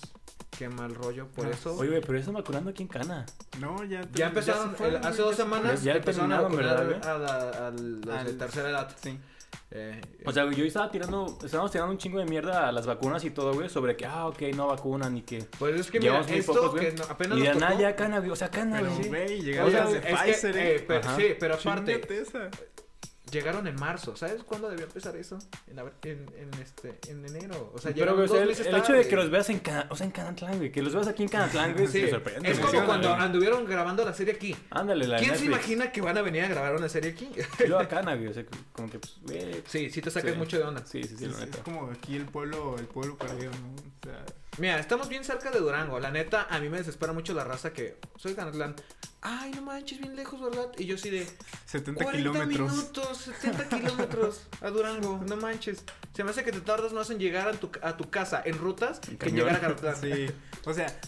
Qué 0.57 0.67
mal 0.69 0.95
rollo 0.95 1.27
por 1.27 1.45
Ah, 1.47 1.51
eso. 1.51 1.75
Oye, 1.75 1.89
güey, 1.89 2.01
pero 2.01 2.13
ya 2.13 2.19
están 2.19 2.33
vacunando 2.35 2.69
aquí 2.71 2.81
en 2.83 2.87
Cana. 2.89 3.25
No, 3.59 3.83
ya. 3.83 4.07
ya 4.13 4.27
empezaron, 4.27 4.75
el- 4.79 4.95
hace 4.97 5.21
dos 5.21 5.35
semanas 5.35 5.83
Ya- 5.83 5.93
ya 5.93 5.97
empezaron 5.99 6.31
a 6.31 6.41
vacunar 6.41 6.85
¿verdad, 6.87 7.09
a, 7.09 7.17
la- 7.17 7.49
a 8.15 8.19
Al- 8.21 8.37
tercera 8.37 8.69
edad. 8.69 8.95
Sí. 9.01 9.17
Eh, 9.71 10.01
O 10.25 10.31
sea, 10.31 10.49
yo 10.51 10.65
estaba 10.65 10.89
tirando, 10.89 11.37
estábamos 11.43 11.71
tirando 11.71 11.91
un 11.91 11.97
chingo 11.99 12.17
de 12.17 12.25
mierda 12.25 12.67
a 12.67 12.71
las 12.71 12.87
vacunas 12.87 13.23
y 13.23 13.29
todo, 13.29 13.53
güey, 13.53 13.69
sobre 13.69 13.95
que, 13.95 14.05
ah, 14.05 14.27
ok, 14.27 14.41
no 14.55 14.67
vacunan 14.67 15.15
y 15.15 15.21
que... 15.21 15.43
pues 15.59 15.79
es 15.79 15.91
que 15.91 15.99
mira, 15.99 16.13
muy 16.27 16.39
esto 16.39 16.53
pocos, 16.53 16.79
que 16.79 16.91
no- 16.93 17.03
apenas 17.03 17.37
Y 17.37 17.41
de 17.41 17.53
nada, 17.55 17.75
ya 17.79 17.95
güey, 18.19 18.31
o 18.31 18.35
sea, 18.35 18.49
Cana, 18.49 18.79
Pero, 18.79 18.95
güey. 18.95 19.07
güey, 19.09 19.39
O 19.39 19.43
llegaron 19.43 19.71
sea, 19.71 19.83
las 19.83 19.93
de 19.93 19.99
es 19.99 20.05
que, 20.05 20.13
Pfizer, 20.15 20.57
eh, 20.57 20.75
¿eh? 20.75 20.85
pero- 20.87 20.99
Ajá. 21.01 21.15
sí, 21.15 21.23
pero 21.39 21.53
aparte, 21.55 21.91
esa. 22.21 22.49
Llegaron 23.31 23.67
en 23.67 23.75
marzo. 23.75 24.15
¿Sabes 24.15 24.43
cuándo 24.43 24.69
debió 24.69 24.85
empezar 24.85 25.15
eso? 25.15 25.37
En, 25.67 25.79
en, 25.79 26.25
en 26.37 26.53
este, 26.61 26.97
en 27.09 27.25
enero. 27.25 27.71
O 27.73 27.79
sea, 27.79 27.91
Pero, 27.93 28.13
o 28.13 28.15
sea, 28.17 28.25
dos 28.27 28.37
el, 28.41 28.47
meses 28.47 28.67
el 28.67 28.75
hecho 28.75 28.93
de 28.93 29.07
que 29.07 29.15
los 29.15 29.29
veas 29.29 29.49
en, 29.49 29.59
Cana- 29.59 29.87
o 29.89 29.95
sea, 29.95 30.05
en 30.05 30.11
Canatlán, 30.11 30.57
güey, 30.57 30.71
que 30.71 30.81
los 30.81 30.93
veas 30.93 31.07
aquí 31.07 31.23
en 31.23 31.29
Canatlán, 31.29 31.73
güey, 31.73 31.87
Sí, 31.87 32.01
me 32.03 32.09
sorprende. 32.09 32.49
es 32.51 32.59
como 32.59 32.71
Sí, 32.71 32.77
cuando 32.85 33.13
anduvieron 33.13 33.65
grabando 33.65 34.03
la 34.05 34.13
serie 34.13 34.33
aquí. 34.35 34.55
Ándale, 34.71 35.07
la 35.07 35.17
¿Quién 35.17 35.35
se 35.35 35.45
imagina 35.45 35.91
que 35.91 36.01
van 36.01 36.17
a 36.17 36.21
venir 36.21 36.43
a 36.43 36.47
grabar 36.47 36.75
una 36.75 36.89
serie 36.89 37.11
aquí? 37.11 37.29
Yo 37.67 37.79
a 37.79 37.87
Cana, 37.87 38.15
güey, 38.15 38.27
o 38.27 38.33
sea, 38.33 38.43
como 38.73 38.89
que, 38.89 38.99
pues, 38.99 39.15
güey... 39.23 39.63
Sí, 39.67 39.89
sí 39.89 40.01
te 40.01 40.11
sacas 40.11 40.31
Sí. 40.33 40.37
mucho 40.37 40.57
de 40.57 40.63
onda. 40.63 40.85
Sí, 40.85 41.03
sí, 41.03 41.15
sí, 41.17 41.25
Es, 41.25 41.37
la 41.37 41.45
es 41.45 41.57
como 41.57 41.89
aquí 41.91 42.15
el 42.15 42.25
pueblo, 42.25 42.75
el 42.77 42.85
pueblo 42.85 43.17
perdido, 43.17 43.51
¿no? 43.51 43.75
O 43.75 44.03
sea, 44.03 44.25
Mira, 44.59 44.79
estamos 44.79 45.07
bien 45.09 45.23
cerca 45.23 45.51
de 45.51 45.59
Durango. 45.59 45.99
La 45.99 46.11
neta, 46.11 46.47
a 46.49 46.59
mí 46.59 46.67
me 46.69 46.77
desespera 46.77 47.13
mucho 47.13 47.33
la 47.33 47.43
raza 47.45 47.71
que 47.71 47.97
soy 48.17 48.33
Canatlán. 48.35 48.75
Ay, 49.21 49.51
no 49.51 49.61
manches, 49.63 49.99
bien 49.99 50.15
lejos, 50.15 50.39
¿verdad? 50.41 50.69
Y 50.77 50.85
yo 50.85 50.97
sí 50.97 51.09
de 51.09 51.27
70 51.65 52.03
40 52.03 52.31
kilómetros. 52.31 52.71
minutos, 52.71 53.17
70 53.41 53.67
kilómetros 53.79 54.41
a 54.61 54.69
Durango. 54.69 55.21
No 55.27 55.35
manches. 55.37 55.83
Se 56.15 56.23
me 56.23 56.31
hace 56.31 56.43
que 56.43 56.51
te 56.53 56.61
tardas 56.61 56.93
más 56.93 57.09
en 57.09 57.19
llegar 57.19 57.47
a 57.49 57.51
tu, 57.53 57.69
a 57.81 57.95
tu 57.97 58.09
casa 58.09 58.41
en 58.45 58.57
rutas 58.57 58.99
que 58.99 59.29
en 59.29 59.35
llegar 59.35 59.55
a 59.55 59.59
Canatlán. 59.59 59.95
Sí, 59.99 60.27
o 60.65 60.73
sea, 60.73 60.99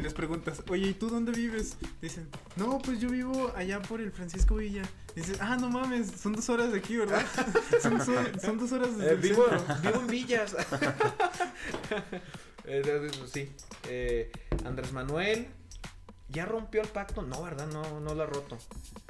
les 0.00 0.14
preguntas, 0.14 0.62
oye, 0.68 0.88
¿y 0.88 0.94
tú 0.94 1.08
dónde 1.10 1.32
vives? 1.32 1.76
Dicen, 2.00 2.28
no, 2.56 2.78
pues 2.78 3.00
yo 3.00 3.08
vivo 3.08 3.52
allá 3.56 3.80
por 3.82 4.00
el 4.00 4.10
Francisco 4.12 4.56
Villa. 4.56 4.82
Dices, 5.16 5.38
ah, 5.40 5.56
no 5.56 5.70
mames, 5.70 6.08
son 6.20 6.32
dos 6.34 6.48
horas 6.50 6.70
de 6.72 6.78
aquí, 6.78 6.96
¿verdad? 6.96 7.24
son, 7.82 7.98
dos 7.98 8.08
horas- 8.08 8.42
son 8.42 8.58
dos 8.58 8.70
horas 8.72 8.96
desde 8.96 9.12
Eh, 9.12 9.16
vivo, 9.16 9.44
vivo 9.82 10.00
en 10.00 10.06
Villas. 10.06 10.56
Sí. 13.32 13.50
Eh, 13.88 14.30
Andrés 14.64 14.92
Manuel. 14.92 15.46
¿Ya 16.28 16.44
rompió 16.46 16.80
el 16.80 16.88
pacto? 16.88 17.22
No, 17.22 17.42
¿verdad? 17.42 17.66
No, 17.72 17.98
no 18.00 18.14
lo 18.14 18.22
ha 18.22 18.26
roto. 18.26 18.56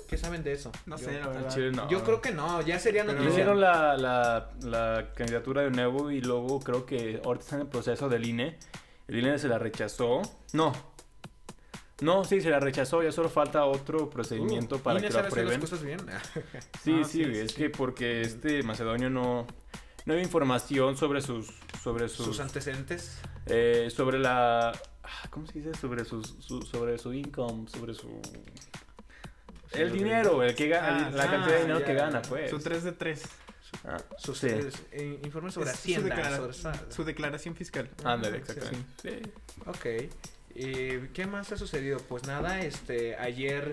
¿Qué 0.08 0.16
saben 0.16 0.42
de 0.42 0.52
eso? 0.52 0.72
No 0.86 0.96
Yo- 0.96 1.04
sé, 1.04 1.20
la 1.20 1.28
verdad. 1.28 1.48
chile 1.54 1.70
no. 1.70 1.88
Yo 1.90 2.02
creo 2.02 2.20
que 2.22 2.32
no, 2.32 2.62
ya 2.62 2.78
sería 2.78 3.02
Pero- 3.02 3.12
Le 3.12 3.18
noticia. 3.18 3.40
hicieron 3.42 3.60
la, 3.60 3.96
la, 3.98 4.50
la 4.62 5.12
candidatura 5.14 5.60
de 5.62 5.70
nuevo 5.70 6.10
y 6.10 6.20
luego 6.22 6.60
creo 6.60 6.86
que 6.86 7.20
ahorita 7.24 7.44
está 7.44 7.56
en 7.56 7.62
el 7.62 7.68
proceso 7.68 8.08
del 8.08 8.24
INE. 8.26 8.58
El 9.06 9.18
INE 9.18 9.38
se 9.38 9.48
la 9.48 9.58
rechazó. 9.58 10.22
No. 10.54 10.72
No, 12.00 12.24
sí, 12.24 12.40
se 12.40 12.48
la 12.48 12.58
rechazó. 12.58 13.02
Ya 13.02 13.12
solo 13.12 13.28
falta 13.28 13.66
otro 13.66 14.08
procedimiento 14.08 14.76
Uh, 14.76 14.80
para 14.80 14.98
INE 14.98 15.08
que 15.08 15.12
lo 15.12 15.20
hacer 15.20 15.30
las 15.30 15.38
aprueben. 15.38 15.60
cosas 15.60 15.82
bien. 15.82 15.98
Sí, 16.82 17.00
Ah, 17.02 17.04
sí, 17.04 17.24
sí, 17.24 17.38
es 17.38 17.50
sí. 17.50 17.56
que 17.56 17.68
porque 17.70 18.22
este 18.22 18.62
macedonio 18.62 19.10
no, 19.10 19.46
no 20.10 20.14
había 20.14 20.24
información 20.24 20.96
sobre 20.96 21.20
sus, 21.22 21.46
sobre 21.82 22.08
sus, 22.08 22.26
Sus 22.26 22.40
antecedentes. 22.40 23.18
eh, 23.46 23.88
sobre 23.94 24.18
la, 24.18 24.70
ah, 25.04 25.28
¿Cómo 25.30 25.46
se 25.46 25.60
dice? 25.60 25.72
Sobre 25.78 26.04
su, 26.04 26.22
su- 26.24 26.62
sobre 26.62 26.98
su 26.98 27.12
income, 27.14 27.68
sobre 27.68 27.94
su... 27.94 28.20
El 29.72 29.92
dinero, 29.92 30.42
el 30.42 30.54
que 30.56 30.66
gana, 30.68 31.06
Ah, 31.06 31.10
la 31.10 31.22
ah, 31.24 31.30
cantidad 31.30 31.54
de 31.54 31.60
dinero 31.62 31.78
ya. 31.80 31.86
que 31.86 31.94
gana, 31.94 32.22
pues. 32.22 32.50
Su 32.50 32.58
3 32.58 32.82
de 32.82 32.92
3. 32.92 33.22
Ah, 33.84 33.98
Sus 34.18 34.38
sí. 34.38 34.48
eh, 34.90 35.20
informes 35.24 35.54
sobre 35.54 35.70
Es 35.70 35.76
su 35.76 35.82
Hacienda. 35.82 36.16
declara- 36.16 36.52
sobre 36.52 36.92
Su 36.92 37.04
declaración 37.04 37.54
fiscal. 37.54 37.88
Ándale, 38.02 38.38
Sí, 38.38 38.42
exactamente. 38.50 39.22
Sí. 39.22 39.32
Ok. 39.66 39.86
¿Y 40.56 41.08
qué 41.12 41.26
más 41.28 41.52
ha 41.52 41.56
sucedido? 41.56 41.98
Pues 42.08 42.24
nada, 42.26 42.60
este, 42.62 43.14
ayer 43.16 43.70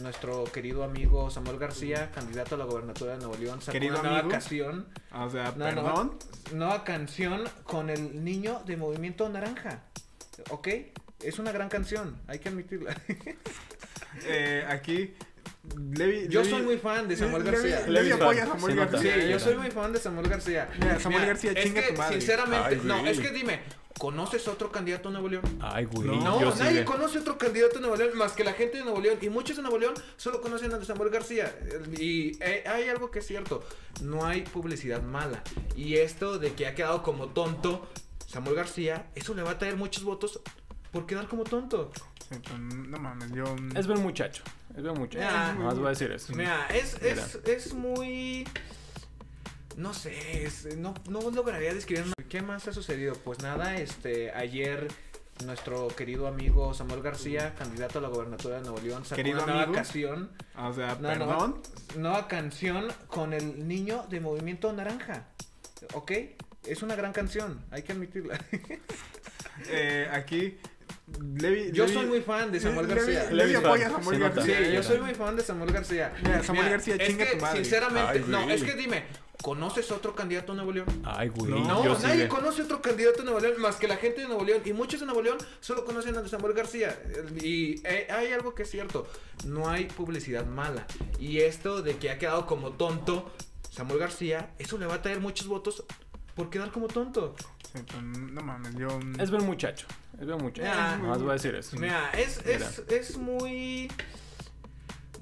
nuestro 0.00 0.44
querido 0.44 0.84
amigo 0.84 1.30
Samuel 1.30 1.58
García, 1.58 2.10
candidato 2.14 2.54
a 2.54 2.58
la 2.58 2.64
gobernatura 2.64 3.12
de 3.12 3.18
Nuevo 3.18 3.36
León, 3.36 3.60
sacó 3.60 3.72
Querido 3.72 3.94
una 3.94 4.02
nueva 4.02 4.18
amigo. 4.20 4.30
canción, 4.32 4.86
O 5.12 5.30
sea, 5.30 5.52
no. 5.56 5.64
perdón. 5.64 6.18
nueva 6.52 6.82
canción 6.84 7.44
con 7.64 7.90
el 7.90 8.24
niño 8.24 8.62
de 8.66 8.76
Movimiento 8.76 9.28
Naranja. 9.28 9.82
¿Ok? 10.50 10.68
Es 11.20 11.38
una 11.38 11.52
gran 11.52 11.68
canción, 11.68 12.16
hay 12.26 12.38
que 12.38 12.48
admitirla. 12.48 12.96
Eh, 14.26 14.62
aquí, 14.68 15.14
Levi. 15.94 16.28
Yo 16.28 16.42
Levi- 16.42 16.50
soy 16.50 16.62
muy 16.62 16.76
fan 16.76 17.08
de 17.08 17.16
Samuel 17.16 17.44
Levi- 17.44 17.50
García. 17.52 17.80
Levi, 17.80 17.92
Levi 17.92 18.10
apoya 18.10 18.42
a 18.42 18.46
Samuel 18.46 18.76
nota. 18.76 18.98
Sí, 18.98 19.08
García. 19.08 19.26
yo 19.30 19.38
soy 19.38 19.56
muy 19.56 19.70
fan 19.70 19.92
de 19.92 19.98
Samuel 20.00 20.28
García. 20.28 20.68
Mira, 20.78 21.00
Samuel 21.00 21.26
García, 21.26 21.52
es 21.52 21.64
chinga 21.64 21.80
que, 21.80 21.92
tu 21.92 21.98
madre. 21.98 22.18
Sinceramente, 22.18 22.66
Ay, 22.68 22.80
no, 22.84 23.06
es 23.06 23.20
que 23.20 23.30
dime, 23.30 23.60
¿conoces 24.02 24.48
otro 24.48 24.72
candidato 24.72 25.10
a 25.10 25.12
Nuevo 25.12 25.28
León? 25.28 25.44
Ay, 25.60 25.84
güey. 25.84 26.08
No, 26.08 26.40
yo 26.40 26.52
nadie 26.56 26.84
conoce 26.84 27.20
otro 27.20 27.38
candidato 27.38 27.76
de 27.76 27.82
Nuevo 27.82 27.94
León 27.94 28.18
más 28.18 28.32
que 28.32 28.42
la 28.42 28.52
gente 28.52 28.78
de 28.78 28.82
Nuevo 28.82 29.00
León. 29.00 29.16
Y 29.20 29.28
muchos 29.28 29.54
de 29.54 29.62
Nuevo 29.62 29.78
León 29.78 29.94
solo 30.16 30.40
conocen 30.40 30.74
a 30.74 30.84
Samuel 30.84 31.08
García. 31.10 31.56
Y 31.96 32.36
eh, 32.42 32.64
hay 32.66 32.88
algo 32.88 33.12
que 33.12 33.20
es 33.20 33.26
cierto: 33.28 33.62
no 34.00 34.26
hay 34.26 34.42
publicidad 34.42 35.02
mala. 35.02 35.44
Y 35.76 35.98
esto 35.98 36.40
de 36.40 36.52
que 36.54 36.66
ha 36.66 36.74
quedado 36.74 37.04
como 37.04 37.28
tonto 37.28 37.86
Samuel 38.26 38.56
García, 38.56 39.06
eso 39.14 39.34
le 39.34 39.44
va 39.44 39.52
a 39.52 39.58
traer 39.60 39.76
muchos 39.76 40.02
votos 40.02 40.40
por 40.90 41.06
quedar 41.06 41.28
como 41.28 41.44
tonto. 41.44 41.92
Pero 42.28 42.58
no 42.58 42.98
mames, 42.98 43.30
yo. 43.30 43.44
Es 43.76 43.86
buen 43.86 44.02
muchacho. 44.02 44.42
Es 44.76 44.82
buen 44.82 44.98
muchacho. 44.98 45.28
Ah. 45.30 45.54
Más 45.56 45.76
voy 45.76 45.86
a 45.86 45.90
decir 45.90 46.10
eso. 46.10 46.34
Mira, 46.34 46.66
es, 46.74 47.00
es, 47.00 47.36
es 47.44 47.72
muy. 47.72 48.48
No 49.76 49.94
sé, 49.94 50.44
es- 50.44 50.76
no, 50.76 50.94
no 51.08 51.30
lograría 51.30 51.72
describir. 51.74 52.04
una- 52.04 52.28
¿Qué 52.28 52.42
más 52.42 52.66
ha 52.68 52.72
sucedido? 52.72 53.14
Pues 53.14 53.40
nada, 53.42 53.76
este, 53.76 54.30
ayer 54.32 54.88
nuestro 55.46 55.88
querido 55.88 56.26
amigo 56.26 56.72
Samuel 56.74 57.02
García, 57.02 57.54
candidato 57.56 57.98
a 57.98 58.02
la 58.02 58.08
gobernatura 58.08 58.56
de 58.56 58.62
Nuevo 58.62 58.80
León, 58.80 59.04
sacó 59.04 59.16
Querido 59.16 59.38
una 59.38 59.46
nueva 59.46 59.62
amigo. 59.62 59.74
canción, 59.74 60.30
O 60.56 60.72
sea, 60.72 60.96
no. 61.00 61.08
perdón. 61.08 61.62
nueva 61.96 62.28
canción 62.28 62.88
con 63.08 63.32
el 63.32 63.66
niño 63.66 64.06
de 64.08 64.20
Movimiento 64.20 64.72
Naranja. 64.72 65.26
¿Ok? 65.94 66.12
Es 66.64 66.82
una 66.82 66.94
gran 66.94 67.12
canción, 67.12 67.60
hay 67.70 67.82
que 67.82 67.92
admitirla. 67.92 68.38
Eh, 69.68 70.08
aquí, 70.10 70.58
Levi. 71.36 71.72
Yo 71.72 71.84
Levi- 71.86 71.92
soy 71.94 72.06
muy 72.06 72.20
fan 72.22 72.50
de 72.50 72.58
Samuel 72.58 72.86
García. 72.86 73.24
Levi, 73.24 73.52
Levi 73.52 73.54
apoya 73.56 73.86
a 73.86 73.90
Samuel. 73.90 74.18
García. 74.18 74.44
Sí, 74.44 74.64
yo 74.64 74.70
Mira. 74.70 74.82
soy 74.82 74.98
muy 75.00 75.14
fan 75.14 75.36
de 75.36 75.42
Samuel 75.42 75.72
García. 75.72 76.12
Mira, 76.22 76.42
Samuel 76.42 76.70
García, 76.70 76.94
es 76.96 77.06
chinga 77.08 77.24
que, 77.26 77.36
tu 77.36 77.42
madre. 77.42 77.58
Sinceramente, 77.62 78.08
Ay, 78.18 78.24
no, 78.28 78.50
es 78.50 78.64
que 78.64 78.74
dime, 78.74 79.04
¿conoces 79.40 79.90
otro 79.90 80.14
candidato 80.14 80.52
a 80.52 80.54
Nuevo 80.54 80.72
León? 80.72 80.86
Ay, 81.04 81.28
güey. 81.28 81.52
No, 81.52 81.84
yo 81.84 81.98
nadie 81.98 82.28
conoce 82.28 82.62
otro 82.62 82.82
candidato 82.82 83.18
de 83.18 83.24
Nuevo 83.24 83.40
León 83.40 83.60
más 83.60 83.76
que 83.76 83.88
la 83.88 83.96
gente 83.96 84.22
de 84.22 84.28
Nuevo 84.28 84.44
León. 84.44 84.62
Y 84.64 84.72
muchos 84.72 85.00
de 85.00 85.06
Nuevo 85.06 85.22
León 85.22 85.38
solo 85.60 85.84
conocen 85.84 86.16
a 86.16 86.28
Samuel 86.28 86.54
García. 86.54 87.00
Y 87.40 87.80
eh, 87.86 88.06
hay 88.10 88.32
algo 88.32 88.54
que 88.54 88.64
es 88.64 88.70
cierto: 88.70 89.06
no 89.46 89.68
hay 89.68 89.86
publicidad 89.86 90.46
mala. 90.46 90.86
Y 91.18 91.38
esto 91.38 91.82
de 91.82 91.96
que 91.96 92.10
ha 92.10 92.18
quedado 92.18 92.46
como 92.46 92.72
tonto 92.72 93.30
Samuel 93.70 93.98
García, 93.98 94.50
eso 94.58 94.78
le 94.78 94.86
va 94.86 94.94
a 94.94 95.02
traer 95.02 95.20
muchos 95.20 95.46
votos 95.46 95.84
por 96.34 96.50
quedar 96.50 96.70
como 96.70 96.88
tonto. 96.88 97.34
Sí, 97.72 97.80
pero 97.86 98.02
no 98.02 98.40
mames, 98.42 98.74
yo. 98.74 98.88
Es 99.18 99.30
buen 99.30 99.46
muchacho. 99.46 99.86
Es 100.20 100.26
buen 100.26 100.42
muchacho. 100.42 100.68
Ah. 100.70 100.98
Más 101.02 101.22
voy 101.22 101.30
a 101.30 101.32
decir 101.34 101.54
eso. 101.54 101.76
Mira, 101.78 102.10
es, 102.12 102.44
Mira. 102.44 102.68
es, 102.68 102.82
es 102.88 103.16
muy. 103.16 103.90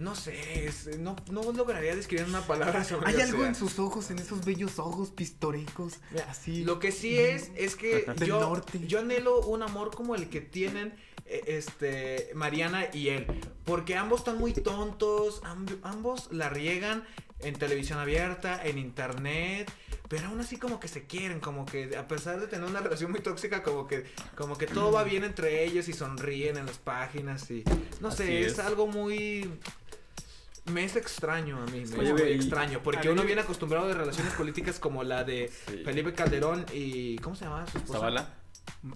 No 0.01 0.15
sé, 0.15 0.65
es- 0.67 0.99
no, 0.99 1.15
no 1.31 1.53
lograría 1.53 1.95
describir 1.95 2.25
una 2.27 2.41
palabra 2.47 2.83
Samuel 2.85 3.07
Hay 3.15 3.21
algo 3.21 3.45
en 3.45 3.55
sus 3.55 3.79
ojos, 3.79 4.11
en 4.11 4.19
esos 4.19 4.45
bellos 4.47 4.79
ojos 4.79 5.11
pistorecos. 5.11 5.99
Mira, 6.11 6.27
Así. 6.31 6.65
Lo 6.65 6.79
que 6.79 6.91
sí 6.91 7.19
es, 7.19 7.51
es 7.55 7.77
que 7.77 8.07
yo, 8.27 8.41
norte. 8.41 8.81
yo 8.87 8.99
anhelo 9.01 9.41
un 9.43 9.63
amor 9.63 9.95
como 9.95 10.15
el 10.15 10.31
que 10.31 10.41
tienen 10.41 10.95
eh, 11.27 11.43
este 11.47 12.31
Mariana 12.35 12.87
y 12.95 13.09
él. 13.09 13.27
Porque 13.67 13.95
ambos 13.97 14.21
están 14.21 14.39
muy 14.39 14.55
tontos, 14.55 15.43
amb- 15.43 15.79
ambos 15.83 16.29
la 16.33 16.49
riegan 16.49 17.05
en 17.43 17.55
televisión 17.55 17.99
abierta, 17.99 18.61
en 18.65 18.79
internet. 18.79 19.71
Pero 20.09 20.27
aún 20.27 20.41
así 20.41 20.57
como 20.57 20.81
que 20.81 20.89
se 20.89 21.05
quieren, 21.07 21.39
como 21.39 21.65
que 21.67 21.97
a 21.97 22.09
pesar 22.09 22.41
de 22.41 22.49
tener 22.49 22.69
una 22.69 22.81
relación 22.81 23.13
muy 23.13 23.21
tóxica, 23.21 23.63
como 23.63 23.87
que, 23.87 24.05
como 24.35 24.59
que 24.59 24.67
todo 24.67 24.91
va 24.91 25.05
bien 25.05 25.23
entre 25.23 25.65
ellos 25.65 25.89
y 25.89 25.93
sonríen 25.93 26.57
en 26.57 26.67
las 26.67 26.79
páginas 26.79 27.49
y 27.51 27.63
no 28.01 28.09
Así 28.09 28.17
sé, 28.25 28.41
es. 28.41 28.53
es. 28.55 28.59
algo 28.59 28.89
muy 28.89 29.49
me 30.67 30.85
es 30.85 30.95
extraño 30.97 31.63
a 31.63 31.67
mí, 31.67 31.85
me 31.87 31.99
Oye, 31.99 32.09
es 32.09 32.13
muy 32.15 32.23
y- 32.23 32.35
extraño, 32.35 32.81
porque 32.83 33.09
a 33.09 33.13
uno 33.13 33.23
mí- 33.23 33.27
viene 33.29 33.43
acostumbrado 33.43 33.89
de 33.89 33.95
relaciones 33.95 34.33
políticas 34.35 34.79
como 34.81 35.03
la 35.05 35.23
de 35.25 35.49
Sí. 35.69 35.83
Felipe 35.85 36.13
Calderón 36.13 36.67
y 36.73 37.17
¿cómo 37.19 37.35
se 37.37 37.45
llama 37.45 37.65
su 37.69 37.79
esposa? 37.79 37.99
Zavala. 38.01 38.35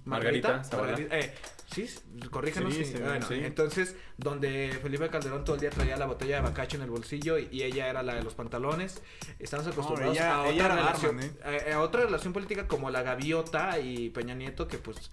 Margarita, 0.04 0.62
Margarita 0.72 1.18
eh, 1.18 1.34
sí, 1.72 1.88
corríjanos. 2.30 2.72
Sí, 2.74 2.94
bueno, 3.00 3.26
sí. 3.26 3.34
entonces, 3.42 3.96
donde 4.16 4.78
Felipe 4.82 5.08
Calderón 5.10 5.44
todo 5.44 5.56
el 5.56 5.60
día 5.60 5.70
traía 5.70 5.96
la 5.96 6.06
botella 6.06 6.37
de 6.37 6.42
bacacho 6.42 6.76
en 6.76 6.82
el 6.84 6.90
bolsillo 6.90 7.38
y, 7.38 7.48
y 7.50 7.62
ella 7.62 7.88
era 7.88 8.02
la 8.02 8.14
de 8.14 8.22
los 8.22 8.34
pantalones. 8.34 9.02
Estamos 9.38 9.66
acostumbrados 9.66 10.16
ella- 10.16 10.37
a, 10.37 10.42
otra 10.44 10.68
relación, 10.76 11.16
barman, 11.16 11.37
a- 11.72 11.74
a 11.74 11.80
otra 11.80 12.02
relación 12.04 12.32
política 12.32 12.66
como 12.68 12.90
la 12.90 13.02
gaviota 13.02 13.78
y 13.78 14.10
Peña 14.10 14.34
Nieto, 14.34 14.68
que 14.68 14.78
pues 14.78 15.10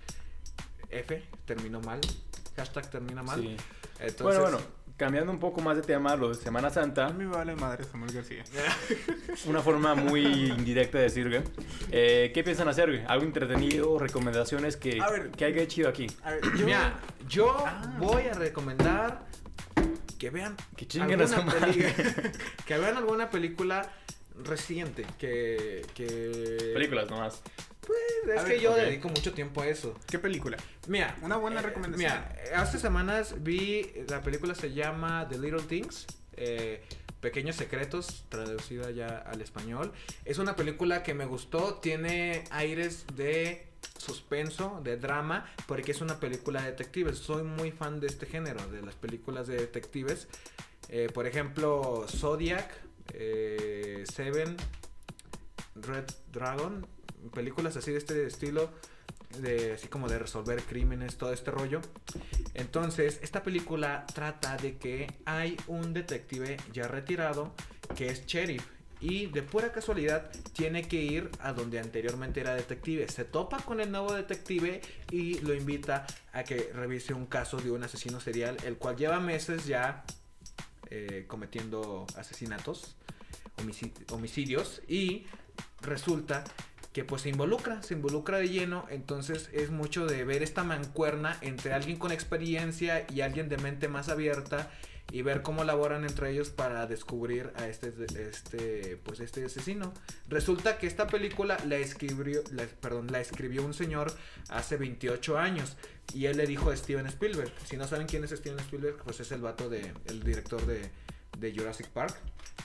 F 0.90 1.24
terminó 1.46 1.82
mal. 1.82 2.00
Hashtag 2.56 2.90
termina 2.90 3.24
mal. 3.24 3.42
Sí. 3.42 3.56
Entonces, 4.00 4.40
Bueno, 4.40 4.42
bueno, 4.42 4.60
cambiando 5.02 5.32
un 5.32 5.40
poco 5.40 5.62
más 5.62 5.76
de 5.76 5.82
tema, 5.82 6.16
lo 6.16 6.30
de 6.30 6.36
Semana 6.36 6.68
A 6.68 6.72
Santa, 6.72 7.10
mí 7.10 7.24
me 7.26 7.32
vale 7.36 7.56
madre 7.56 7.84
Samuel 7.86 8.14
García. 8.14 8.44
una 9.48 9.60
forma 9.60 9.96
muy 9.96 10.24
indirecta 10.52 11.00
de 11.00 11.06
decir, 11.06 11.28
güey. 11.28 11.42
Eh, 11.92 12.30
¿Qué 12.36 12.44
piensan 12.44 12.68
hacer, 12.68 12.88
güey? 12.92 13.04
¿Algo 13.08 13.26
entretenido? 13.26 13.98
¿Recomendaciones 13.98 14.78
que, 14.78 15.02
A 15.02 15.10
ver. 15.10 15.32
que 15.32 15.46
hay 15.46 15.54
de 15.54 15.68
chido 15.68 15.90
aquí? 15.90 16.06
A 16.24 16.30
ver, 16.34 16.42
yo. 16.56 16.66
Mira, 16.68 17.00
yo 17.28 17.52
Ah. 17.66 17.96
voy 17.98 18.28
a 18.28 18.34
recomendar 18.34 19.26
que 20.20 20.30
vean 20.30 20.56
Que 20.78 20.86
chinguen 20.86 21.20
a 21.20 21.24
alguna 21.24 21.52
peli- 21.52 21.84
que 22.68 22.78
vean 22.78 22.96
alguna 22.98 23.32
película 23.32 23.92
reciente 24.44 25.08
que, 25.18 25.84
que 25.96 26.72
Películas 26.76 27.10
nomás. 27.10 27.42
Pues, 27.86 28.36
es 28.36 28.42
A 28.42 28.46
que 28.46 28.52
ver, 28.54 28.62
yo 28.62 28.76
dedico 28.76 29.10
mucho 29.10 29.34
tiempo 29.34 29.62
a 29.62 29.68
eso. 29.68 29.98
¿Qué 30.08 30.20
película? 30.20 30.58
Mira, 30.88 31.18
Una 31.22 31.38
buena 31.38 31.60
eh, 31.60 31.64
recomendación. 31.64 31.98
Mira, 32.00 32.36
hace 32.56 32.78
semanas 32.80 33.36
vi 33.44 33.92
la 34.08 34.22
película 34.22 34.54
se 34.56 34.72
llama 34.74 35.28
The 35.30 35.38
Little 35.40 35.64
Things. 35.64 36.06
eh, 36.34 36.84
Pequeños 37.22 37.56
Secretos, 37.56 38.26
traducida 38.30 38.90
ya 38.90 39.08
al 39.20 39.42
español. 39.42 39.92
Es 40.26 40.40
una 40.40 40.56
película 40.56 41.04
que 41.04 41.14
me 41.14 41.26
gustó, 41.26 41.76
tiene 41.76 42.46
aires 42.50 43.06
de 43.16 43.68
suspenso, 44.00 44.82
de 44.84 44.98
drama, 44.98 45.46
porque 45.68 45.92
es 45.92 46.02
una 46.02 46.20
película 46.20 46.62
de 46.64 46.72
detectives. 46.72 47.20
Soy 47.20 47.44
muy 47.44 47.72
fan 47.72 48.00
de 48.00 48.08
este 48.08 48.26
género, 48.26 48.66
de 48.72 48.82
las 48.82 48.96
películas 48.96 49.46
de 49.46 49.56
detectives. 49.58 50.28
Eh, 50.90 51.10
por 51.14 51.28
ejemplo, 51.28 52.06
Zodiac, 52.10 52.72
eh, 53.14 54.04
Seven, 54.12 54.58
Red 55.76 56.06
Dragon, 56.32 56.88
películas 57.34 57.78
así 57.78 57.92
de 57.92 57.98
este 57.98 58.26
estilo, 58.26 58.72
de, 59.40 59.74
así 59.74 59.88
como 59.88 60.08
de 60.10 60.20
resolver 60.20 60.62
crímenes, 60.64 61.18
todo 61.18 61.32
este 61.34 61.52
rollo. 61.52 61.82
Entonces, 62.54 63.20
esta 63.22 63.44
película 63.44 64.06
trata 64.14 64.58
de 64.58 64.78
que 64.78 65.12
hay 65.26 65.58
un 65.68 65.94
detective 65.94 66.58
ya 66.74 66.88
retirado 66.88 67.54
que 67.96 68.08
es 68.08 68.26
sheriff. 68.26 68.66
Y 69.04 69.26
de 69.26 69.42
pura 69.42 69.72
casualidad 69.72 70.30
tiene 70.54 70.88
que 70.88 70.98
ir 71.02 71.32
a 71.40 71.54
donde 71.54 71.80
anteriormente 71.80 72.40
era 72.40 72.54
detective. 72.54 73.08
Se 73.10 73.26
topa 73.26 73.58
con 73.58 73.82
el 73.82 73.90
nuevo 73.90 74.14
detective 74.14 74.80
y 75.10 75.40
lo 75.40 75.56
invita 75.56 76.06
a 76.34 76.44
que 76.44 76.72
revise 76.72 77.16
un 77.16 77.26
caso 77.26 77.58
de 77.58 77.72
un 77.72 77.84
asesino 77.84 78.20
serial, 78.20 78.58
el 78.64 78.78
cual 78.78 78.98
lleva 78.98 79.20
meses 79.20 79.66
ya 79.66 80.04
eh, 80.92 81.26
cometiendo 81.28 82.06
asesinatos, 82.16 82.96
homici- 83.58 83.92
homicidios. 84.12 84.84
Y 84.88 85.26
resulta 85.82 86.44
que 86.94 87.04
pues 87.06 87.22
se 87.22 87.30
involucra, 87.30 87.82
se 87.84 87.94
involucra 87.94 88.38
de 88.40 88.50
lleno, 88.50 88.86
entonces 88.90 89.50
es 89.54 89.70
mucho 89.72 90.06
de 90.08 90.24
ver 90.26 90.44
esta 90.44 90.64
mancuerna 90.64 91.38
entre 91.42 91.74
alguien 91.74 91.98
con 91.98 92.12
experiencia 92.12 93.06
y 93.10 93.22
alguien 93.22 93.48
de 93.50 93.58
mente 93.58 93.88
más 93.88 94.10
abierta 94.10 94.70
y 95.14 95.24
ver 95.24 95.42
cómo 95.42 95.64
laboran 95.66 96.04
entre 96.06 96.32
ellos 96.32 96.50
para 96.52 96.88
descubrir 96.88 97.52
a 97.58 97.68
este, 97.68 97.94
este, 98.30 98.98
pues 99.04 99.20
este 99.20 99.44
asesino. 99.44 99.94
Resulta 100.30 100.78
que 100.78 100.88
esta 100.88 101.08
película 101.08 101.58
la 101.68 101.78
escribió, 101.78 102.42
la- 102.52 102.66
perdón, 102.66 103.08
la 103.12 103.20
escribió 103.20 103.66
un 103.66 103.74
señor 103.74 104.14
hace 104.50 104.78
28 104.78 105.38
años 105.38 105.76
y 106.14 106.26
él 106.26 106.38
le 106.38 106.46
dijo 106.46 106.72
a 106.72 106.78
Steven 106.78 107.08
Spielberg. 107.08 107.52
Si 107.66 107.76
no 107.78 107.88
saben 107.88 108.08
quién 108.08 108.24
es 108.24 108.30
Steven 108.32 108.60
Spielberg, 108.60 108.98
pues 109.04 109.20
es 109.20 109.32
el 109.34 109.42
vato 109.42 109.70
de, 109.70 109.92
el 110.06 110.24
director 110.24 110.66
de, 110.66 110.90
de 111.38 111.54
Jurassic 111.54 111.88
Park. 111.88 112.18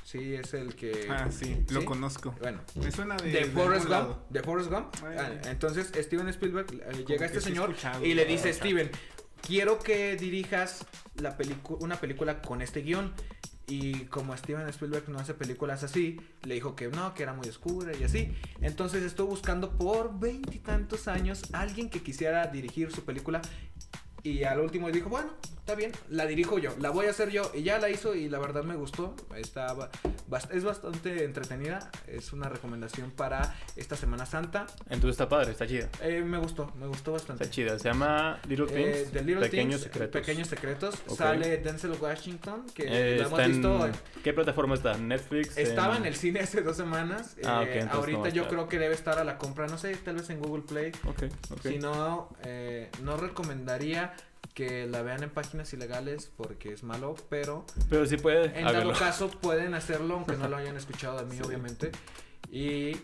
Sí, 0.05 0.35
es 0.35 0.55
el 0.55 0.75
que... 0.77 1.09
Ah, 1.11 1.29
sí, 1.31 1.65
lo 1.71 1.85
conozco. 1.85 2.35
Bueno, 2.41 2.61
Me 2.77 2.93
suena 2.93 3.17
de. 3.17 3.31
de 3.31 3.45
Forrest 3.47 3.87
Gump. 3.87 4.17
De 4.31 4.43
Forrest 4.43 4.71
Gump. 4.71 4.95
Ah, 5.05 5.33
Entonces 5.47 5.91
Steven 5.95 6.29
Spielberg 6.29 6.67
eh, 6.73 7.05
llega 7.07 7.19
que 7.19 7.25
este 7.25 7.41
señor 7.41 7.75
y 8.03 8.15
le 8.15 8.25
dice. 8.25 8.53
Steven, 8.53 8.91
quiero 9.43 9.81
que 9.81 10.17
dirijas 10.17 10.87
la 11.17 11.37
una 11.81 11.97
película 11.97 12.41
con 12.41 12.63
este 12.63 12.83
guion. 12.83 13.13
Y 13.69 14.05
como 14.05 14.37
Steven 14.37 14.69
Spielberg 14.69 15.09
no 15.09 15.19
hace 15.19 15.35
películas 15.35 15.83
así, 15.83 16.21
le 16.45 16.55
dijo 16.55 16.77
que 16.77 16.87
no, 16.87 17.15
que 17.15 17.25
era 17.25 17.33
muy 17.33 17.49
oscura 17.49 17.93
y 17.97 18.05
así. 18.05 18.33
Entonces 18.61 19.03
estuvo 19.03 19.27
buscando 19.27 19.77
por 19.77 20.21
veintitantos 20.21 21.09
años 21.09 21.43
alguien 21.53 21.91
que 21.91 22.01
quisiera 22.01 22.47
dirigir 22.47 22.93
su 22.93 23.05
película. 23.05 23.43
Y 24.27 24.43
al 24.43 24.59
último 24.59 24.91
dijo, 24.91 25.09
bueno, 25.09 25.31
está 25.57 25.77
bien, 25.77 25.93
la 26.11 26.27
dirijo 26.27 26.59
yo, 26.59 26.75
la 26.81 26.91
voy 26.91 27.07
a 27.07 27.11
hacer 27.11 27.31
yo. 27.31 27.49
Y 27.55 27.63
ya 27.63 27.79
la 27.79 27.89
hizo 27.91 28.13
y 28.17 28.29
la 28.29 28.41
verdad 28.41 28.65
me 28.65 28.75
gustó. 28.75 29.15
Está, 29.37 29.77
es 30.51 30.65
bastante 30.65 31.23
entretenida. 31.23 31.93
Es 32.09 32.33
una 32.33 32.49
recomendación 32.49 33.13
para 33.13 33.55
esta 33.77 33.95
Semana 33.95 34.27
Santa. 34.27 34.67
Entonces 34.91 35.11
está 35.11 35.29
padre, 35.29 35.53
está 35.53 35.65
chida. 35.65 35.89
Eh, 36.03 36.23
me 36.23 36.39
gustó, 36.39 36.73
me 36.77 36.89
gustó 36.89 37.13
bastante. 37.13 37.45
Está 37.45 37.55
chida. 37.55 37.79
Se 37.79 37.89
llama 37.89 38.41
Little 38.49 38.67
Eh, 38.71 38.95
Things. 39.05 39.13
The 39.13 39.23
Little 39.23 39.43
Pequeños 39.43 39.81
Things, 39.81 39.83
secretos. 39.93 40.21
Pequeños 40.21 40.49
secretos. 40.49 40.95
Sale 41.17 41.59
Denzel 41.59 41.93
Washington, 42.01 42.67
que 42.75 42.85
Eh, 42.89 43.19
lo 43.21 43.27
hemos 43.29 43.39
en- 43.41 43.53
visto. 43.53 43.89
¿Qué 44.25 44.33
plataforma 44.33 44.75
está? 44.75 44.99
¿Netflix? 44.99 45.57
Estaba 45.57 45.97
en 45.99 46.07
el 46.07 46.17
cine 46.17 46.41
hace 46.41 46.63
dos 46.63 46.77
semanas. 46.77 47.37
Ah, 47.45 47.63
eh, 47.63 47.69
ok, 47.69 47.77
entonces 47.77 47.87
no 47.93 47.93
ahorita 48.01 48.29
yo 48.31 48.43
estar. 48.43 48.49
creo 48.57 48.69
que 48.69 48.79
debe 48.81 48.95
estar 48.97 49.21
a 49.21 49.25
la 49.25 49.39
compra, 49.39 49.69
no 49.69 49.79
sé, 49.79 49.95
tal 49.97 50.17
vez 50.17 50.29
en 50.31 50.41
Google 50.41 50.65
Play. 50.65 50.91
Ok, 51.05 51.25
ok. 51.53 51.61
Si 51.63 51.79
no, 51.79 52.31
eh, 52.43 52.91
no 53.03 53.17
recomendaría 53.17 54.15
que 54.55 54.87
la 54.87 55.03
vean 55.03 55.23
en 55.23 55.31
páginas 55.31 55.73
ilegales 55.75 56.31
porque 56.37 56.73
es 56.73 56.83
malo, 56.83 57.15
pero 57.29 57.65
Pero 57.91 58.07
sí 58.07 58.17
puede. 58.17 58.59
en 58.59 58.65
dado 58.65 58.93
caso 58.95 59.29
pueden 59.31 59.75
hacerlo 59.75 60.15
aunque 60.15 60.37
no 60.37 60.49
lo 60.49 60.57
hayan 60.57 60.77
escuchado 60.77 61.19
de 61.19 61.27
mí, 61.27 61.37
Sí. 61.37 61.43
obviamente. 61.45 61.91
Y 62.51 62.97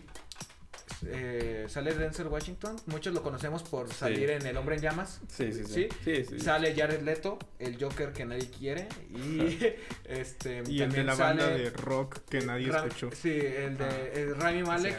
eh, 1.05 1.65
sale 1.67 1.93
Denzel 1.93 2.27
Washington, 2.27 2.77
muchos 2.85 3.13
lo 3.13 3.21
conocemos 3.21 3.61
por 3.63 3.89
Sí. 3.89 3.95
salir 3.95 4.29
en 4.31 4.45
El 4.45 4.55
Hombre 4.57 4.75
en 4.77 4.81
Llamas. 4.81 5.19
Sí, 5.27 5.51
sí, 5.53 5.63
sí. 6.03 6.39
Sale 6.39 6.73
Jared 6.75 7.01
Leto, 7.01 7.37
el 7.59 7.77
Joker 7.81 8.13
que 8.13 8.25
nadie 8.25 8.49
quiere. 8.49 8.87
Y 9.09 9.59
este 10.05 10.63
Y 10.67 10.81
el 10.81 10.91
de 10.91 11.03
también 11.03 11.05
la 11.07 11.15
banda 11.15 11.47
de 11.47 11.69
rock 11.71 12.19
que 12.29 12.41
nadie 12.41 12.71
Ra- 12.71 12.85
escuchó. 12.85 13.09
Sí, 13.13 13.31
el 13.31 13.77
de 13.77 13.83
Ah, 13.85 13.89
eh, 14.13 14.33
Rami 14.37 14.63
Malek. 14.63 14.95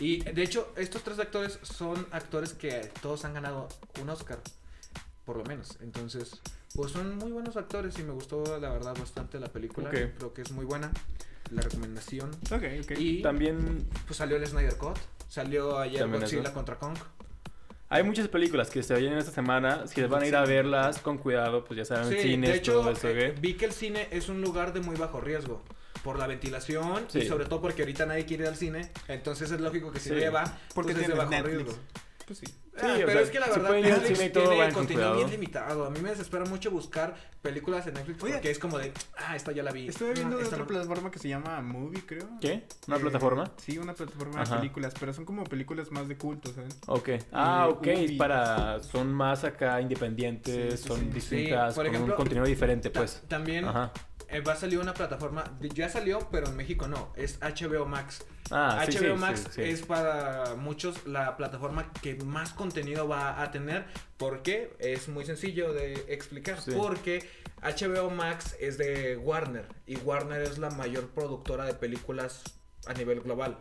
Y 0.00 0.22
de 0.22 0.42
hecho, 0.42 0.72
estos 0.76 1.02
tres 1.02 1.18
actores 1.18 1.58
son 1.62 2.06
actores 2.12 2.52
que 2.54 2.88
todos 3.02 3.24
han 3.24 3.34
ganado 3.34 3.68
un 4.00 4.08
Oscar, 4.10 4.38
por 5.28 5.36
lo 5.36 5.44
menos. 5.44 5.76
Entonces, 5.82 6.40
pues 6.74 6.90
son 6.90 7.18
muy 7.18 7.30
buenos 7.30 7.54
actores 7.58 7.98
y 7.98 8.02
me 8.02 8.12
gustó 8.12 8.42
la 8.58 8.70
verdad 8.70 8.96
bastante 8.98 9.38
la 9.38 9.48
película. 9.48 9.88
Ok. 9.90 9.96
Creo 10.16 10.32
que 10.32 10.40
es 10.40 10.52
muy 10.52 10.64
buena 10.64 10.90
la 11.50 11.60
recomendación. 11.60 12.30
Ok, 12.50 12.62
ok. 12.82 12.92
Y 12.98 13.20
También 13.20 13.86
pues 14.06 14.16
salió 14.16 14.38
el 14.38 14.46
Snyder 14.46 14.76
Cut, 14.78 14.96
salió 15.28 15.78
ayer 15.78 16.00
También 16.00 16.22
Godzilla 16.22 16.42
eso. 16.44 16.54
contra 16.54 16.78
Kong. 16.78 16.96
hay 17.90 18.02
muchas 18.04 18.28
películas 18.28 18.70
que 18.70 18.82
se 18.82 18.94
vayan 18.94 19.18
esta 19.18 19.30
semana. 19.32 19.86
Si 19.86 20.00
les 20.00 20.08
van 20.08 20.22
a 20.22 20.26
ir 20.26 20.34
a 20.34 20.46
verlas 20.46 20.98
con 21.00 21.18
cuidado, 21.18 21.62
pues 21.62 21.76
ya 21.76 21.84
saben, 21.84 22.08
Sí, 22.08 22.22
cines, 22.30 22.48
de 22.50 22.56
hecho, 22.56 22.72
todo 22.72 22.90
eso, 22.92 23.08
eh, 23.08 23.34
vi 23.38 23.52
que 23.52 23.66
el 23.66 23.72
cine 23.72 24.08
es 24.10 24.30
un 24.30 24.40
lugar 24.40 24.72
de 24.72 24.80
muy 24.80 24.96
bajo 24.96 25.20
riesgo. 25.20 25.62
Por 26.02 26.18
la 26.18 26.26
ventilación 26.26 27.04
Sí. 27.08 27.18
y 27.18 27.26
sobre 27.28 27.44
todo 27.44 27.60
porque 27.60 27.82
ahorita 27.82 28.06
nadie 28.06 28.24
quiere 28.24 28.44
ir 28.44 28.48
al 28.48 28.56
cine. 28.56 28.90
Entonces 29.08 29.50
es 29.50 29.60
lógico 29.60 29.90
que 29.92 29.98
si 30.00 30.08
Sí. 30.08 30.14
nadie 30.14 30.30
va, 30.30 30.44
Porque 30.74 30.92
pues 30.92 31.02
es 31.02 31.08
de 31.10 31.14
bajo 31.18 31.30
Netflix. 31.30 31.56
riesgo. 31.56 31.78
Pues 32.28 32.40
sí. 32.40 32.46
Ah, 32.76 32.80
Sí, 32.80 33.02
o 33.02 33.06
pero 33.06 33.12
sea, 33.12 33.20
es 33.22 33.30
que 33.30 33.40
la 33.40 33.48
verdad 33.48 33.70
Netflix 33.72 34.32
todo, 34.32 34.50
tiene 34.50 34.64
con 34.66 34.72
contenido 34.74 35.06
cuidado. 35.08 35.16
bien 35.16 35.30
limitado. 35.30 35.84
A 35.86 35.90
mí 35.90 35.98
me 36.00 36.10
desespera 36.10 36.44
mucho 36.44 36.70
buscar 36.70 37.16
películas 37.42 37.86
en 37.86 37.94
Netflix 37.94 38.22
Oye, 38.22 38.34
porque 38.34 38.50
es 38.50 38.58
como 38.58 38.78
de, 38.78 38.92
ah, 39.16 39.34
esta 39.34 39.50
ya 39.50 39.62
la 39.62 39.72
vi. 39.72 39.88
Estuve 39.88 40.10
Ah, 40.10 40.14
viendo 40.14 40.36
de 40.36 40.42
esta 40.44 40.56
otra 40.56 40.64
no. 40.64 40.68
plataforma 40.68 41.10
que 41.10 41.18
se 41.18 41.28
llama 41.28 41.60
Movie, 41.62 42.02
creo. 42.06 42.28
¿Qué? 42.40 42.64
¿Una 42.86 42.98
Eh, 42.98 43.00
plataforma? 43.00 43.50
Sí, 43.56 43.78
una 43.78 43.94
plataforma 43.94 44.42
Ajá. 44.42 44.54
de 44.56 44.60
películas, 44.60 44.94
pero 45.00 45.12
son 45.14 45.24
como 45.24 45.42
películas 45.44 45.90
más 45.90 46.06
de 46.06 46.16
culto, 46.18 46.52
¿saben? 46.52 46.68
Ok. 46.86 47.08
Ah, 47.32 47.66
Y 47.68 47.72
ok. 47.72 47.86
Ubi. 48.06 48.16
Para. 48.18 48.80
Son 48.80 49.12
más 49.12 49.42
acá 49.44 49.80
independientes, 49.80 50.72
Sí, 50.74 50.82
sí, 50.82 50.88
son 50.88 51.00
sí. 51.00 51.06
distintas, 51.06 51.72
Sí, 51.72 51.76
por 51.78 51.86
con 51.86 51.94
ejemplo, 51.94 52.14
un 52.14 52.16
contenido 52.18 52.46
diferente, 52.46 52.90
Ta- 52.90 53.00
pues. 53.00 53.22
También 53.26 53.64
Ajá. 53.64 53.90
Eh, 54.30 54.40
va 54.40 54.52
a 54.52 54.56
salir 54.56 54.78
una 54.78 54.92
plataforma, 54.92 55.58
ya 55.74 55.88
salió, 55.88 56.28
pero 56.30 56.48
en 56.48 56.56
México 56.56 56.86
no, 56.86 57.12
es 57.16 57.38
HBO 57.40 57.86
Max. 57.86 58.24
Ah, 58.50 58.84
HBO 58.86 59.14
sí, 59.14 59.20
Max 59.20 59.44
sí, 59.46 59.50
sí. 59.54 59.62
es 59.62 59.82
para 59.82 60.54
muchos 60.54 61.06
la 61.06 61.36
plataforma 61.36 61.90
que 62.02 62.16
más 62.16 62.52
contenido 62.52 63.08
va 63.08 63.42
a 63.42 63.50
tener. 63.50 63.86
¿Por 64.18 64.42
qué? 64.42 64.74
Es 64.78 65.08
muy 65.08 65.24
sencillo 65.24 65.72
de 65.72 65.94
explicar. 66.08 66.58
Porque 66.76 67.26
HBO 67.62 68.10
Max 68.10 68.54
es 68.60 68.76
de 68.76 69.16
Warner 69.16 69.66
y 69.86 69.96
Warner 69.96 70.42
es 70.42 70.58
la 70.58 70.70
mayor 70.70 71.08
productora 71.08 71.64
de 71.64 71.74
películas 71.74 72.42
a 72.86 72.94
nivel 72.94 73.20
global. 73.20 73.58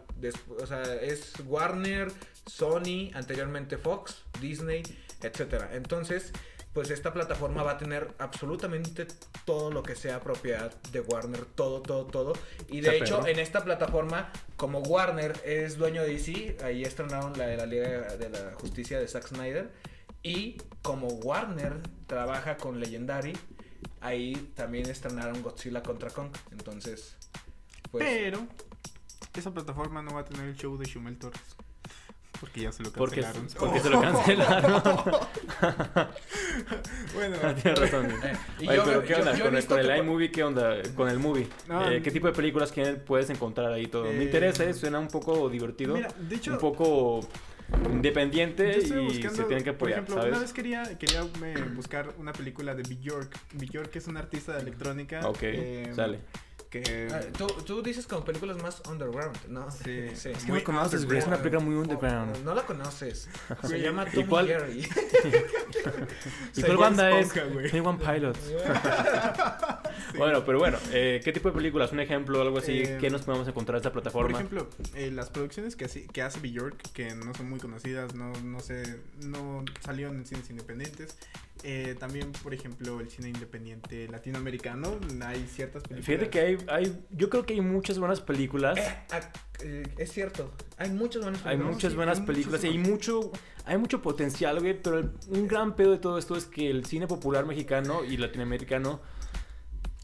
O 0.60 0.66
sea, 0.66 0.84
es 0.96 1.34
Warner, 1.46 2.12
Sony, 2.46 3.12
anteriormente 3.14 3.78
Fox, 3.78 4.24
Disney, 4.42 4.84
etcétera. 5.22 5.70
Entonces, 5.74 6.34
pues 6.78 6.92
esta 6.92 7.12
plataforma 7.12 7.64
va 7.64 7.72
a 7.72 7.78
tener 7.80 8.14
absolutamente 8.20 9.08
todo 9.46 9.72
lo 9.72 9.82
que 9.82 9.96
sea 9.96 10.20
propiedad 10.20 10.72
de 10.92 11.00
Warner, 11.00 11.44
todo, 11.44 11.82
todo, 11.82 12.06
todo. 12.06 12.34
Y 12.70 12.82
de 12.82 12.98
hecho, 12.98 13.16
perro. 13.16 13.30
en 13.30 13.40
esta 13.40 13.64
plataforma, 13.64 14.32
como 14.58 14.82
Warner 14.82 15.42
es 15.44 15.80
dueño 15.80 16.04
de 16.04 16.10
DC, 16.10 16.58
ahí 16.64 16.84
estrenaron 16.84 17.36
la 17.36 17.48
de 17.48 17.58
la 17.58 17.66
Liga 17.66 18.16
de 18.16 18.30
la 18.30 18.54
Justicia 18.62 19.00
de 19.00 19.08
Zack 19.08 19.26
Snyder. 19.26 19.72
Y 20.22 20.58
como 20.84 21.08
Warner 21.08 21.82
trabaja 22.06 22.58
con 22.58 22.80
Legendary, 22.80 23.34
ahí 24.00 24.36
también 24.54 24.88
estrenaron 24.88 25.42
Godzilla 25.42 25.82
contra 25.82 26.12
Kong. 26.12 26.30
Entonces, 26.52 27.18
pues... 27.90 28.06
Pero 28.06 28.46
esa 29.34 29.50
plataforma 29.50 30.04
no 30.04 30.14
va 30.14 30.20
a 30.20 30.26
tener 30.26 30.48
el 30.48 30.56
show 30.56 30.78
de 30.78 30.86
Shumel 30.86 31.18
Torres. 31.18 31.42
Porque 32.40 32.62
ya 32.62 32.72
se 32.72 32.84
lo 32.84 32.92
Porque, 32.92 33.22
cancelaron. 33.22 33.48
porque 33.58 33.80
se 33.80 33.90
lo 33.90 34.02
cancelaron. 34.14 34.82
bueno, 37.16 37.38
Tienes 37.56 37.80
razón. 37.80 38.06
eh, 38.24 38.34
y 38.60 38.68
Oye, 38.68 38.78
yo- 38.78 38.84
pero 38.86 39.02
¿qué 39.04 39.10
yo- 39.14 39.20
onda? 39.20 39.36
yo 39.36 39.46
con, 39.46 39.56
el, 39.56 39.66
con 39.66 39.80
el 39.80 39.88
que- 39.88 39.98
iMovie, 39.98 40.32
¿qué 40.32 40.44
onda? 40.44 40.76
Con 40.96 41.10
el 41.10 41.20
movie. 41.20 41.48
No, 41.68 41.90
Eh, 41.90 42.02
¿Qué 42.02 42.12
tipo 42.12 42.28
de 42.28 42.34
películas 42.34 42.72
que 42.72 42.86
puedes 42.94 43.30
encontrar 43.30 43.72
ahí 43.72 43.88
todo? 43.88 44.04
Me 44.04 44.12
Eh, 44.20 44.24
interesa, 44.24 44.64
eh, 44.66 44.74
suena 44.74 45.00
un 45.00 45.08
poco 45.08 45.50
divertido. 45.50 45.96
Mira, 45.96 46.10
de 46.18 46.36
hecho, 46.36 46.52
un 46.54 46.58
poco 46.60 47.22
independiente 47.92 48.78
y 48.80 48.92
buscando, 48.92 49.36
se 49.36 49.44
tienen 49.44 49.64
que 49.64 49.74
por 49.74 49.90
apoyar, 49.90 49.98
ejemplo, 50.00 50.16
¿sabes? 50.16 50.32
una 50.32 50.40
vez 50.40 50.54
quería, 50.54 50.98
quería 50.98 51.24
buscar 51.76 52.14
una 52.18 52.34
película 52.34 52.76
de 52.76 52.84
Bjork. 52.84 53.36
Bjork 53.54 53.96
es 53.96 54.08
una 54.08 54.20
artista 54.20 54.54
de 54.54 54.62
electrónica. 54.62 55.28
Ok, 55.28 55.40
eh, 55.42 55.92
sale. 55.96 56.20
Que... 56.70 57.08
Ah, 57.14 57.22
tú, 57.38 57.48
tú 57.66 57.82
dices 57.82 58.06
como 58.08 58.26
películas 58.26 58.62
más 58.62 58.82
underground, 58.90 59.38
¿no? 59.48 59.72
Sí. 59.72 60.10
sí. 60.16 60.30
Es 60.30 60.44
que 60.44 60.52
no 60.52 60.64
conoces, 60.64 61.06
güey, 61.06 61.20
es 61.20 61.28
una 61.28 61.38
película 61.38 61.62
muy 61.62 61.76
underground. 61.76 62.44
No 62.44 62.54
la 62.54 62.64
conoces. 62.64 63.30
Se 63.64 63.80
llama 63.80 64.06
¿y 64.12 64.16
Tom 64.16 64.24
y 64.24 64.28
cuál? 64.28 64.48
Jerry. 64.48 64.82
¿Y 66.56 66.62
cuál 66.64 66.78
banda 66.78 67.20
es? 67.20 67.34
21 67.34 67.98
Pilots. 68.00 68.40
Bueno, 70.18 70.44
pero 70.46 70.60
bueno, 70.60 70.78
eh, 70.92 71.22
¿qué 71.24 71.32
tipo 71.32 71.50
de 71.50 71.56
películas? 71.56 71.92
Un 71.92 72.00
ejemplo, 72.00 72.42
algo 72.42 72.58
así, 72.58 72.82
Eh, 72.82 72.98
¿qué 73.00 73.10
nos 73.10 73.22
podemos 73.24 73.48
encontrar 73.48 73.76
en 73.76 73.80
esta 73.80 73.92
Por 73.92 74.02
plataforma? 74.04 74.38
ejemplo, 74.38 74.68
eh, 74.96 75.12
las 75.12 75.30
producciones 75.30 75.76
que, 75.76 75.86
hace- 75.86 76.08
que 76.08 76.22
hace 76.22 76.40
Bjork, 76.40 76.92
que 76.94 77.14
no 77.16 77.34
son 77.34 77.50
muy 77.50 77.60
conocidas, 77.60 78.14
no, 78.16 78.32
no 78.44 78.60
sé, 78.60 79.00
no 79.22 79.64
salieron 79.82 80.18
en 80.18 80.26
cines 80.26 80.50
independientes. 80.50 81.16
Eh, 81.64 81.96
también, 82.00 82.32
por 82.44 82.54
ejemplo, 82.54 83.00
el 83.00 83.10
cine 83.10 83.30
independiente 83.30 84.08
latinoamericano, 84.08 84.98
hay 85.26 85.46
ciertas 85.48 85.84
películas. 85.84 86.06
Fíjate 86.06 86.30
que 86.30 86.40
hay, 86.40 86.58
hay, 86.68 87.06
yo 87.12 87.30
creo 87.30 87.46
que 87.46 87.54
hay 87.54 87.62
muchas 87.62 88.00
buenas 88.00 88.22
películas. 88.22 88.78
Eh, 88.78 88.96
ah, 89.12 89.20
eh, 89.64 89.84
es 89.98 90.12
cierto. 90.12 90.52
Hay 90.78 90.90
muchas 90.92 91.24
buenas 91.24 91.42
Hay 91.42 91.58
películas. 91.58 91.74
muchas 91.76 91.92
sí, 91.92 91.96
buenas 91.98 92.20
hay 92.20 92.26
películas 92.26 92.64
y 92.64 92.68
hay 92.68 92.78
mucho, 92.78 93.32
hay 93.66 93.78
mucho 93.78 94.02
potencial, 94.02 94.60
güey, 94.60 94.82
pero 94.82 95.00
el- 95.00 95.12
un 95.30 95.48
gran 95.48 95.76
pedo 95.76 95.92
de 95.92 95.98
todo 95.98 96.18
esto 96.18 96.36
es 96.36 96.46
que 96.46 96.70
el 96.70 96.86
cine 96.86 97.08
popular 97.08 97.46
mexicano 97.46 98.04
y 98.04 98.18
latinoamericano... 98.18 99.02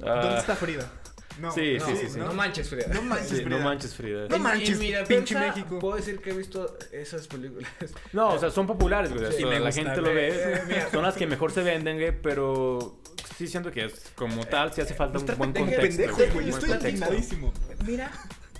ah, 0.05 0.21
¿Dónde 0.21 0.39
está 0.39 0.55
Frida? 0.55 0.91
No, 1.39 1.51
Sí, 1.51 1.77
No, 1.79 1.85
sí, 1.87 1.95
sí, 1.97 2.09
sí. 2.09 2.19
no 2.19 2.33
manches, 2.33 2.69
Frida. 2.69 2.87
No 2.93 3.01
manches, 3.01 3.29
sí, 3.29 3.35
no 3.37 3.43
Frida. 3.43 3.63
manches, 3.63 3.95
Frida. 3.95 4.27
No 4.29 4.39
manches, 4.39 4.79
mi 4.79 4.91
pinche 5.07 5.37
México. 5.37 5.79
Puedo 5.79 5.95
decir 5.95 6.19
que 6.19 6.29
he 6.31 6.33
visto 6.33 6.77
esas 6.91 7.27
películas. 7.27 7.69
No, 8.11 8.33
o 8.33 8.39
sea, 8.39 8.51
son 8.51 8.67
populares, 8.67 9.11
güey. 9.13 9.31
Sí, 9.31 9.43
la 9.43 9.71
gente 9.71 9.97
lo 9.97 10.13
ve. 10.13 10.29
Eh. 10.33 10.85
Son 10.91 11.01
las 11.03 11.15
que 11.15 11.25
mejor 11.27 11.51
se 11.51 11.63
venden, 11.63 11.97
güey, 11.97 12.13
pero 12.21 12.99
sí 13.37 13.47
siento 13.47 13.71
que 13.71 13.85
es 13.85 14.11
como 14.15 14.45
tal, 14.45 14.73
sí 14.73 14.81
hace 14.81 14.93
falta 14.93 15.17
un 15.17 15.25
buen 15.25 15.53
contexto. 15.53 15.81
pendejo, 15.81 16.33
güey, 16.33 16.49
Estoy 16.49 16.71
indignadísimo. 16.71 17.53
Mira, 17.85 18.11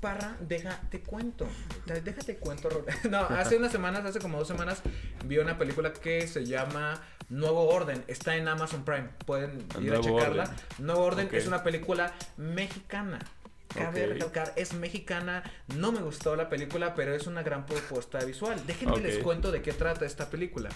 Parra, 0.04 0.36
déjate 0.42 1.00
cuento. 1.02 1.48
Te- 1.86 2.02
Déjate 2.02 2.36
cuento. 2.36 2.68
No, 3.10 3.20
hace 3.22 3.56
unas 3.56 3.72
semanas, 3.72 4.04
hace 4.06 4.20
como 4.20 4.38
dos 4.38 4.50
semanas, 4.50 4.82
vi 5.26 5.38
una 5.38 5.58
película 5.58 5.94
que 5.94 6.28
se 6.28 6.46
llama 6.46 7.02
Nuevo 7.30 7.70
Orden. 7.70 8.04
Está 8.08 8.36
en 8.36 8.50
Amazon 8.50 8.84
Prime. 8.84 9.08
Pueden 9.26 9.60
ir 9.80 9.92
Nuevo 9.94 10.18
a 10.18 10.22
checarla. 10.22 10.44
Orden. 10.44 10.56
Nuevo 10.80 11.04
Orden 11.04 11.30
es 11.32 11.48
una 11.48 11.64
película 11.64 12.12
mexicana. 12.36 13.20
Cabe 13.68 14.04
Ok. 14.06 14.10
recalcar, 14.14 14.54
es 14.56 14.74
mexicana. 14.74 15.44
No 15.76 15.92
me 15.92 16.02
gustó 16.02 16.36
la 16.36 16.50
película, 16.50 16.94
pero 16.96 17.14
es 17.16 17.28
una 17.28 17.44
gran 17.44 17.66
propuesta 17.66 18.20
visual. 18.24 18.62
Déjenme 18.68 19.00
les 19.00 19.18
cuento 19.20 19.52
de 19.52 19.62
qué 19.62 19.74
trata 19.74 20.06
esta 20.06 20.30
película. 20.30 20.70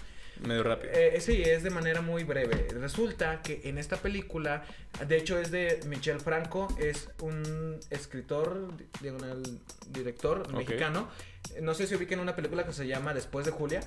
Medio 0.45 0.61
rápido. 0.61 0.93
Eh, 0.93 1.19
sí, 1.19 1.41
es 1.41 1.63
de 1.63 1.71
manera 1.71 2.01
muy 2.01 2.23
breve. 2.23 2.67
Resulta 2.79 3.41
que 3.41 3.61
en 3.65 3.79
esta 3.79 3.97
película, 3.97 4.63
de 5.07 5.17
hecho 5.17 5.39
es 5.39 5.49
de 5.49 5.79
Michel 5.87 6.19
Franco, 6.19 6.67
es 6.79 7.09
un 7.21 7.79
escritor, 7.89 8.71
diagonal 9.01 9.41
director 9.87 10.53
mexicano. 10.53 11.09
No 11.61 11.73
sé 11.73 11.87
si 11.87 11.95
ubiquen 11.95 12.19
una 12.19 12.35
película 12.35 12.65
que 12.65 12.73
se 12.73 12.85
llama 12.85 13.13
Después 13.15 13.45
de 13.47 13.51
Julia. 13.51 13.79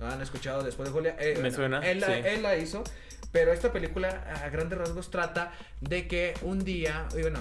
¿Han 0.00 0.20
escuchado 0.20 0.62
Después 0.64 0.88
de 0.88 0.92
Julia? 0.92 1.16
Eh, 1.20 1.34
Me 1.34 1.40
bueno, 1.42 1.56
suena, 1.56 1.78
Él, 1.88 2.00
la- 2.00 2.06
sí. 2.08 2.12
él 2.24 2.42
la 2.42 2.56
hizo. 2.56 2.82
Pero 3.30 3.52
esta 3.52 3.72
película 3.72 4.08
a 4.42 4.48
grandes 4.48 4.78
rasgos 4.78 5.10
trata 5.10 5.52
de 5.80 6.08
que 6.08 6.34
un 6.42 6.64
día, 6.64 7.06
y 7.16 7.20
bueno, 7.20 7.40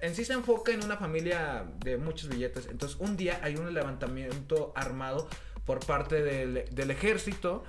en 0.00 0.14
sí 0.14 0.24
se 0.24 0.34
enfoca 0.34 0.72
en 0.72 0.84
una 0.84 0.96
familia 0.96 1.64
de 1.78 1.96
muchos 1.96 2.28
billetes. 2.28 2.66
Entonces 2.70 2.98
un 3.00 3.16
día 3.16 3.40
hay 3.42 3.56
un 3.56 3.72
levantamiento 3.72 4.72
armado 4.76 5.28
por 5.64 5.84
parte 5.84 6.22
del, 6.22 6.90
ejército. 6.90 7.64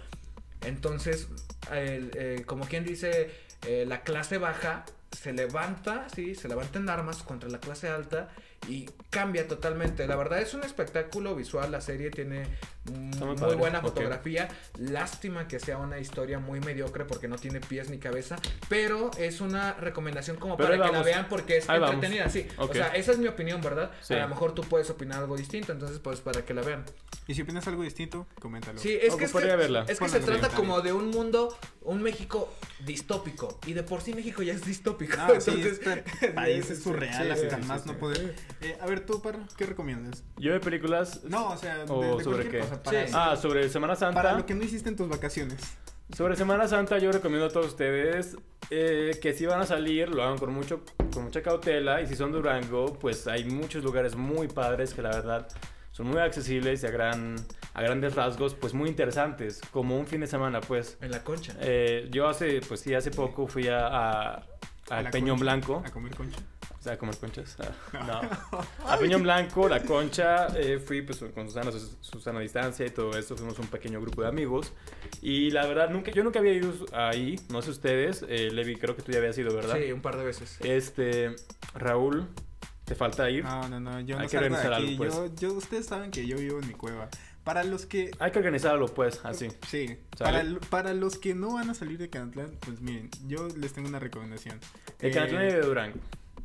Entonces, 0.62 1.30
eh, 1.72 2.44
como 2.46 2.66
quien 2.66 2.84
dice, 2.84 3.32
eh, 3.68 3.86
la 3.88 4.02
clase 4.02 4.38
baja 4.38 4.84
se 5.12 5.32
levanta, 5.32 6.08
sí, 6.14 6.36
se 6.36 6.48
levanta 6.48 6.80
en 6.80 6.90
armas 6.90 7.24
contra 7.24 7.50
la 7.50 7.60
clase 7.60 7.88
alta 7.88 8.30
y 8.68 8.90
cambia 9.10 9.48
totalmente. 9.48 10.08
La 10.08 10.16
verdad 10.16 10.42
es 10.42 10.54
un 10.54 10.64
espectáculo 10.64 11.36
visual, 11.36 11.72
la 11.72 11.82
serie 11.82 12.10
tiene 12.12 12.48
muy 12.86 13.56
buena 13.56 13.82
fotografía. 13.82 14.48
Lástima 14.78 15.48
que 15.48 15.60
sea 15.60 15.78
una 15.78 16.00
historia 16.00 16.40
muy 16.40 16.60
mediocre 16.60 17.06
porque 17.06 17.28
no 17.28 17.38
tiene 17.38 17.60
pies 17.62 17.90
ni 17.90 17.98
cabeza, 17.98 18.36
pero 18.70 19.12
es 19.18 19.42
una 19.42 19.74
recomendación 19.74 20.38
como 20.38 20.58
Pero 20.58 20.70
para 20.70 20.86
que 20.88 20.92
la 20.92 21.02
vean 21.04 21.28
porque 21.30 21.58
es 21.58 21.70
Ahí 21.70 21.80
vamos. 21.80 21.96
entretenida, 21.96 22.30
sí. 22.30 22.48
O 22.58 22.72
sea, 22.74 22.88
esa 22.96 23.12
es 23.12 23.18
mi 23.18 23.28
opinión, 23.28 23.62
¿verdad? 23.62 23.92
Sí. 24.02 24.14
A 24.16 24.22
lo 24.22 24.30
mejor 24.30 24.54
tú 24.54 24.62
puedes 24.64 24.90
opinar 24.90 25.20
algo 25.20 25.36
distinto, 25.38 25.72
entonces 25.72 26.00
pues 26.00 26.20
para 26.22 26.44
que 26.46 26.54
la 26.54 26.62
vean. 26.62 26.84
Y 27.28 27.34
si 27.34 27.42
opinas 27.42 27.68
algo 27.68 27.82
distinto, 27.82 28.28
coméntalo. 28.40 28.78
Sí, 28.80 28.98
es 29.02 29.14
O 29.14 29.18
que, 29.18 29.26
es 29.26 29.32
podría 29.32 29.52
que, 29.52 29.58
verla. 29.58 29.82
es 29.88 29.98
que 29.98 30.06
Ponla 30.06 30.14
se 30.14 30.20
trata 30.20 30.50
como 30.50 30.82
de 30.82 30.94
un 30.94 31.10
mundo, 31.10 31.58
un 31.82 32.04
México 32.04 32.54
distópico. 32.86 33.60
Y 33.66 33.74
de 33.74 33.82
por 33.82 34.02
sí 34.02 34.14
México 34.14 34.44
ya 34.44 34.54
es 34.54 34.64
distópico. 34.66 35.16
Sí, 35.40 35.52
entonces- 35.52 35.80
este 35.80 36.28
país 36.36 36.70
es 36.70 36.84
surreal, 36.84 37.24
Sí, 37.26 37.32
hasta 37.32 37.58
sí, 37.62 37.66
más 37.68 37.82
sí, 37.82 37.88
no 37.88 37.94
sí. 37.94 38.00
poder. 38.00 38.36
Eh, 38.62 38.78
a 38.82 38.86
ver, 38.86 39.06
tú, 39.06 39.22
Parra, 39.22 39.40
¿qué 39.58 39.66
recomiendas? 39.66 40.24
Yo 40.38 40.54
de 40.54 40.60
películas. 40.60 41.24
No, 41.26 41.50
o 41.50 41.58
sea, 41.58 41.78
de, 41.86 41.92
¿O 41.92 42.18
de 42.18 42.24
sobre 42.24 42.50
qué? 42.50 42.60
cosa. 42.60 42.82
Para, 42.84 43.08
Sí. 43.08 43.14
Ah, 43.16 43.36
sobre 43.36 43.70
Semana 43.70 43.96
Santa. 43.96 44.22
para 44.22 44.38
lo 44.38 44.46
que 44.46 44.54
no 44.56 44.64
hiciste 44.64 44.90
en 44.90 44.96
tus 44.96 45.10
vacaciones. 45.10 45.60
Sobre 46.16 46.36
Semana 46.36 46.68
Santa 46.68 47.00
yo 47.00 47.12
recomiendo 47.12 47.48
a 47.48 47.50
todos 47.50 47.66
ustedes 47.68 48.38
eh, 48.70 49.18
que 49.22 49.34
si 49.34 49.48
van 49.48 49.60
a 49.62 49.66
salir 49.66 50.10
lo 50.10 50.22
hagan 50.24 50.38
con 50.38 50.54
mucho 50.54 50.82
con 51.12 51.24
mucha 51.24 51.42
cautela 51.42 52.00
y 52.02 52.06
si 52.08 52.16
son 52.16 52.32
de 52.32 52.38
Durango 52.38 52.94
pues 53.00 53.26
hay 53.28 53.44
muchos 53.46 53.84
lugares 53.84 54.16
muy 54.16 54.48
padres 54.48 54.94
que 54.94 55.02
la 55.02 55.10
verdad 55.10 55.48
son 55.92 56.06
muy 56.08 56.20
accesibles 56.20 56.84
y 56.84 56.86
a 56.86 56.92
gran 56.92 57.36
a 57.74 57.82
grandes 57.82 58.14
rasgos 58.14 58.54
pues 58.54 58.76
muy 58.76 58.88
interesantes 58.88 59.62
como 59.72 59.98
un 59.98 60.06
fin 60.06 60.22
de 60.22 60.28
semana 60.28 60.62
pues 60.62 60.96
En 61.02 61.10
la 61.10 61.24
concha. 61.24 61.56
Eh, 61.60 62.08
yo 62.12 62.28
hace 62.30 62.62
pues 62.62 62.82
sí 62.82 62.94
hace 62.94 63.10
poco 63.10 63.48
fui 63.48 63.68
a, 63.68 63.88
a, 63.88 64.44
A 64.90 65.02
Peñón 65.10 65.40
Blanco 65.40 65.82
A 65.86 65.90
comer 65.90 66.14
concha. 66.16 66.38
o 66.80 66.82
sea, 66.84 66.94
a 66.94 66.98
comer 66.98 67.18
conchas. 67.18 67.58
Ah, 67.94 68.22
no. 68.54 68.60
A 68.88 68.98
Peñón 69.00 69.24
Blanco, 69.24 69.68
La 69.68 69.82
Concha, 69.82 70.48
eh, 70.56 70.78
fui 70.80 71.02
pues, 71.02 71.18
con 71.34 71.48
Susana, 71.48 71.72
Sus- 71.72 71.98
Susana 72.02 72.38
a 72.40 72.42
distancia 72.44 72.86
y 72.86 72.92
todo 72.92 73.18
esto. 73.18 73.36
Fuimos 73.36 73.58
un 73.58 73.68
pequeño 73.68 74.00
grupo 74.00 74.22
de 74.22 74.28
amigos. 74.28 74.74
Y 75.22 75.50
la 75.52 75.66
verdad, 75.66 75.90
nunca, 75.90 76.12
yo 76.12 76.24
nunca 76.24 76.38
había 76.40 76.54
ido 76.54 76.72
ahí. 76.94 77.40
No 77.50 77.62
sé 77.64 77.72
ustedes. 77.72 78.24
Eh, 78.30 78.52
Levi, 78.52 78.76
creo 78.76 78.96
que 78.96 79.02
tú 79.02 79.12
ya 79.12 79.18
habías 79.18 79.38
ido, 79.40 79.56
¿verdad? 79.56 79.76
Sí, 79.76 79.92
un 79.92 80.02
par 80.02 80.18
de 80.18 80.24
veces. 80.26 80.60
Este, 80.62 81.36
Raúl, 81.74 82.28
¿te 82.84 82.94
falta 82.94 83.28
ir? 83.32 83.44
No, 83.44 83.68
no, 83.68 83.80
no, 83.80 84.00
yo 84.02 84.18
Hay 84.18 84.26
no 84.26 84.30
que 84.30 84.38
salgo 84.38 84.56
de 84.56 84.62
aquí. 84.62 84.74
algo, 84.94 84.98
pues. 84.98 85.14
yo, 85.16 85.36
yo, 85.36 85.54
ustedes 85.54 85.88
saben 85.88 86.12
que 86.12 86.28
yo 86.28 86.38
vivo 86.38 86.60
en 86.60 86.68
mi 86.68 86.74
cueva. 86.76 87.10
Para 87.46 87.64
los 87.64 87.86
que... 87.86 88.12
Hay 88.20 88.32
que 88.32 88.40
organizarlo, 88.40 88.88
pues, 88.88 89.22
así. 89.24 89.48
Sí, 89.70 89.98
para, 90.18 90.44
para 90.70 90.94
los 90.94 91.18
que 91.18 91.34
no 91.36 91.54
van 91.54 91.70
a 91.70 91.74
salir 91.76 91.98
de 92.00 92.10
Canatlán, 92.10 92.58
pues 92.60 92.82
miren, 92.82 93.10
yo 93.28 93.48
les 93.56 93.72
tengo 93.72 93.88
una 93.88 94.00
recomendación. 94.00 94.60
De 95.00 95.08
Eh, 95.08 95.12
Canatlán 95.12 95.44
y 95.44 95.54
de 95.54 95.62
Durango. 95.62 95.98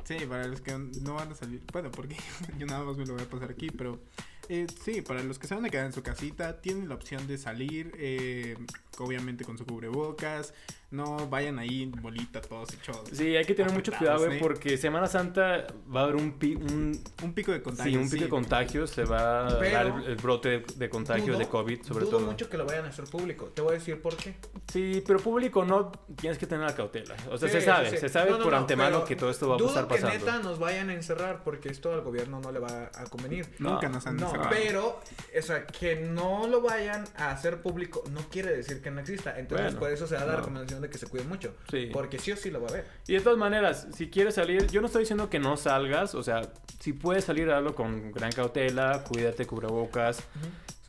Sí, 0.05 0.17
para 0.29 0.47
los 0.47 0.61
que 0.61 0.77
no 0.77 1.15
van 1.15 1.31
a 1.31 1.35
salir, 1.35 1.61
bueno, 1.73 1.89
porque 1.91 2.15
yo 2.59 2.65
nada 2.67 2.83
más 2.83 2.97
me 2.97 3.05
lo 3.05 3.13
voy 3.15 3.23
a 3.23 3.29
pasar 3.29 3.49
aquí, 3.51 3.69
pero 3.71 3.99
eh, 4.47 4.67
sí, 4.83 5.01
para 5.01 5.23
los 5.23 5.39
que 5.39 5.47
se 5.47 5.55
van 5.55 5.65
a 5.65 5.69
quedar 5.69 5.85
en 5.87 5.93
su 5.93 6.03
casita, 6.03 6.61
tienen 6.61 6.87
la 6.87 6.95
opción 6.95 7.27
de 7.27 7.37
salir, 7.37 7.91
eh, 7.97 8.55
obviamente 8.97 9.43
con 9.43 9.57
su 9.57 9.65
cubrebocas, 9.65 10.53
no 10.91 11.27
vayan 11.29 11.57
ahí 11.59 11.85
bolita 12.01 12.41
todos 12.41 12.73
hechos. 12.73 13.01
Sí, 13.11 13.35
hay 13.35 13.45
que 13.45 13.53
tener 13.55 13.71
mucho 13.73 13.91
cuidado, 13.93 14.25
güey, 14.25 14.37
¿eh? 14.37 14.39
porque 14.41 14.77
Semana 14.77 15.07
Santa 15.07 15.65
va 15.93 16.01
a 16.01 16.03
haber 16.03 16.15
un, 16.17 16.33
pi- 16.33 16.55
un, 16.55 17.01
Un 17.23 17.33
pico 17.33 17.51
de 17.51 17.61
contagio. 17.61 17.91
sí, 17.93 17.97
un 17.97 18.09
pico 18.09 18.23
de 18.25 18.29
contagios. 18.29 18.89
Se 18.89 19.05
va 19.05 19.47
a 19.47 19.53
dar 19.53 19.85
el, 19.85 20.03
el 20.05 20.15
brote 20.17 20.49
de, 20.49 20.65
de 20.75 20.89
contagios 20.89 21.27
Dudo- 21.29 21.37
de 21.39 21.47
COVID, 21.47 21.81
sobre 21.83 22.05
dudo 22.05 22.17
todo. 22.17 22.27
mucho 22.27 22.49
que 22.49 22.57
lo 22.57 22.65
vayan 22.65 22.85
a 22.85 22.89
hacer 22.89 23.05
público. 23.05 23.45
Te 23.45 23.61
voy 23.61 23.71
a 23.71 23.79
decir 23.79 24.01
por 24.01 24.15
qué. 24.17 24.35
Sí, 24.71 25.01
pero 25.07 25.19
público 25.19 25.63
no 25.65 25.91
tienes 26.19 26.37
que 26.37 26.45
tener 26.47 26.65
la 26.65 26.75
cautela. 26.75 27.15
O 27.29 27.37
sea, 27.37 27.47
Sí, 27.49 27.59
se 27.59 27.61
sabe, 27.61 27.89
sí, 27.89 27.95
sí. 27.95 28.01
se 28.01 28.09
sabe 28.09 28.31
No, 28.31 28.37
no, 28.39 28.43
por 28.43 28.53
no, 28.53 28.59
antemano 28.59 29.05
que 29.05 29.15
todo 29.15 29.29
esto 29.31 29.47
va 29.47 29.55
a 29.55 29.57
dudo 29.57 29.69
estar 29.69 29.87
que 29.87 29.95
pasando. 29.95 30.17
neta 30.25 30.39
nos 30.39 30.59
vayan 30.59 30.89
a 30.89 30.93
encerrar 30.93 31.43
porque 31.43 31.69
esto 31.69 31.93
al 31.93 32.01
gobierno 32.01 32.41
no 32.41 32.51
le 32.51 32.59
va 32.59 32.91
a 32.93 33.03
convenir. 33.05 33.47
Nunca 33.59 33.87
No, 33.87 33.93
nos 33.95 34.07
han 34.07 34.17
No, 34.17 34.25
encerrado. 34.25 34.49
pero, 34.51 34.99
o 35.37 35.41
sea, 35.41 35.65
que 35.65 35.95
no 35.95 36.47
lo 36.47 36.61
vayan 36.61 37.05
a 37.15 37.31
hacer 37.31 37.61
público 37.61 38.03
no 38.11 38.19
quiere 38.29 38.51
decir 38.55 38.81
que 38.81 38.91
no 38.91 38.99
exista. 38.99 39.39
Entonces, 39.39 39.67
Bueno, 39.67 39.79
por 39.79 39.91
eso 39.91 40.05
se 40.05 40.15
da 40.15 40.25
la 40.25 40.35
recomendación 40.35 40.80
de 40.81 40.89
que 40.89 40.97
se 40.97 41.07
cuiden 41.07 41.29
mucho. 41.29 41.53
Sí. 41.69 41.89
Porque 41.93 42.19
sí 42.19 42.31
o 42.31 42.37
sí 42.37 42.49
lo 42.51 42.61
va 42.61 42.67
a 42.69 42.73
ver. 42.73 42.85
Y 43.07 43.13
de 43.13 43.21
todas 43.21 43.37
maneras, 43.37 43.87
si 43.95 44.09
quieres 44.09 44.35
salir, 44.35 44.67
yo 44.67 44.81
no 44.81 44.87
estoy 44.87 45.01
diciendo 45.01 45.29
que 45.29 45.39
no 45.39 45.57
salgas, 45.57 46.15
o 46.15 46.23
sea, 46.23 46.41
si 46.79 46.93
puedes 46.93 47.23
salir, 47.25 47.49
hazlo 47.51 47.75
con 47.75 48.11
gran 48.11 48.31
cautela, 48.31 49.03
cuídate, 49.07 49.45
cubrebocas. 49.45 50.23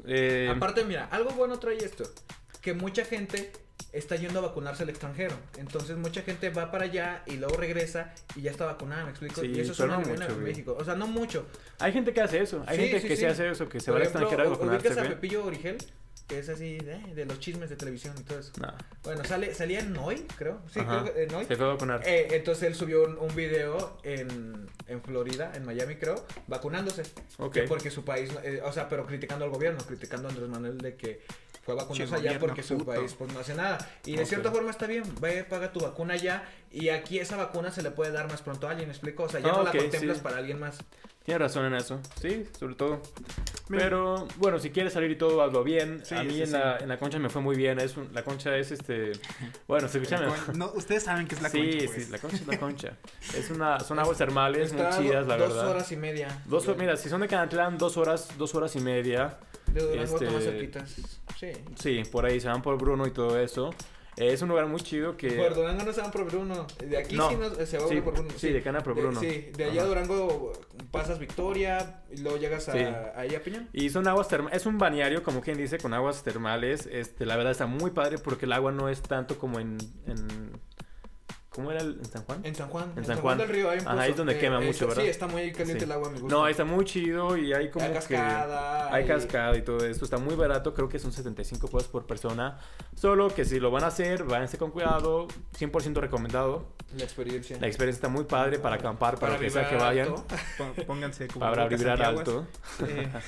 Eh, 0.07 0.51
Aparte, 0.55 0.85
mira, 0.85 1.07
algo 1.11 1.31
bueno 1.31 1.59
trae 1.59 1.77
esto. 1.77 2.05
Que 2.61 2.75
mucha 2.75 3.05
gente 3.05 3.53
está 3.93 4.17
yendo 4.17 4.39
a 4.39 4.43
vacunarse 4.43 4.85
al 4.85 4.89
extranjero. 4.89 5.35
Entonces, 5.59 5.97
mucha 5.97 6.23
gente 6.23 6.51
va 6.51 6.71
para 6.71 6.85
allá 6.85 7.23
y 7.27 7.37
luego 7.37 7.57
regresa 7.57 8.15
y 8.35 8.43
ya 8.43 8.51
está 8.51 8.65
vacunada, 8.65 9.05
¿me 9.05 9.11
explico? 9.11 9.41
Sí, 9.41 9.53
y 9.55 9.61
eso 9.61 9.85
una 9.85 9.99
no 9.99 10.01
mucho, 10.09 10.25
en. 10.27 10.43
México. 10.43 10.77
O 10.79 10.85
sea, 10.85 10.95
no 10.95 11.07
mucho. 11.07 11.47
hay 11.79 11.93
gente 11.93 12.13
que 12.13 12.21
hace 12.21 12.41
eso, 12.41 12.65
hay 12.67 12.77
Sí, 12.79 12.83
gente 12.85 13.01
sí, 13.01 13.09
que 13.09 13.17
sí. 13.17 13.21
se 13.23 13.27
hace 13.29 13.51
eso, 13.51 13.69
que 13.69 13.81
se 13.81 13.87
Por 13.87 13.95
va 13.95 13.97
al 13.99 14.03
extranjero 14.05 14.43
a 14.43 14.49
vacunarse, 14.49 14.89
ubicas 14.89 15.05
a. 15.05 15.09
Pepillo 15.09 15.45
Origel, 15.45 15.77
que 16.27 16.39
es 16.39 16.49
así 16.49 16.79
de, 16.79 16.99
de 17.15 17.25
los 17.27 17.39
chismes 17.41 17.69
de 17.69 17.77
televisión 17.77 18.15
y 18.19 18.23
todo 18.23 18.39
eso. 18.39 18.53
No, 18.61 18.73
Bueno, 19.05 19.25
sale, 19.25 19.55
salía 19.55 19.81
en 19.81 19.93
Noy, 19.93 20.27
creo. 20.39 20.61
Sí, 20.73 20.81
Ajá. 20.81 21.03
creo 21.03 21.15
que 21.15 21.23
en 21.25 21.29
Noy. 21.31 21.45
se 21.47 21.57
fue 21.57 21.67
a 21.67 21.69
vacunar. 21.71 22.01
Eh, 22.07 22.29
entonces 22.31 22.65
él 22.65 22.75
subió 22.75 23.05
un, 23.05 23.19
un 23.19 23.35
video 23.35 23.99
en, 24.03 24.67
en 24.87 25.03
Florida, 25.03 25.53
en 25.55 25.65
Miami 25.65 25.97
creo, 25.97 26.25
vacunándose. 26.47 27.03
ok. 27.39 27.53
Que 27.53 27.63
porque 27.65 27.91
su 27.91 28.05
país, 28.05 28.31
eh, 28.45 28.63
o 28.65 28.73
sea, 28.73 28.89
pero 28.89 29.07
criticando 29.07 29.45
al 29.45 29.51
gobierno, 29.51 29.81
criticando 29.87 30.29
a 30.29 30.31
Andrés 30.31 30.49
Manuel 30.49 30.79
de 30.79 30.97
que 30.97 31.23
fue 31.65 31.75
a 31.75 31.77
vacunarse 31.77 32.15
allá 32.15 32.39
porque 32.41 32.63
su 32.63 32.79
puto. 32.79 32.93
país 32.93 33.15
pues 33.17 33.33
no 33.33 33.39
hace 33.41 33.55
nada. 33.55 33.79
Y 34.05 34.17
de 34.17 34.23
Ok. 34.23 34.29
cierta 34.29 34.51
forma 34.51 34.71
está 34.71 34.87
bien, 34.87 35.05
ve, 35.21 35.45
paga 35.45 35.73
tu 35.73 35.81
vacuna 35.81 36.15
allá 36.15 36.45
y 36.73 36.89
aquí 36.89 37.19
esa 37.19 37.37
vacuna 37.37 37.71
se 37.71 37.83
le 37.83 37.91
puede 37.91 38.11
dar 38.11 38.29
más 38.29 38.43
pronto 38.43 38.67
a 38.67 38.71
alguien, 38.71 38.89
¿me 38.89 38.95
explico? 38.95 39.25
O 39.25 39.29
sea, 39.29 39.41
ya 39.41 39.51
Ah, 39.51 39.53
no 39.53 39.59
ok, 39.63 39.75
la 39.75 39.81
contemplas 39.81 40.17
sí. 40.17 40.23
para 40.23 40.39
alguien 40.39 40.59
más. 40.59 40.79
Tienes 41.25 41.41
razón 41.41 41.67
en 41.67 41.75
eso, 41.75 42.01
sí, 42.21 42.45
sobre 42.59 42.75
todo. 42.75 43.01
Mira. 43.69 43.85
Pero 43.85 44.27
bueno, 44.39 44.59
si 44.59 44.71
quieres 44.71 44.93
salir 44.93 45.13
y 45.13 45.17
todo, 45.17 45.41
hazlo 45.41 45.63
bien. 45.63 46.03
Sí, 46.05 46.17
a 46.17 46.25
mí 46.25 46.33
sí, 46.35 46.41
en, 46.41 46.47
sí. 46.49 46.53
La, 46.53 46.79
en 46.79 46.89
la 46.89 46.99
concha 46.99 47.19
me 47.21 47.29
fue 47.31 47.41
muy 47.41 47.55
bien. 47.55 47.79
Es 47.79 47.97
un- 47.97 48.09
la 48.13 48.25
concha 48.25 48.57
es 48.57 48.73
este. 48.73 49.13
Bueno, 49.69 49.87
se 49.89 49.99
escucha. 49.99 50.27
Con- 50.27 50.59
no, 50.59 50.73
ustedes 50.75 51.05
saben 51.05 51.29
que 51.29 51.37
es 51.37 51.43
la 51.43 51.49
sí, 51.49 51.59
concha, 51.61 51.87
pues. 51.87 52.05
sí, 52.07 52.11
la 52.11 52.19
concha 52.19 52.37
es 52.37 52.47
la 52.49 52.59
concha. 52.59 52.93
Es 53.37 53.51
una, 53.51 53.79
son 53.81 53.99
aguas 54.01 54.19
termales 54.19 54.73
muy 54.73 54.83
chidas, 54.99 55.27
la 55.29 55.37
dos 55.37 55.49
verdad. 55.55 55.69
horas 55.69 55.93
y 55.93 55.97
media. 55.97 56.43
Dos, 56.47 56.67
mira, 56.77 56.97
si 56.97 57.09
son 57.09 57.21
de 57.21 57.29
Canatlán, 57.29 57.79
dos 57.79 57.97
horas, 57.97 58.29
dos 58.37 58.55
horas 58.57 58.75
y 58.75 58.81
media. 58.81 59.39
De 59.69 59.81
Durango 59.81 60.03
este- 60.17 60.29
más 60.31 60.43
cerquitas. 60.43 60.97
Sí. 61.39 61.53
Sí, 61.77 62.03
por 62.11 62.27
ahí 62.27 62.41
se 62.41 62.49
van 62.49 62.63
por 62.63 62.77
Bruno 62.77 63.07
y 63.07 63.11
todo 63.13 63.39
eso. 63.39 63.73
Eh, 64.17 64.33
es 64.33 64.43
un 64.43 64.51
lugar 64.51 64.67
muy 64.67 64.81
chido 64.81 65.17
que. 65.17 65.31
Por 65.33 65.55
Durango 65.55 65.85
no 65.85 65.93
se 65.93 66.01
van 66.03 66.11
por 66.11 66.25
Bruno. 66.27 66.67
De 66.85 66.99
aquí 66.99 67.17
No. 67.17 67.31
sí 67.31 67.37
nos- 67.37 67.57
se 67.69 67.79
va 67.79 67.89
sí, 67.89 68.01
por 68.03 68.13
Bruno. 68.13 68.29
sí, 68.37 68.51
de 68.53 68.63
Cana 68.63 68.81
por 68.83 68.95
De- 68.95 69.01
Bruno. 69.03 69.19
sí, 69.21 69.51
de 69.57 69.65
allá 69.65 69.83
a. 69.83 69.87
Durango 69.87 70.53
pasas 70.91 71.19
Victoria 71.19 72.03
y 72.11 72.19
luego 72.19 72.37
llegas 72.37 72.69
a, 72.69 72.73
Sí. 72.73 72.79
ahí 73.17 73.35
a 73.35 73.43
Piñón. 73.43 73.69
Y 73.73 73.89
son 73.91 74.07
aguas 74.07 74.29
termales, 74.29 74.57
es 74.61 74.67
un 74.67 74.77
balneario, 74.79 75.23
como 75.23 75.41
quien 75.41 75.57
dice, 75.57 75.79
con 75.79 75.95
aguas 75.95 76.23
termales. 76.23 76.87
Este, 76.93 77.25
la 77.25 77.37
verdad 77.37 77.53
está 77.53 77.67
muy 77.67 77.91
padre 77.93 78.19
porque 78.19 78.45
el 78.45 78.53
agua 78.53 78.71
no 78.71 78.89
es 78.91 79.01
tanto 79.01 79.39
como 79.39 79.59
en, 79.61 79.79
en 80.07 80.51
¿cómo 81.55 81.71
era 81.71 81.81
el, 81.83 81.99
en 81.99 82.05
San 82.05 82.23
Juan? 82.25 82.41
En 82.45 82.55
San 82.55 82.69
Juan. 82.69 82.93
En 82.97 83.05
San 83.05 83.19
Juan. 83.19 83.39
del 83.39 83.49
Río 83.49 83.71
hay 83.71 83.79
un 83.79 83.85
Ajá, 83.87 83.91
pozo. 83.93 84.03
ahí 84.03 84.11
es 84.11 84.17
donde 84.17 84.39
quema 84.39 84.61
mucho, 84.61 84.87
¿verdad? 84.89 85.03
Sí, 85.03 85.09
está 85.09 85.27
muy 85.27 85.53
caliente 85.53 85.81
Sí. 85.81 85.85
el 85.85 85.93
agua, 85.93 86.11
me 86.11 86.19
gusta. 86.21 86.35
No, 86.37 86.45
ahí 86.45 86.51
está 86.53 86.65
muy 86.65 86.85
chido 86.85 87.37
y 87.37 87.53
hay 87.53 87.71
como 87.71 87.85
hay 87.85 87.91
que 87.93 87.99
cascada. 87.99 88.93
hay 88.95 89.07
cascada 89.07 89.57
y 89.57 89.63
todo 89.63 89.85
esto, 89.87 90.05
está 90.05 90.19
muy 90.19 90.35
barato, 90.35 90.73
creo 90.75 90.89
que 90.89 90.99
son 90.99 91.13
75 91.13 91.69
pesos 91.69 91.89
por 91.89 92.07
persona. 92.07 92.59
Solo 92.97 93.29
que 93.35 93.45
si 93.45 93.61
lo 93.61 93.71
van 93.71 93.85
a 93.85 93.89
hacer, 93.89 94.25
váyanse 94.25 94.59
con 94.59 94.71
cuidado, 94.71 95.29
100% 95.59 96.01
recomendado. 96.01 96.67
La 96.97 97.05
experiencia. 97.05 97.57
La 97.61 97.67
experiencia 97.67 97.99
está 97.99 98.09
muy 98.09 98.25
padre 98.25 98.59
para 98.59 98.77
acampar, 98.77 99.19
para, 99.19 99.35
lo 99.35 99.41
que 99.41 99.49
sea 99.51 99.69
que 99.69 99.77
vayan, 99.77 100.09
alto. 100.09 100.25
Pónganse 100.87 101.27
para 101.29 101.51
cubrebocas 101.69 101.79
vibrar 101.79 102.03
alto. 102.03 102.47
Eh, 102.87 103.09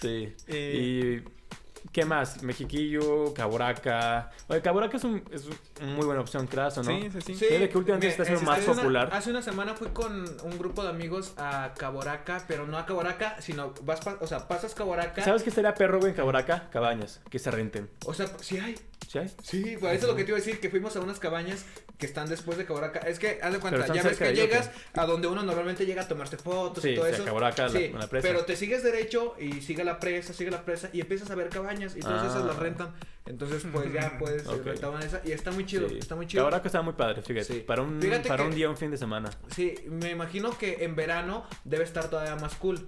Sí. 0.00 0.34
eh, 0.48 1.22
Y 1.24 1.43
¿Qué 1.92 2.04
más? 2.04 2.42
Mexiquillo, 2.42 3.32
Caboraca. 3.34 4.30
Oye, 4.48 4.60
Caboraca 4.62 4.96
es, 4.96 5.04
un, 5.04 5.22
es 5.30 5.44
una 5.80 5.92
muy 5.94 6.04
buena 6.06 6.20
opción, 6.22 6.46
creas, 6.48 6.76
¿o 6.78 6.82
no? 6.82 6.90
Sí, 6.90 7.08
sí, 7.12 7.20
sí. 7.20 7.34
Sí, 7.36 7.46
que 7.46 7.70
últimamente 7.78 8.06
me- 8.06 8.10
está 8.12 8.24
siendo 8.24 8.40
hace 8.50 8.60
más 8.60 8.66
una- 8.68 8.74
popular. 8.82 9.08
hace 9.12 9.30
una 9.30 9.42
semana 9.42 9.74
fui 9.74 9.88
con 9.88 10.24
un 10.42 10.58
grupo 10.58 10.82
de 10.82 10.88
amigos 10.88 11.34
a 11.36 11.72
Caboraca, 11.76 12.42
pero 12.48 12.66
no 12.66 12.78
a 12.78 12.86
Caboraca, 12.86 13.40
sino 13.40 13.74
vas, 13.82 14.00
pa- 14.00 14.18
o 14.20 14.26
sea, 14.26 14.48
pasas 14.48 14.74
Caboraca. 14.74 15.22
¿Sabes 15.22 15.42
qué 15.44 15.50
estaría 15.50 15.74
perro, 15.74 15.98
güey, 16.00 16.10
en 16.10 16.16
Caboraca? 16.16 16.68
Cabañas, 16.70 17.20
que 17.30 17.38
se 17.38 17.50
renten. 17.50 17.88
O 18.06 18.14
sea, 18.14 18.26
sí 18.40 18.58
hay. 18.58 18.74
¿Sí 19.14 19.18
hay? 19.18 19.28
Sí, 19.42 19.76
pues 19.80 19.94
eso 19.96 20.06
es 20.06 20.10
lo 20.10 20.16
que 20.16 20.24
te 20.24 20.30
iba 20.30 20.38
a 20.38 20.40
decir, 20.40 20.60
que 20.60 20.68
fuimos 20.70 20.96
a 20.96 21.00
unas 21.00 21.18
cabañas 21.18 21.64
que 21.98 22.06
están 22.06 22.28
después 22.28 22.58
de 22.58 22.64
Caboraca. 22.66 22.98
Es 23.00 23.18
que, 23.18 23.38
haz 23.40 23.52
de 23.52 23.58
cuenta, 23.60 23.86
ya 23.94 24.02
ves 24.02 24.18
que 24.18 24.34
llegas 24.34 24.70
a 24.94 25.06
donde 25.06 25.28
uno 25.28 25.42
normalmente 25.44 25.86
llega 25.86 26.02
a 26.02 26.08
tomarse 26.08 26.36
fotos 26.36 26.82
Sí, 26.82 26.90
y 26.90 26.94
todo 26.96 27.06
eso. 27.06 27.24
Caboraca, 27.24 27.64
la- 27.68 27.70
sí, 27.70 27.90
la 27.96 28.08
presa. 28.08 28.26
pero 28.28 28.44
te 28.44 28.56
sigues 28.56 28.82
derecho 28.82 29.36
y 29.38 29.60
sigue 29.62 29.84
la 29.84 30.00
presa, 30.00 30.32
sigue 30.32 30.50
la 30.50 30.64
presa 30.64 30.90
y 30.92 31.00
empiezas 31.00 31.30
a 31.30 31.34
ver 31.36 31.48
cabañas 31.50 31.94
y 31.96 32.00
todas 32.00 32.22
Ah. 32.24 32.26
esas 32.26 32.44
las 32.44 32.56
rentan. 32.56 32.92
Entonces, 33.26 33.64
pues 33.72 33.92
ya 33.92 34.16
puedes 34.18 34.46
Ok. 34.48 34.64
rentaban 34.64 35.02
esa 35.02 35.22
y 35.24 35.30
está 35.32 35.50
muy 35.52 35.64
chido, 35.64 35.88
Sí. 35.88 35.98
está 35.98 36.16
muy 36.16 36.26
chido. 36.26 36.42
Caboraca 36.42 36.66
está 36.68 36.82
muy 36.82 36.94
padre, 36.94 37.22
fíjate. 37.22 37.44
Sí. 37.54 37.60
Para, 37.60 37.82
un, 37.82 38.02
Fíjate 38.02 38.28
para 38.28 38.42
que- 38.42 38.48
un 38.50 38.54
día, 38.56 38.68
un 38.68 38.76
fin 38.76 38.90
de 38.90 38.96
semana. 38.98 39.30
Sí, 39.54 39.74
me 39.86 40.10
imagino 40.10 40.58
que 40.58 40.84
en 40.84 40.96
verano 40.96 41.46
debe 41.64 41.84
estar 41.84 42.10
todavía 42.10 42.34
más 42.36 42.54
cool. 42.56 42.86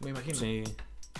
Me 0.00 0.10
imagino. 0.10 0.34
Sí. 0.36 0.64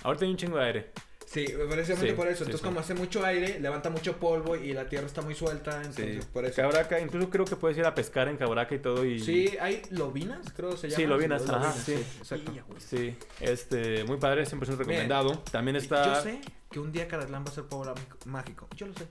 Ahorita 0.03 0.25
hay 0.25 0.31
un 0.31 0.37
chingo 0.37 0.57
de 0.57 0.65
aire. 0.65 0.91
Sí, 1.31 1.45
precisamente 1.69 2.09
Sí, 2.09 2.13
por 2.13 2.27
eso. 2.27 2.37
sí, 2.37 2.43
Entonces, 2.45 2.59
sí. 2.61 2.65
como 2.65 2.79
hace 2.79 2.93
mucho 2.95 3.23
aire, 3.23 3.59
levanta 3.59 3.91
mucho 3.91 4.17
polvo 4.17 4.55
y 4.55 4.73
la 4.73 4.89
tierra 4.89 5.05
está 5.05 5.21
muy 5.21 5.35
suelta. 5.35 5.77
Entonces, 5.77 6.25
por 6.25 6.43
eso. 6.43 6.55
Caboraca, 6.55 6.99
incluso 6.99 7.29
creo 7.29 7.45
que 7.45 7.55
puedes 7.55 7.77
ir 7.77 7.85
a 7.85 7.93
pescar 7.93 8.27
en 8.29 8.37
Caboraca 8.37 8.73
y 8.73 8.79
todo. 8.79 9.05
Y... 9.05 9.19
Sí, 9.19 9.55
hay 9.61 9.83
lobinas, 9.91 10.51
creo 10.55 10.75
se 10.75 10.87
llama. 10.89 10.95
Sí, 10.97 11.05
lobinas, 11.05 11.43
ajá, 11.43 11.51
Lobinas, 11.57 11.75
sí. 11.83 11.93
exacto. 11.93 12.51
Sí, 12.79 13.15
este, 13.41 14.03
muy 14.05 14.17
padre, 14.17 14.43
100% 14.45 14.77
recomendado. 14.77 15.37
También 15.51 15.75
está... 15.75 16.15
Yo 16.15 16.21
sé 16.21 16.41
que 16.71 16.79
un 16.79 16.91
día 16.91 17.07
Caratlán 17.07 17.43
va 17.45 17.49
a 17.51 17.53
ser 17.53 17.65
pueblo 17.65 17.93
mágico-. 18.25 18.67
Yo 18.75 18.87
lo 18.87 18.93
sé. 18.95 19.05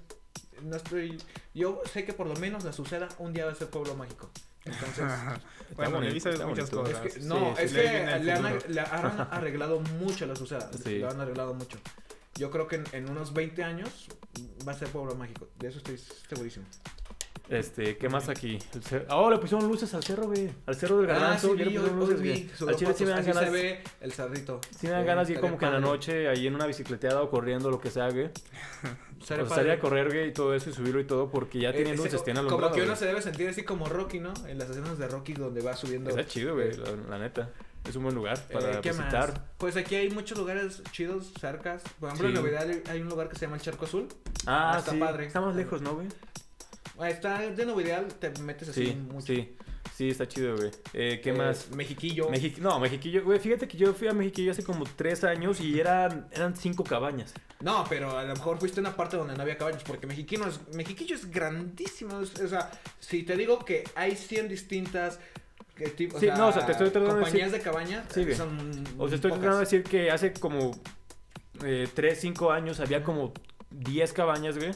No 0.63 0.77
estoy. 0.77 1.23
Yo 1.55 1.83
sé 1.93 2.05
que 2.05 2.13
por 2.15 2.27
lo 2.27 2.35
menos 2.35 2.65
la 2.65 2.73
suceda 2.73 3.07
un 3.19 3.33
día 3.33 3.47
va 3.47 3.53
a 3.53 3.55
ser 3.55 3.69
pueblo 3.69 3.95
mágico. 3.95 4.29
Entonces. 4.65 5.05
Bueno, 5.77 5.97
bonito, 5.99 6.31
le 6.31 6.47
muchas 6.47 6.71
bonito. 6.71 6.87
es 6.91 6.97
cosas. 6.97 7.15
que, 7.15 7.21
no, 7.27 7.55
Sí, 7.55 7.63
es 7.65 7.73
que 7.75 7.83
le 8.23 8.33
han, 8.33 8.43
futuro. 8.55 8.73
le 8.73 8.81
han 8.81 9.21
arreglado 9.31 9.81
mucho 9.81 10.25
la 10.27 10.35
suceda. 10.35 10.71
Sí. 10.83 10.99
Le 10.99 11.07
han 11.07 11.21
arreglado 11.21 11.53
mucho. 11.53 11.79
Yo 12.39 12.53
creo 12.53 12.69
que 12.69 12.81
en, 12.93 13.11
unos 13.11 13.35
20 13.35 13.65
años 13.65 14.09
va 14.67 14.73
a 14.73 14.75
ser 14.79 14.89
pueblo 14.89 15.15
mágico. 15.17 15.49
De 15.59 15.69
eso 15.69 15.79
estoy 15.79 15.99
segurísimo. 15.99 16.65
Este, 17.49 17.97
¿qué 17.97 18.09
más 18.11 18.29
aquí? 18.29 18.59
Cer- 18.75 19.07
Oh, 19.11 19.31
le 19.31 19.39
pusieron 19.39 19.67
luces 19.69 19.93
al 19.95 20.03
cerro, 20.05 20.27
güey. 20.27 20.51
Al 20.67 20.75
cerro 20.77 20.99
del 21.01 21.11
Ah, 21.11 21.15
garbanzo. 21.15 21.53
sí, 21.53 21.57
le 21.57 21.65
pusieron 21.65 21.99
luces, 21.99 22.19
güey. 22.21 22.51
Al 22.69 22.77
chile 22.77 22.95
sí 22.95 23.05
me 23.05 23.11
dan 23.11 23.25
ganas. 23.25 23.45
se 23.45 23.51
ve 23.51 23.83
el 24.01 24.13
cerrito. 24.13 24.61
Sí 24.79 24.87
me 24.87 24.93
dan 24.93 25.03
Eh, 25.03 25.07
ganas 25.07 25.27
de 25.29 25.35
ir 25.35 25.41
como 25.41 25.57
que 25.57 25.65
en 25.65 25.73
la 25.73 25.81
noche 25.81 26.29
ahí 26.29 26.47
en 26.47 26.55
una 26.55 26.67
bicicleteada 26.67 27.23
o 27.23 27.31
corriendo, 27.31 27.71
lo 27.71 27.81
que 27.81 27.91
sea, 27.91 28.11
güey. 28.11 28.29
Padre. 29.29 29.43
estaría 29.43 29.73
a 29.75 29.79
correr, 29.81 30.07
güey, 30.09 30.29
y 30.29 30.33
todo 30.33 30.55
eso 30.55 30.71
y 30.71 30.73
subirlo 30.73 31.01
y 31.01 31.05
todo 31.05 31.29
porque 31.31 31.59
ya 31.59 31.71
Eh, 31.71 31.73
tienen 31.73 31.97
luces, 31.97 32.23
tienen 32.23 32.47
Como 32.47 32.71
que 32.71 32.83
uno 32.83 32.95
se 32.95 33.07
debe 33.07 33.21
sentir 33.21 33.49
así 33.49 33.63
como 33.65 33.87
Rocky, 33.89 34.21
¿no? 34.21 34.33
En 34.47 34.59
las 34.59 34.71
escenas 34.71 34.97
de 34.99 35.09
Rocky 35.09 35.33
donde 35.33 35.61
va 35.61 35.75
subiendo. 35.75 36.11
Está 36.11 36.25
chido, 36.27 36.55
güey, 36.55 36.77
la, 36.77 36.91
la 37.09 37.19
neta. 37.19 37.51
Es 37.89 37.97
un 37.97 38.03
buen 38.05 38.15
lugar 38.15 38.39
Eh, 38.49 38.53
para 38.53 38.81
¿qué 38.81 38.91
visitar. 38.91 39.47
Pues 39.57 39.77
aquí 39.77 39.95
hay 39.97 40.11
muchos 40.11 40.37
lugares 40.39 40.83
chidos, 40.93 41.33
cercas. 41.41 41.83
Por 41.99 42.11
ejemplo, 42.11 42.29
en 42.29 42.35
Navidad 42.35 42.69
hay- 42.69 42.83
hay 42.91 43.01
un 43.01 43.09
lugar 43.09 43.29
que 43.29 43.37
se 43.37 43.47
llama 43.47 43.57
el 43.57 43.63
Charco 43.63 43.87
Azul. 43.87 44.07
Ah, 44.47 44.73
Ah, 44.75 44.79
está 44.79 44.93
sí. 44.93 44.99
padre. 44.99 45.27
Está 45.27 45.41
más 45.41 45.57
lejos, 45.57 45.81
¿no, 45.83 45.95
güey? 45.95 46.07
Está 47.07 47.39
de 47.51 47.67
Navidad, 47.67 48.07
te 48.19 48.31
metes 48.41 48.69
así 48.71 48.87
Sí, 48.87 48.95
mucho. 48.95 49.27
sí. 49.27 49.55
Sí, 49.97 50.11
está 50.11 50.29
chido, 50.29 50.57
güey. 50.57 50.71
Eh, 50.93 51.21
¿Qué 51.23 51.31
Eh, 51.31 51.33
más? 51.33 51.71
Mexiquillo. 51.71 52.29
Mexi- 52.31 52.59
no, 52.59 52.79
Mexiquillo, 52.79 53.25
güey, 53.25 53.41
fíjate 53.41 53.67
que 53.67 53.77
yo 53.77 53.93
fui 53.95 54.07
a 54.07 54.13
Mexiquillo 54.13 54.53
hace 54.53 54.63
como 54.63 54.85
tres 54.85 55.25
años 55.25 55.61
y 55.61 55.81
eran, 55.81 56.29
eran 56.31 56.55
cinco 56.57 56.85
cabañas. 56.85 57.35
No, 57.61 57.85
pero 57.89 58.17
a 58.17 58.23
lo 58.23 58.35
mejor 58.35 58.59
fuiste 58.61 58.79
a 58.79 58.83
una 58.83 58.95
parte 58.95 59.17
donde 59.17 59.35
no 59.35 59.43
había 59.43 59.57
caballos, 59.57 59.83
porque 59.85 60.07
Mexiquino 60.07 60.47
es, 60.47 60.61
Mexiquillo 60.75 61.17
es 61.17 61.29
grandísimo. 61.31 62.21
es- 62.21 62.39
o 62.41 62.49
sea, 62.49 62.71
si 63.01 63.23
te 63.25 63.37
digo 63.37 63.65
que 63.65 63.85
hay 63.97 64.15
100 64.15 64.49
distintas 64.49 65.19
que 65.75 65.89
tipo, 65.89 66.19
Sí, 66.21 66.27
no, 66.37 66.49
o 66.49 66.53
sea, 66.53 66.65
te 66.67 66.73
estoy 66.73 66.91
tratando 66.91 67.17
de 67.17 67.23
compañías 67.23 67.51
de 67.53 67.61
cabañas, 67.61 68.05
Sí, 68.13 68.23
güey. 68.25 68.37
son 68.37 68.85
O 68.99 69.07
sea, 69.09 69.15
estoy 69.17 69.31
pocas. 69.31 69.43
tratando 69.43 69.57
de 69.57 69.61
decir 69.65 69.83
que 69.85 70.11
hace 70.11 70.33
como 70.35 70.73
eh, 71.65 71.89
tres, 71.93 72.21
cinco 72.21 72.53
años 72.53 72.79
había 72.79 73.03
como 73.03 73.33
10 73.71 74.13
cabañas, 74.13 74.57
güey. 74.59 74.71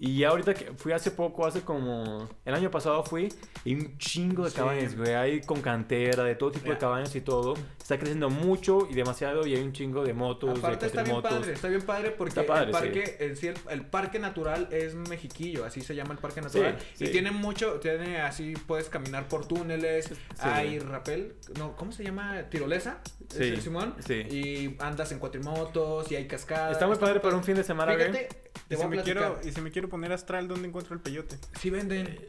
Y 0.00 0.22
ahorita 0.22 0.54
que 0.54 0.72
fui 0.76 0.92
hace 0.92 1.10
poco, 1.10 1.44
hace 1.44 1.62
como... 1.62 2.28
El 2.44 2.54
año 2.54 2.70
pasado 2.70 3.02
fui 3.02 3.32
y 3.70 3.74
un 3.74 3.98
chingo 3.98 4.44
de 4.44 4.50
Sí. 4.50 4.56
cabañas, 4.56 4.96
güey. 4.96 5.14
Hay 5.14 5.40
con 5.42 5.60
cantera, 5.60 6.24
de 6.24 6.34
todo 6.34 6.50
tipo 6.52 6.70
de 6.70 6.78
cabañas 6.78 7.14
y 7.16 7.20
todo. 7.20 7.54
Está 7.78 7.98
creciendo 7.98 8.30
mucho 8.30 8.86
y 8.90 8.94
demasiado 8.94 9.46
y 9.46 9.54
hay 9.54 9.62
un 9.62 9.72
chingo 9.72 10.04
de 10.04 10.12
motos, 10.14 10.58
Aparte 10.58 10.80
de 10.80 10.86
está 10.86 11.02
bien 11.02 11.14
cuatrimotos. 11.16 11.38
padre, 11.40 11.52
está 11.54 11.68
bien 11.68 11.82
padre 11.82 12.10
porque 12.12 12.40
Está 12.40 12.46
padre, 12.46 12.66
el 12.66 12.70
parque, 12.72 13.16
en 13.20 13.36
sí, 13.36 13.46
el, 13.48 13.56
el 13.70 13.82
parque 13.86 14.18
natural 14.18 14.68
es 14.72 14.94
Mexiquillo, 14.94 15.64
así 15.64 15.80
se 15.80 15.94
llama 15.94 16.12
el 16.12 16.18
parque 16.18 16.40
natural. 16.40 16.76
Sí, 16.94 17.04
Y 17.04 17.06
sí. 17.08 17.12
tiene 17.12 17.30
mucho, 17.30 17.74
tiene 17.80 18.20
así, 18.20 18.54
puedes 18.66 18.88
caminar 18.88 19.28
por 19.28 19.46
túneles, 19.46 20.10
hay 20.38 20.78
rapel, 20.78 21.34
no, 21.58 21.76
¿cómo 21.76 21.92
se 21.92 22.04
llama? 22.04 22.42
Tirolesa, 22.50 23.00
Sí, 23.30 23.42
¿Es 23.44 23.50
el 23.50 23.60
Simón. 23.60 23.94
sí. 24.06 24.14
Y 24.30 24.76
andas 24.78 25.12
en 25.12 25.18
cuatrimotos 25.18 26.10
y 26.10 26.16
hay 26.16 26.26
cascadas. 26.26 26.72
Está 26.72 26.86
muy 26.86 26.96
padre 26.96 27.20
para 27.20 27.36
un 27.36 27.44
fin 27.44 27.54
de 27.56 27.64
semana, 27.64 27.94
güey. 27.94 28.06
Fíjate, 28.06 28.28
te 28.68 28.74
Y 28.74 28.76
voy 28.76 28.78
si, 28.78 28.84
a 28.84 28.88
me 28.88 29.02
quiero, 29.02 29.40
y 29.44 29.52
si 29.52 29.60
me 29.60 29.70
quiero 29.70 29.88
poner 29.88 30.12
astral, 30.12 30.48
¿dónde 30.48 30.68
encuentro 30.68 30.94
el 30.94 31.00
peyote? 31.00 31.36
Sí 31.60 31.68
venden. 31.70 32.06
Eh, 32.06 32.28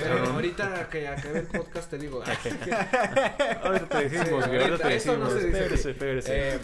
Pero 0.00 0.24
ahorita 0.32 0.77
que 0.86 1.08
acabe 1.08 1.40
el 1.40 1.46
podcast 1.46 1.90
te 1.90 1.98
digo. 1.98 2.22
Ahorita 3.62 3.88
te 3.88 4.08
decimos, 4.08 4.44
Sí. 4.44 4.50
Ahorita 4.50 4.76
te 4.78 4.82
no 4.84 4.88
decimos. 4.90 5.32
se 5.32 5.38
dice 5.46 5.48
Espérese, 5.58 5.90
espérese. 5.90 6.54
Eh, 6.54 6.58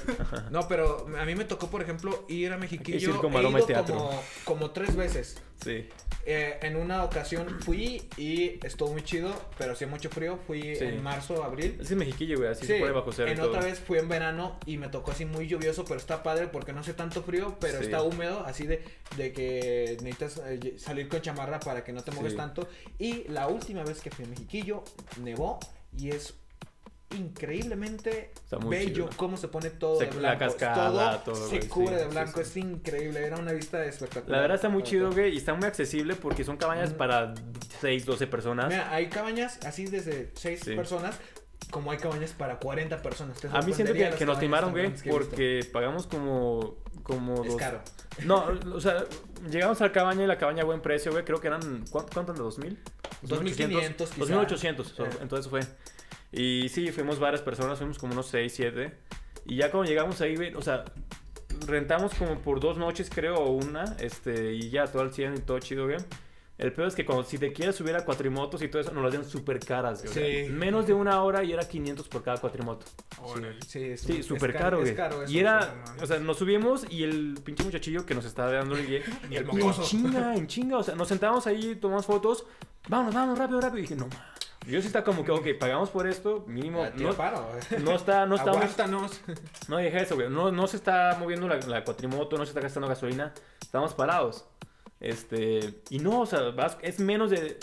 no, 0.50 0.68
pero 0.68 1.06
a 1.18 1.24
mí 1.24 1.34
me 1.34 1.44
tocó, 1.44 1.68
por 1.70 1.82
ejemplo, 1.82 2.24
ir 2.28 2.52
a 2.52 2.56
Mexiquillo. 2.58 2.98
circo, 3.00 3.26
He 3.26 3.40
ido 3.40 3.84
como, 3.86 4.22
como 4.44 4.70
tres 4.70 4.94
veces. 4.96 5.36
Sí. 5.64 5.88
Eh, 6.26 6.58
en 6.62 6.76
una 6.76 7.04
ocasión 7.04 7.60
fui 7.60 8.02
y 8.16 8.58
estuvo 8.64 8.92
muy 8.92 9.02
chido, 9.02 9.34
pero 9.58 9.72
hacía 9.72 9.86
mucho 9.86 10.08
frío. 10.08 10.38
Fui 10.46 10.74
Sí. 10.76 10.84
en 10.84 11.02
marzo, 11.02 11.44
abril. 11.44 11.76
Es 11.80 11.90
Mexiquillo, 11.90 12.38
güey. 12.38 12.50
Así 12.50 12.62
Sí, 12.66 12.72
se 12.74 12.80
pone 12.80 12.92
bajo 12.92 13.12
cero 13.12 13.28
en 13.30 13.36
todo. 13.36 13.48
otra 13.50 13.62
vez 13.62 13.78
fui 13.78 13.98
en 13.98 14.08
verano 14.08 14.58
y 14.64 14.78
me 14.78 14.88
tocó 14.88 15.10
así 15.10 15.24
muy 15.26 15.46
lluvioso, 15.48 15.84
pero 15.84 15.96
está 16.00 16.22
padre 16.22 16.46
porque 16.48 16.72
no 16.72 16.80
hace 16.80 16.94
tanto 16.94 17.22
frío, 17.22 17.56
pero 17.60 17.78
Sí. 17.78 17.84
está 17.84 18.02
húmedo, 18.02 18.40
así 18.46 18.66
de, 18.66 18.82
de 19.16 19.32
que 19.32 19.96
necesitas 20.02 20.40
eh, 20.46 20.74
salir 20.78 21.08
con 21.08 21.20
chamarra 21.20 21.60
para 21.60 21.84
que 21.84 21.92
no 21.92 22.02
te 22.02 22.10
mojes 22.12 22.36
tanto. 22.36 22.68
Y 22.98 23.24
la 23.28 23.48
última 23.48 23.82
vez 23.84 24.00
que 24.00 24.10
fui 24.10 24.24
a 24.24 24.28
Mexiquillo, 24.28 24.82
nevó 25.22 25.58
y 25.96 26.10
es 26.10 26.34
increíblemente 27.14 28.32
bello 28.68 29.06
chido. 29.06 29.10
cómo 29.16 29.36
se 29.36 29.48
pone 29.48 29.70
todo 29.70 29.98
Se- 29.98 30.06
de 30.06 30.20
la 30.20 30.34
blanco. 30.34 30.54
cascada, 30.56 31.22
todo, 31.24 31.34
todo, 31.34 31.48
se 31.48 31.56
güey, 31.58 31.68
cubre 31.68 31.88
sí, 31.98 32.04
de 32.04 32.08
blanco, 32.10 32.32
sí. 32.36 32.40
es 32.42 32.56
increíble, 32.56 33.24
era 33.26 33.36
una 33.36 33.52
vista 33.52 33.84
espectacular. 33.84 34.30
La 34.36 34.40
verdad 34.42 34.54
está 34.56 34.68
muy 34.68 34.82
Todo, 34.82 34.90
chido, 34.90 35.04
todo. 35.08 35.14
güey, 35.20 35.34
y 35.34 35.36
está 35.38 35.54
muy 35.54 35.64
accesible 35.66 36.14
porque 36.14 36.44
son 36.44 36.56
cabañas 36.56 36.92
para 36.92 37.34
6, 37.80 38.04
12 38.06 38.26
personas. 38.26 38.68
Mira, 38.68 38.90
hay 38.92 39.08
cabañas 39.08 39.58
así 39.64 39.86
desde 39.86 40.30
6 40.34 40.60
Sí. 40.64 40.74
personas, 40.74 41.18
como 41.70 41.90
hay 41.90 41.98
cabañas 41.98 42.32
para 42.32 42.58
40 42.58 43.02
personas. 43.02 43.38
A 43.52 43.62
mí 43.62 43.72
siento 43.72 43.92
que, 43.94 44.26
nos 44.26 44.38
timaron, 44.38 44.70
güey, 44.72 44.92
porque 45.10 45.60
pagamos 45.72 46.06
como... 46.06 46.76
como 47.02 47.42
Es 47.42 47.48
dos- 47.50 47.56
caro. 47.56 47.80
No, 48.24 48.46
o 48.74 48.80
sea, 48.80 49.04
llegamos 49.50 49.80
a 49.80 49.84
la 49.86 49.92
cabaña 49.92 50.24
y 50.24 50.26
la 50.26 50.38
cabaña 50.38 50.62
a 50.62 50.64
buen 50.66 50.80
precio, 50.80 51.10
güey. 51.12 51.24
Creo 51.24 51.40
que 51.40 51.48
eran... 51.48 51.84
¿Cuánto, 51.90 52.10
cuánto 52.14 52.32
eran? 52.32 52.44
¿2000? 52.44 52.76
2500 53.22 54.10
quizá. 54.10 54.18
2800, 54.20 54.86
so- 54.88 55.04
Eh. 55.06 55.10
entonces 55.20 55.50
fue. 55.50 55.60
Y 56.36 56.68
sí, 56.68 56.90
fuimos 56.90 57.18
varias 57.18 57.42
personas, 57.42 57.78
fuimos 57.78 57.98
como 57.98 58.12
unos 58.12 58.26
6, 58.26 58.52
7. 58.54 58.92
Y 59.46 59.56
ya 59.56 59.70
cuando 59.70 59.88
llegamos 59.88 60.20
ahí, 60.20 60.36
o 60.56 60.62
sea, 60.62 60.84
rentamos 61.66 62.14
como 62.14 62.38
por 62.40 62.60
dos 62.60 62.76
noches, 62.76 63.10
creo, 63.12 63.36
o 63.36 63.52
una, 63.52 63.84
este, 64.00 64.54
y 64.54 64.70
ya 64.70 64.86
todo 64.86 65.02
al 65.02 65.12
100 65.12 65.34
y 65.36 65.40
todo 65.40 65.58
chido, 65.60 65.84
güey. 65.86 65.98
El 66.56 66.72
peor 66.72 66.86
es 66.86 66.94
que 66.94 67.04
cuando 67.04 67.24
si 67.24 67.36
te 67.36 67.52
quieres 67.52 67.74
subir 67.74 67.96
a 67.96 68.04
cuatrimotos 68.04 68.62
y 68.62 68.68
todo 68.68 68.80
eso, 68.80 68.92
nos 68.92 69.02
las 69.02 69.12
dan 69.12 69.24
súper 69.24 69.58
caras, 69.58 70.02
güey. 70.04 70.10
O 70.10 70.14
sea, 70.14 70.24
Sí. 70.46 70.52
Menos 70.52 70.86
de 70.86 70.92
una 70.94 71.20
hora 71.22 71.42
y 71.42 71.52
era 71.52 71.66
500 71.66 72.08
por 72.08 72.22
cada 72.22 72.38
cuatrimoto. 72.38 72.86
Sí, 73.66 73.96
Sí, 73.96 74.18
es 74.18 74.26
súper 74.26 74.52
caro, 74.52 74.62
caro, 74.64 74.76
es 74.78 74.82
güey. 74.84 74.94
caro 74.94 75.22
eso, 75.24 75.32
Y 75.32 75.38
era, 75.40 75.62
sí, 75.62 75.92
no 75.96 76.02
o 76.04 76.06
sea, 76.06 76.18
nos 76.20 76.36
subimos 76.38 76.86
y 76.88 77.02
el 77.02 77.38
pinche 77.44 77.64
muchachillo 77.64 78.06
que 78.06 78.14
nos 78.14 78.24
estaba 78.24 78.52
dando 78.52 78.76
el 78.76 78.86
guía. 78.86 79.00
Y 79.30 79.34
el 79.34 79.46
y 79.46 79.50
en 79.50 79.58
mocoso. 79.58 79.82
chinga, 79.82 80.36
en 80.36 80.46
chinga. 80.46 80.78
O 80.78 80.82
sea, 80.84 80.94
nos 80.94 81.08
sentábamos 81.08 81.44
ahí, 81.48 81.74
tomamos 81.74 82.06
fotos. 82.06 82.46
Vámonos, 82.88 83.14
vámonos, 83.14 83.38
rápido, 83.38 83.60
rápido. 83.60 83.78
Y 83.78 83.82
dije, 83.82 83.96
no, 83.96 84.06
ma. 84.06 84.30
Yo 84.66 84.80
sí 84.80 84.86
está 84.86 85.04
como 85.04 85.24
que, 85.24 85.30
ok, 85.32 85.46
pagamos 85.58 85.90
por 85.90 86.06
esto, 86.06 86.44
mínimo. 86.46 86.82
Ah, 86.84 86.90
No, 86.96 87.12
paro. 87.14 87.46
no 87.82 87.92
está, 87.92 88.26
no 88.26 88.36
está. 88.36 88.50
Aguántanos. 88.50 89.20
No 89.68 89.78
dije 89.78 90.02
eso, 90.02 90.14
güey. 90.14 90.30
No, 90.30 90.50
no 90.52 90.66
se 90.66 90.76
está 90.76 91.16
moviendo 91.18 91.46
la, 91.48 91.56
la 91.60 91.84
cuatrimoto, 91.84 92.36
no 92.38 92.44
se 92.44 92.50
está 92.50 92.60
gastando 92.60 92.88
gasolina. 92.88 93.32
Estamos 93.60 93.94
parados. 93.94 94.46
Este. 95.00 95.82
Y 95.90 95.98
no, 95.98 96.20
o 96.22 96.26
sea, 96.26 96.50
vas, 96.50 96.78
es 96.82 96.98
menos 97.00 97.30
de. 97.30 97.58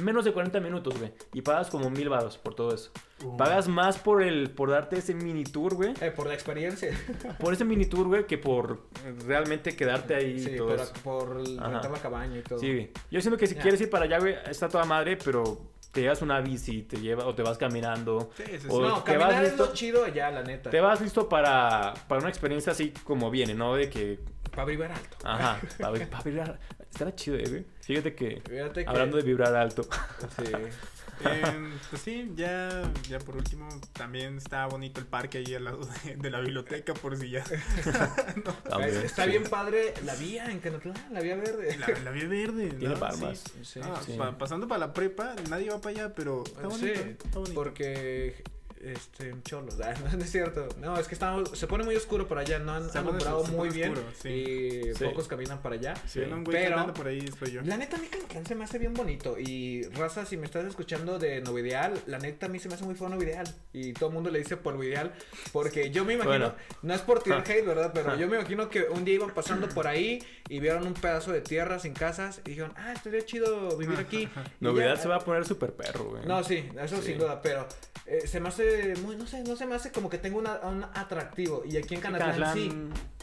Menos 0.00 0.24
de 0.24 0.32
40 0.32 0.60
minutos, 0.60 0.96
güey. 0.96 1.12
Y 1.32 1.42
pagas 1.42 1.70
como 1.70 1.90
mil 1.90 2.08
baros 2.08 2.38
por 2.38 2.54
todo 2.54 2.72
eso. 2.72 2.92
Uh. 3.24 3.36
Pagas 3.36 3.66
más 3.66 3.98
por 3.98 4.22
el 4.22 4.48
por 4.50 4.70
darte 4.70 4.98
ese 4.98 5.12
mini 5.12 5.42
tour, 5.42 5.74
güey. 5.74 5.92
Eh, 6.00 6.12
por 6.12 6.28
la 6.28 6.34
experiencia. 6.34 6.96
Por 7.40 7.52
ese 7.52 7.64
mini 7.64 7.84
tour, 7.86 8.06
güey, 8.06 8.24
que 8.24 8.38
por 8.38 8.86
realmente 9.26 9.74
quedarte 9.74 10.14
ahí 10.14 10.34
y 10.36 10.38
Sí, 10.38 10.56
todo 10.56 10.68
pero 10.68 10.82
eso. 10.84 10.92
por 11.02 11.36
rentar 11.44 11.90
la 11.90 11.98
cabaña 11.98 12.38
y 12.38 12.42
todo. 12.42 12.60
Sí, 12.60 12.72
güey. 12.72 12.92
Yo 13.10 13.20
siento 13.20 13.36
que 13.36 13.48
si 13.48 13.56
quieres 13.56 13.80
ir 13.80 13.90
para 13.90 14.04
allá, 14.04 14.20
güey, 14.20 14.36
está 14.48 14.68
toda 14.68 14.84
madre, 14.84 15.16
pero 15.16 15.58
te 15.92 16.02
llevas 16.02 16.22
una 16.22 16.40
bici, 16.40 16.82
te 16.82 16.98
lleva, 16.98 17.26
o 17.26 17.34
te 17.34 17.42
vas 17.42 17.58
caminando. 17.58 18.30
Sí, 18.36 18.44
sí, 18.46 18.58
sí. 18.60 18.66
O- 18.70 18.80
No, 18.82 19.02
te 19.02 19.12
caminar 19.12 19.30
vas 19.32 19.42
es 19.42 19.48
listo- 19.52 19.66
lo 19.66 19.72
chido 19.74 20.06
ya, 20.08 20.30
la 20.30 20.42
neta. 20.42 20.70
Te 20.70 20.80
vas 20.80 21.00
listo 21.00 21.28
para, 21.28 21.94
para 22.08 22.20
una 22.20 22.28
experiencia 22.28 22.72
así 22.72 22.90
como 23.04 23.30
viene, 23.30 23.54
¿no? 23.54 23.74
De 23.74 23.88
que 23.90 24.20
Para 24.50 24.64
vibrar 24.66 24.92
alto. 24.92 25.16
Ajá, 25.24 25.60
para 25.78 26.22
vibrar. 26.22 26.58
Estará 26.90 27.14
chido, 27.14 27.36
eh, 27.36 27.44
güey. 27.48 27.64
Fíjate 27.82 28.14
que, 28.14 28.42
Fíjate 28.48 28.84
que... 28.84 28.90
hablando 28.90 29.16
de 29.16 29.22
vibrar 29.22 29.54
alto. 29.56 29.82
Sí. 29.82 30.52
Em, 31.24 31.72
pues 31.90 32.02
sí, 32.02 32.30
ya, 32.36 32.90
ya 33.08 33.18
por 33.18 33.36
último, 33.36 33.68
también 33.92 34.36
está 34.38 34.66
bonito 34.66 35.00
el 35.00 35.06
parque 35.06 35.38
ahí 35.38 35.54
al 35.54 35.64
lado 35.64 35.80
de, 36.04 36.16
de 36.16 36.30
la 36.30 36.40
biblioteca, 36.40 36.94
por 36.94 37.16
si 37.16 37.30
ya. 37.30 37.44
También, 38.68 38.96
Está 39.04 39.24
sí. 39.24 39.30
bien 39.30 39.44
padre 39.44 39.94
la 40.04 40.14
vía 40.14 40.50
en 40.50 40.60
Canatlán, 40.60 40.94
la 41.10 41.20
vía 41.20 41.36
verde. 41.36 41.76
La, 41.78 41.88
la 42.04 42.10
vía 42.10 42.28
verde, 42.28 42.68
Tiene 42.70 42.94
¿no? 42.94 43.00
palmas. 43.00 43.38
Sí. 43.38 43.64
Sí, 43.64 43.80
Ah, 43.82 44.00
sí. 44.04 44.12
pa- 44.16 44.36
pasando 44.38 44.68
para 44.68 44.78
la 44.86 44.92
prepa, 44.92 45.34
nadie 45.48 45.70
va 45.70 45.80
para 45.80 46.04
allá, 46.04 46.14
pero 46.14 46.44
está 46.44 46.62
Sí, 46.62 46.66
bonito. 46.68 47.00
está 47.24 47.38
bonito. 47.38 47.54
porque 47.54 48.42
este 48.82 49.34
cholos, 49.44 49.80
ah, 49.84 49.94
no, 50.16 50.22
es 50.22 50.30
cierto. 50.30 50.68
No, 50.80 50.98
es 50.98 51.08
que 51.08 51.14
está, 51.14 51.34
se 51.52 51.66
pone 51.66 51.84
muy 51.84 51.96
oscuro 51.96 52.26
por 52.28 52.38
allá, 52.38 52.58
no 52.58 52.72
han 52.72 52.90
Se 52.90 52.98
alumbrado 52.98 53.44
se 53.44 53.52
muy 53.52 53.68
bien 53.70 53.92
oscuro, 53.92 54.08
sí. 54.22 54.28
y 54.28 54.94
Sí. 54.94 55.04
pocos 55.04 55.28
caminan 55.28 55.60
para 55.62 55.74
allá. 55.76 55.94
Pero- 56.12 56.30
caminando 56.44 56.94
por 56.94 57.08
ahí, 57.08 57.18
estoy 57.18 57.50
yo. 57.52 57.62
La 57.62 57.76
neta, 57.76 57.96
a 57.96 58.00
mí 58.00 58.08
se 58.46 58.54
me 58.54 58.64
hace 58.64 58.78
bien 58.78 58.94
bonito. 58.94 59.36
Y 59.38 59.82
raza, 59.90 60.24
si 60.26 60.36
me 60.36 60.46
estás 60.46 60.64
escuchando 60.66 61.18
de 61.18 61.40
Novideal, 61.40 62.00
la 62.06 62.18
neta 62.18 62.46
a 62.46 62.48
mí 62.48 62.58
se 62.58 62.68
me 62.68 62.74
hace 62.74 62.84
muy 62.84 62.94
feo 62.94 63.08
Novideal. 63.08 63.46
Y 63.72 63.92
todo 63.92 64.08
el 64.08 64.14
mundo 64.14 64.30
le 64.30 64.38
dice 64.40 64.56
Polvoideal. 64.56 65.12
Porque 65.52 65.90
yo 65.90 66.04
me 66.04 66.14
imagino, 66.14 66.38
Bueno. 66.38 66.54
no 66.82 66.94
es 66.94 67.00
por 67.00 67.22
tirar 67.22 67.44
Ja. 67.46 67.52
hate, 67.52 67.66
¿verdad? 67.66 67.90
Pero 67.94 68.10
Ja. 68.10 68.16
yo 68.16 68.28
me 68.28 68.36
imagino 68.36 68.68
que 68.68 68.82
un 68.84 69.04
día 69.04 69.14
iban 69.16 69.30
pasando 69.34 69.68
por 69.68 69.86
ahí 69.86 70.22
y 70.48 70.60
vieron 70.60 70.86
un 70.86 70.94
pedazo 70.94 71.32
de 71.32 71.40
tierra 71.40 71.78
sin 71.78 71.94
casas 71.94 72.40
y 72.44 72.50
dijeron, 72.50 72.72
ah, 72.76 72.92
estaría 72.92 73.24
chido 73.24 73.76
vivir 73.76 73.98
aquí. 73.98 74.28
Y 74.60 74.64
Novedad 74.64 74.96
ya- 74.96 75.02
se 75.02 75.08
va 75.08 75.16
a 75.16 75.20
poner 75.20 75.44
súper 75.46 75.72
perro, 75.72 76.04
güey. 76.10 76.26
No, 76.26 76.42
sí, 76.44 76.68
eso 76.80 76.96
Sí. 76.98 77.08
sin 77.08 77.18
duda, 77.18 77.40
pero 77.42 77.66
eh, 78.06 78.26
se 78.26 78.40
me 78.40 78.48
hace 78.48 78.67
muy, 79.02 79.16
no 79.16 79.26
sé, 79.26 79.42
no 79.44 79.56
se 79.56 79.66
me 79.66 79.74
hace 79.74 79.90
como 79.92 80.08
que 80.08 80.18
tengo 80.18 80.38
una, 80.38 80.58
un 80.60 80.84
atractivo. 80.84 81.62
Y 81.64 81.76
aquí 81.76 81.94
en 81.94 82.00
Canatlán 82.00 82.54
sí. 82.54 82.72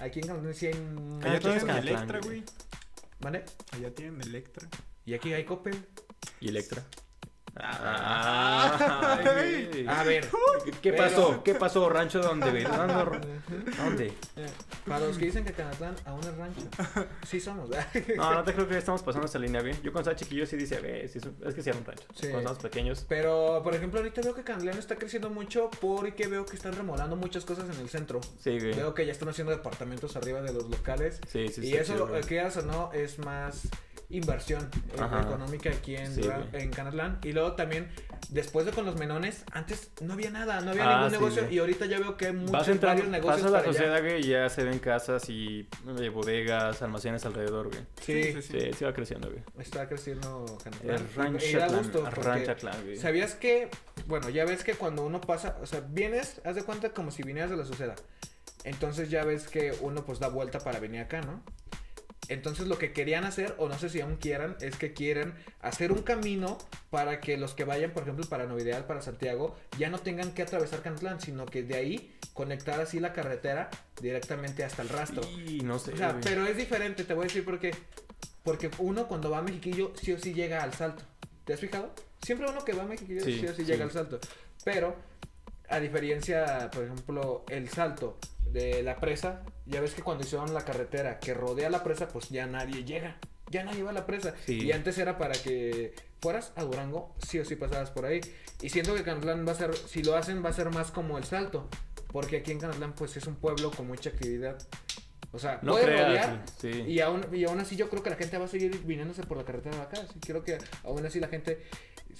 Aquí 0.01 0.19
en 0.19 0.27
Canatlán 0.27 0.53
sí 0.53 0.67
hay. 0.67 0.73
Ah, 0.73 1.29
Allá 1.29 1.39
tienen 1.39 1.59
Canatlán, 1.59 1.87
Electra, 1.87 2.19
güey. 2.19 2.41
güey. 2.41 2.43
¿Vale? 3.19 3.45
Allá 3.71 3.93
tienen 3.95 4.21
Electra. 4.21 4.67
Y 5.05 5.13
aquí 5.13 5.33
hay 5.33 5.45
Coppel. 5.45 5.75
¿Y 6.39 6.49
Electra? 6.49 6.83
Ah. 7.57 9.19
Ay. 9.23 9.85
A 9.87 10.03
ver. 10.03 10.27
¿Qué- 10.65 10.71
¿Qué 10.71 10.91
Pero- 10.91 11.03
pasó? 11.03 11.43
¿Qué 11.43 11.55
pasó, 11.55 11.89
rancho? 11.89 12.19
¿Dónde, 12.19 12.49
güey? 12.49 12.63
¿Dónde? 12.63 12.93
¿Dónde? 13.77 14.13
Para 14.85 15.05
los 15.05 15.17
que 15.17 15.25
dicen 15.25 15.45
que 15.45 15.53
Canatlán 15.53 15.95
aún 16.05 16.19
es 16.21 16.35
rancho. 16.37 16.61
Sí 17.27 17.39
somos, 17.39 17.69
¿verdad? 17.69 17.87
No, 18.17 18.33
no 18.33 18.43
te 18.43 18.53
creo 18.53 18.67
que 18.67 18.77
estamos 18.77 19.01
pasando 19.03 19.27
esa 19.27 19.39
línea, 19.39 19.61
güey. 19.61 19.73
Yo 19.83 19.91
cuando 19.91 19.99
estaba 20.11 20.15
chiquillo 20.15 20.45
sí 20.45 20.59
sí, 20.65 20.75
es 20.75 21.55
que 21.55 21.61
sí 21.63 21.69
era 21.69 21.77
un 21.79 21.85
rancho. 21.85 22.03
Sí. 22.13 22.21
Cuando 22.29 22.39
estábamos 22.39 22.63
pequeños. 22.63 23.05
Pero, 23.07 23.61
por 23.63 23.73
ejemplo, 23.75 23.99
ahorita 23.99 24.21
veo 24.21 24.35
que 24.35 24.43
Canatlán 24.43 24.77
está 24.77 24.95
creciendo 24.95 25.29
mucho 25.29 25.69
porque 25.81 26.27
veo 26.27 26.45
que 26.45 26.55
están 26.55 26.73
remolando 26.73 27.15
muchas 27.15 27.45
cosas 27.45 27.69
en 27.73 27.79
el 27.79 27.89
centro. 27.89 28.19
Sí, 28.39 28.59
güey. 28.59 28.73
Veo 28.73 28.93
que 28.93 29.05
ya 29.05 29.11
están 29.11 29.29
haciendo 29.29 29.51
departamentos 29.51 30.15
arriba 30.15 30.41
de 30.41 30.53
los 30.53 30.69
locales. 30.69 31.19
Sí, 31.27 31.47
sí, 31.47 31.61
y 31.67 31.75
eso, 31.75 32.09
quieras 32.27 32.57
o 32.57 32.61
no, 32.63 32.91
es 32.93 33.17
más 33.19 33.67
inversión 34.09 34.69
eh, 34.73 34.99
Ajá. 34.99 35.21
económica 35.21 35.69
aquí 35.69 35.95
en, 35.95 36.13
Sí, 36.13 36.21
en 36.53 36.69
Canatlán. 36.71 37.19
Y 37.23 37.31
luego 37.33 37.53
también, 37.53 37.89
después 38.29 38.65
de 38.65 38.71
con 38.71 38.85
los 38.85 38.97
menones, 38.97 39.43
antes 39.51 39.89
no 40.01 40.13
había 40.13 40.29
nada, 40.29 40.61
no 40.61 40.71
había 40.71 40.83
Ah, 40.83 40.95
ningún 41.09 41.09
sí, 41.11 41.17
negocio. 41.35 41.49
y 41.51 41.59
ahorita 41.59 41.85
ya 41.87 41.99
veo 41.99 42.15
que 42.17 42.27
hay 42.27 42.33
muchos 42.33 42.51
Vas 42.51 42.67
a 42.67 42.71
entrar, 42.71 42.95
varios 42.95 43.11
negocios 43.11 43.35
pasas 43.41 43.51
la 43.51 43.57
para 43.59 43.69
allá. 43.71 43.79
sociedad, 43.79 44.01
güey, 44.01 44.19
y 44.25 44.27
ya 44.29 44.49
se 44.49 44.63
ven 44.63 44.79
casas 44.79 45.29
y 45.29 45.67
eh, 45.99 46.09
bodegas, 46.09 46.81
almacenes 46.81 47.25
alrededor, 47.25 47.67
güey. 47.69 47.81
Sí, 48.01 48.23
Sí, 48.23 48.41
sí, 48.41 48.59
Sí, 48.59 48.73
sí 48.77 48.85
va 48.85 48.93
creciendo, 48.93 49.29
güey. 49.29 49.41
está 49.59 49.87
creciendo 49.87 50.45
Canatlán. 50.63 50.95
El 51.35 51.41
Y- 51.43 51.45
y 51.73 51.75
gusto, 51.77 52.09
Ranchatlán, 52.09 52.83
güey. 52.83 52.97
¿Sabías 52.97 53.33
que, 53.35 53.69
bueno, 54.07 54.29
ya 54.29 54.45
ves 54.45 54.63
que 54.63 54.75
cuando 54.75 55.03
uno 55.05 55.19
pasa, 55.21 55.57
o 55.61 55.65
sea, 55.65 55.81
vienes, 55.81 56.41
haz 56.45 56.55
de 56.55 56.63
cuenta 56.63 56.89
como 56.89 57.11
si 57.11 57.23
vinieras 57.23 57.49
de 57.49 57.57
la 57.57 57.65
sociedad. 57.65 57.95
Entonces 58.63 59.09
ya 59.09 59.23
ves 59.23 59.47
que 59.47 59.73
uno 59.81 60.03
pues 60.05 60.19
da 60.19 60.27
vuelta 60.27 60.59
para 60.59 60.79
venir 60.79 61.01
acá, 61.01 61.21
¿no? 61.21 61.43
Entonces 62.27 62.67
lo 62.67 62.77
que 62.77 62.91
querían 62.91 63.23
hacer, 63.23 63.55
o 63.57 63.69
no 63.69 63.77
sé 63.77 63.89
si 63.89 64.01
aún 64.01 64.15
quieran, 64.17 64.57
es 64.59 64.77
que 64.77 64.93
quieren 64.93 65.33
hacer 65.61 65.91
un 65.91 66.01
camino 66.01 66.57
para 66.89 67.21
que 67.21 67.37
los 67.37 67.53
que 67.53 67.65
vayan, 67.65 67.91
por 67.91 68.03
ejemplo, 68.03 68.25
para 68.27 68.45
Novideal, 68.45 68.85
para 68.85 69.01
Santiago, 69.01 69.55
ya 69.77 69.89
no 69.89 69.99
tengan 69.99 70.33
que 70.33 70.41
atravesar 70.41 70.81
Canatlán, 70.81 71.21
sino 71.21 71.45
que 71.45 71.63
de 71.63 71.75
ahí 71.75 72.15
conectar 72.33 72.79
así 72.81 72.99
la 72.99 73.13
carretera 73.13 73.69
directamente 74.01 74.63
hasta 74.63 74.81
el 74.81 74.89
rastro. 74.89 75.21
Y 75.47 75.61
no 75.61 75.77
sé, 75.77 75.93
O 75.93 75.97
sea, 75.97 76.19
pero 76.21 76.45
es 76.45 76.57
diferente, 76.57 77.03
te 77.03 77.13
voy 77.13 77.25
a 77.25 77.27
decir 77.27 77.45
por 77.45 77.59
qué. 77.59 77.75
Porque 78.43 78.69
uno 78.79 79.07
cuando 79.07 79.29
va 79.29 79.39
a 79.39 79.41
Mexiquillo 79.41 79.93
sí 79.99 80.11
o 80.13 80.19
sí 80.19 80.33
llega 80.33 80.63
al 80.63 80.73
salto. 80.73 81.03
¿Te 81.45 81.53
has 81.53 81.59
fijado? 81.59 81.93
Siempre 82.21 82.49
uno 82.49 82.63
que 82.65 82.73
va 82.73 82.83
a 82.83 82.87
Mexiquillo 82.87 83.23
sí, 83.23 83.39
Sí, 83.39 83.45
o 83.45 83.49
sí, 83.49 83.57
sí. 83.57 83.65
llega 83.65 83.83
al 83.85 83.91
salto. 83.91 84.19
Pero, 84.63 84.95
a 85.69 85.79
diferencia, 85.79 86.69
por 86.71 86.83
ejemplo, 86.83 87.45
el 87.49 87.69
salto 87.69 88.17
de 88.55 88.81
la 88.83 88.95
presa, 88.95 89.43
ya 89.65 89.81
ves 89.81 89.93
que 89.93 90.01
cuando 90.01 90.23
hicieron 90.23 90.53
la 90.53 90.63
carretera 90.63 91.19
que 91.19 91.33
rodea 91.33 91.69
la 91.69 91.83
presa, 91.83 92.07
pues 92.07 92.29
ya 92.29 92.47
nadie 92.47 92.85
llega. 92.85 93.17
Ya 93.51 93.63
nadie 93.63 93.83
va 93.83 93.91
a 93.91 93.93
la 93.93 94.05
presa. 94.05 94.33
Sí. 94.45 94.63
Y 94.63 94.71
antes 94.71 94.97
era 94.97 95.17
para 95.17 95.33
que 95.33 95.93
fueras 96.21 96.53
a 96.55 96.63
Durango, 96.63 97.13
sí 97.19 97.37
o 97.37 97.45
sí 97.45 97.57
pasabas 97.57 97.91
por 97.91 98.05
ahí. 98.05 98.21
Y 98.61 98.69
siento 98.69 98.95
que 98.95 99.03
Canatlán 99.03 99.45
va 99.45 99.51
a 99.51 99.55
ser, 99.55 99.75
si 99.75 100.03
lo 100.03 100.15
hacen, 100.15 100.43
va 100.43 100.49
a 100.49 100.53
ser 100.53 100.71
más 100.71 100.89
como 100.89 101.17
el 101.17 101.25
salto. 101.25 101.69
Porque 102.07 102.37
aquí 102.37 102.51
en 102.53 102.59
Canatlán, 102.59 102.93
pues 102.93 103.17
es 103.17 103.27
un 103.27 103.35
pueblo 103.35 103.71
con 103.71 103.87
mucha 103.87 104.09
actividad. 104.09 104.57
O 105.35 105.39
sea, 105.39 105.59
No 105.61 105.73
puede 105.73 105.85
creas, 105.85 106.07
rodear, 106.07 106.43
sí. 106.59 106.69
y 106.87 106.99
aún, 107.01 107.25
y 107.33 107.43
aún 107.43 107.59
así 107.59 107.75
yo 107.75 107.89
creo 107.89 108.01
que 108.01 108.09
la 108.09 108.15
gente 108.15 108.37
va 108.37 108.45
a 108.45 108.47
seguir 108.47 108.79
viniéndose 108.85 109.23
por 109.23 109.37
la 109.37 109.43
carretera 109.43 109.75
de 109.75 109.81
acá. 109.83 110.01
Creo 110.25 110.43
que 110.43 110.57
aún 110.83 111.05
así 111.05 111.19
la 111.19 111.27
gente... 111.27 111.61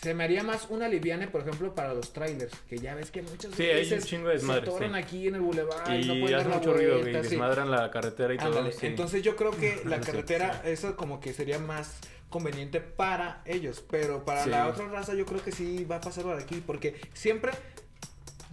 Se 0.01 0.13
me 0.13 0.25
haría 0.25 0.43
más 0.43 0.67
una 0.69 0.89
liviane, 0.89 1.29
por 1.29 1.39
ejemplo, 1.39 1.73
para 1.73 1.93
los 1.93 2.11
trailers. 2.11 2.53
Que 2.67 2.77
ya 2.77 2.95
ves 2.95 3.11
que 3.11 3.21
muchas 3.21 3.55
Sí, 3.55 3.63
hay 3.63 3.83
un 3.85 3.89
veces 3.89 4.05
chingo 4.05 4.27
de 4.27 4.33
desmadre, 4.33 4.65
se 4.65 4.69
atoran 4.71 4.91
sí. 4.91 4.97
aquí 4.97 5.27
en 5.29 5.35
el 5.35 5.41
boulevard 5.41 5.89
y, 5.93 6.01
Y 6.01 6.05
no 6.05 6.25
pueden 6.27 6.49
mucho 6.49 6.73
ruido, 6.73 6.99
vuelta, 6.99 7.23
sí. 7.23 7.29
Desmadran 7.29 7.71
la 7.71 7.89
carretera 7.91 8.33
y 8.33 8.37
todo. 8.37 8.59
Ándale. 8.59 8.75
Entonces 8.81 9.23
yo 9.23 9.37
creo 9.37 9.51
que 9.51 9.81
la 9.85 10.01
carretera, 10.01 10.61
eso 10.65 10.97
como 10.97 11.21
que 11.21 11.31
sería 11.31 11.59
más 11.59 11.95
conveniente 12.29 12.81
para 12.81 13.41
ellos. 13.45 13.85
Pero 13.89 14.25
para 14.25 14.45
la 14.47 14.67
otra 14.67 14.85
raza 14.89 15.13
yo 15.13 15.25
creo 15.25 15.41
que 15.41 15.53
sí 15.53 15.85
va 15.85 15.95
a 15.95 16.01
pasar 16.01 16.25
por 16.25 16.37
aquí. 16.37 16.61
Porque 16.65 16.99
siempre 17.13 17.53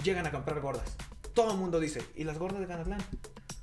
llegan 0.04 0.24
a 0.28 0.30
comprar 0.30 0.60
gordas. 0.60 0.96
Todo 1.34 1.50
el 1.54 1.58
mundo 1.58 1.80
dice. 1.80 2.02
¿Y 2.14 2.22
las 2.22 2.38
gordas 2.38 2.60
de 2.60 2.68
Canatlán? 2.68 3.00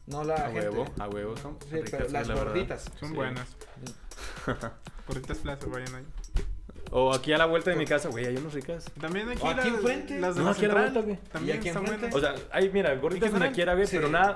No 0.10 0.24
la 0.24 0.36
a 0.36 0.52
gente. 0.52 0.70
huevo, 0.70 0.86
a 1.00 1.08
huevo. 1.08 1.38
Son 1.38 1.58
Sí, 1.70 1.76
ricas, 1.82 2.12
las 2.12 2.28
la 2.28 2.34
verdad. 2.36 2.54
gorditas. 2.54 2.86
Son 3.00 3.10
Sí. 3.10 3.16
buenas. 3.16 3.48
Gorditas 5.08 5.38
plazas, 5.40 5.70
vayan 5.70 5.96
ahí. 5.96 6.06
O 6.92 7.14
aquí 7.14 7.32
a 7.34 7.38
la 7.38 7.46
vuelta 7.46 7.70
de 7.70 7.76
mi 7.76 7.86
casa, 7.86 8.10
güey, 8.10 8.26
hay 8.26 8.38
unas 8.38 8.54
ricas. 8.54 8.86
También 9.00 9.30
aquí, 9.30 9.42
O 9.44 9.48
aquí 9.48 9.58
las, 9.58 9.68
enfrente. 9.80 10.20
las 10.20 10.36
de 10.36 10.42
No, 10.42 10.50
aquí 10.50 10.66
a 10.66 10.68
la 10.70 10.74
vuelta, 10.74 11.02
güey. 11.02 11.18
También 11.32 11.58
aquí 11.60 11.68
están 11.68 11.84
enfrente. 11.84 12.08
buenas. 12.10 12.34
O 12.34 12.38
sea, 12.40 12.48
hay, 12.52 12.70
mira, 12.72 12.96
gorditas 12.96 13.30
donde 13.30 13.38
fueran? 13.40 13.54
quiera, 13.54 13.74
güey, 13.76 13.86
Sí. 13.88 13.96
pero 13.98 14.10
nada, 14.10 14.36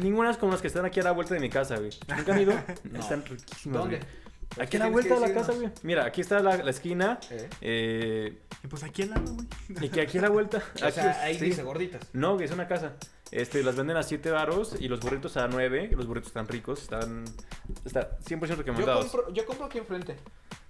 ninguna 0.00 0.30
es 0.30 0.36
como 0.36 0.52
las 0.52 0.60
que 0.60 0.66
están 0.68 0.84
aquí 0.84 1.00
a 1.00 1.04
la 1.04 1.12
vuelta 1.12 1.32
de 1.34 1.40
mi 1.40 1.48
casa, 1.48 1.76
güey. 1.78 1.90
¿Nunca 2.16 2.34
han 2.34 2.40
ido? 2.40 2.52
No. 2.90 3.00
Están 3.00 3.24
riquísimas, 3.24 3.78
¿Dónde? 3.80 3.96
güey. 3.98 4.08
Aquí 4.56 4.62
a 4.64 4.66
que 4.66 4.78
la 4.78 4.88
vuelta 4.90 5.14
que 5.14 5.20
de 5.20 5.28
la 5.28 5.34
casa, 5.34 5.52
güey. 5.52 5.70
Mira, 5.82 6.04
aquí 6.04 6.20
está 6.20 6.40
la, 6.40 6.56
la 6.58 6.70
esquina. 6.70 7.18
¿Eh? 7.30 7.48
Eh, 7.62 8.38
Y 8.62 8.66
pues 8.68 8.82
aquí 8.84 9.02
al 9.02 9.10
lado, 9.10 9.24
güey. 9.32 9.46
y 9.86 9.88
que 9.88 10.00
aquí 10.02 10.18
a 10.18 10.22
la 10.22 10.28
vuelta. 10.28 10.58
O 10.80 10.84
aquí 10.84 10.92
sea, 10.94 11.22
ahí 11.22 11.38
sí. 11.38 11.46
dice 11.46 11.62
gorditas. 11.62 12.02
No, 12.12 12.34
güey, 12.34 12.44
es 12.44 12.50
una 12.52 12.68
casa. 12.68 12.92
Este, 13.34 13.64
las 13.64 13.74
venden 13.74 13.96
a 13.96 14.04
7 14.04 14.30
varos 14.30 14.76
y 14.78 14.86
los 14.86 15.00
burritos 15.00 15.36
a 15.36 15.48
9. 15.48 15.90
Los 15.96 16.06
burritos 16.06 16.28
están 16.28 16.46
ricos, 16.46 16.82
están. 16.82 17.24
Está 17.84 18.16
100% 18.20 18.46
Yo 18.46 18.54
recomendados. 18.54 19.06
compro, 19.06 19.32
yo 19.32 19.44
compro 19.44 19.66
aquí 19.66 19.78
enfrente. 19.78 20.16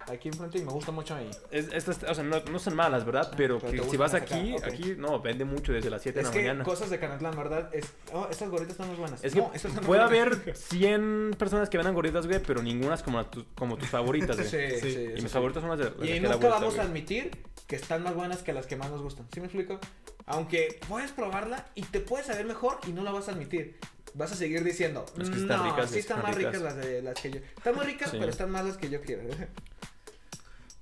Aquí 0.07 0.27
enfrente 0.27 0.59
y 0.59 0.63
me 0.63 0.71
gusta 0.71 0.91
mucho 0.91 1.15
ahí. 1.15 1.29
Es, 1.49 1.71
estas, 1.73 2.03
o 2.03 2.13
sea, 2.13 2.23
no, 2.23 2.39
no 2.39 2.59
son 2.59 2.75
malas, 2.75 3.05
¿verdad? 3.05 3.33
Pero, 3.35 3.59
pero 3.59 3.83
que 3.83 3.89
si 3.89 3.97
vas 3.97 4.13
acá, 4.13 4.35
aquí, 4.35 4.55
aquí 4.63 4.95
no, 4.97 5.19
vende 5.19 5.45
mucho 5.45 5.73
desde 5.73 5.89
las 5.89 6.03
7 6.03 6.19
de 6.19 6.23
la 6.25 6.31
que 6.31 6.39
mañana. 6.39 6.63
cosas 6.63 6.89
de 6.91 6.99
Canatlán, 6.99 7.35
¿verdad? 7.35 7.69
Es, 7.73 7.85
oh, 8.13 8.27
estas 8.29 8.49
gorditas 8.49 8.73
están 8.73 8.89
más 8.89 8.97
buenas. 8.99 9.23
Es 9.23 9.33
que 9.33 9.39
No, 9.39 9.51
estas 9.53 9.71
están 9.71 9.83
puede 9.85 10.01
haber 10.01 10.55
100 10.55 11.35
personas 11.39 11.69
que 11.69 11.77
vendan 11.77 11.95
gorditas, 11.95 12.27
güey, 12.27 12.39
pero 12.39 12.61
ninguna 12.61 12.93
es 12.95 13.01
como, 13.03 13.25
tu- 13.25 13.45
como 13.55 13.77
tus 13.77 13.89
favoritas, 13.89 14.37
güey. 14.37 14.47
Sí, 14.49 14.57
sí, 14.81 14.91
Sí. 14.93 15.01
y 15.09 15.13
mis 15.13 15.23
sí. 15.23 15.27
favoritas 15.29 15.61
son 15.61 15.71
las 15.71 15.79
de, 15.79 15.85
las 15.97 16.07
Y 16.09 16.11
a 16.17 16.21
nunca 16.21 16.35
vuelta, 16.35 16.49
vamos 16.59 16.73
a 16.73 16.77
güey. 16.77 16.87
admitir 16.87 17.31
que 17.65 17.75
están 17.75 18.03
más 18.03 18.13
buenas 18.13 18.43
que 18.43 18.53
las 18.53 18.67
que 18.67 18.75
más 18.75 18.91
nos 18.91 19.01
gustan. 19.01 19.25
¿Sí 19.33 19.39
me 19.39 19.47
explico? 19.47 19.79
Aunque 20.27 20.79
puedes 20.87 21.11
probarla 21.11 21.65
y 21.73 21.81
te 21.81 21.99
puedes 21.99 22.27
saber 22.27 22.45
mejor 22.45 22.77
y 22.87 22.91
no 22.91 23.03
la 23.03 23.11
vas 23.11 23.27
a 23.27 23.31
admitir. 23.31 23.77
Vas 24.13 24.31
a 24.31 24.35
seguir 24.35 24.63
diciendo, 24.63 25.05
Es 25.19 25.29
que 25.29 25.35
están 25.37 25.57
no, 25.59 25.71
ricas, 25.71 25.91
sí 25.91 25.99
están, 25.99 26.19
están 26.19 26.31
más 26.31 26.35
ricas. 26.37 26.53
ricas. 26.53 26.75
las 26.75 26.85
de 26.85 27.01
las 27.01 27.19
que 27.19 27.31
yo. 27.31 27.39
Están 27.57 27.75
muy 27.75 27.85
ricas, 27.85 28.11
Sí. 28.11 28.17
pero 28.19 28.31
están 28.31 28.49
más 28.49 28.63
las 28.65 28.77
que 28.77 28.89
yo 28.89 29.01
quiero. 29.01 29.23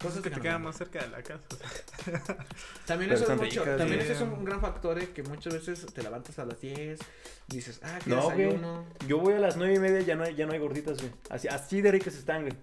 Cosas 0.04 0.22
que 0.22 0.30
te 0.30 0.42
quedan 0.42 0.62
más 0.62 0.78
cerca 0.78 1.00
de 1.00 1.08
la 1.08 1.24
casa. 1.24 1.44
o 1.50 1.56
sea. 1.56 2.24
También 2.86 3.10
Pero 3.10 3.24
eso 3.24 3.32
es 3.32 3.40
mucho, 3.40 3.62
ricas, 3.64 3.78
también 3.78 4.02
sí. 4.02 4.12
eso 4.12 4.26
es 4.26 4.30
un 4.30 4.44
gran 4.44 4.60
factor 4.60 5.00
eh, 5.00 5.10
que 5.14 5.24
muchas 5.24 5.54
veces 5.54 5.86
te 5.94 6.04
levantas 6.04 6.38
a 6.40 6.46
las 6.46 6.60
10, 6.60 7.00
dices, 7.48 7.80
ah, 7.84 8.00
qué 8.04 8.10
No, 8.10 8.24
güey. 8.26 8.38
desayuno. 8.38 8.86
Yo 9.08 9.20
voy 9.20 9.34
a 9.36 9.40
las 9.40 9.56
9 9.56 9.76
y 9.76 9.80
media, 9.80 10.02
ya 10.02 10.16
no 10.16 10.24
hay, 10.26 10.36
ya 10.36 10.46
no 10.46 10.52
hay 10.52 10.60
gorditas, 10.60 10.98
güey. 10.98 11.12
Así, 11.30 11.48
así 11.48 11.82
de 11.82 11.92
ricas 11.92 12.16
están, 12.16 12.42
güey. 12.42 12.54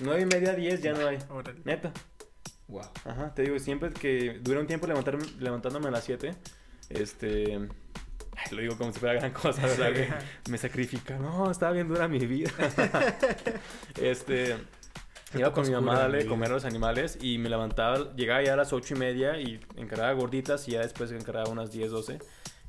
9 0.00 0.22
y 0.22 0.26
media, 0.26 0.54
10 0.54 0.82
ya 0.82 0.92
no 0.92 1.06
hay. 1.06 1.18
Órale. 1.30 1.60
Neta. 1.64 1.92
Wow. 2.66 2.82
Ajá, 3.04 3.32
te 3.34 3.42
digo, 3.42 3.58
siempre 3.60 3.92
que 3.92 4.40
dura 4.42 4.58
un 4.60 4.66
tiempo 4.66 4.86
levantarme, 4.88 5.24
levantándome 5.38 5.88
a 5.88 5.90
las 5.92 6.04
7, 6.04 6.34
este... 6.90 7.54
ay, 8.36 8.50
lo 8.50 8.60
digo 8.60 8.76
como 8.76 8.92
si 8.92 8.98
fuera 8.98 9.14
gran 9.14 9.32
cosa, 9.32 9.62
¿verdad? 9.64 9.92
güey? 9.92 10.08
Me 10.50 10.58
sacrifica. 10.58 11.16
No, 11.16 11.50
estaba 11.50 11.72
bien 11.72 11.86
dura 11.88 12.08
mi 12.08 12.18
vida. 12.26 12.50
este... 14.02 14.56
Iba 15.34 15.52
con 15.52 15.66
mi 15.66 15.72
mamá 15.72 16.06
a 16.06 16.26
comer 16.26 16.50
a 16.50 16.54
los 16.54 16.64
animales 16.64 17.18
y 17.20 17.38
me 17.38 17.48
levantaba, 17.48 18.14
llegaba 18.14 18.42
ya 18.42 18.54
a 18.54 18.56
las 18.56 18.72
8 18.72 18.94
y 18.94 18.98
media 18.98 19.40
y 19.40 19.60
encargaba 19.76 20.12
gorditas 20.12 20.66
y 20.68 20.72
ya 20.72 20.80
después 20.80 21.12
encargaba 21.12 21.50
unas 21.50 21.70
10, 21.70 21.90
12 21.90 22.18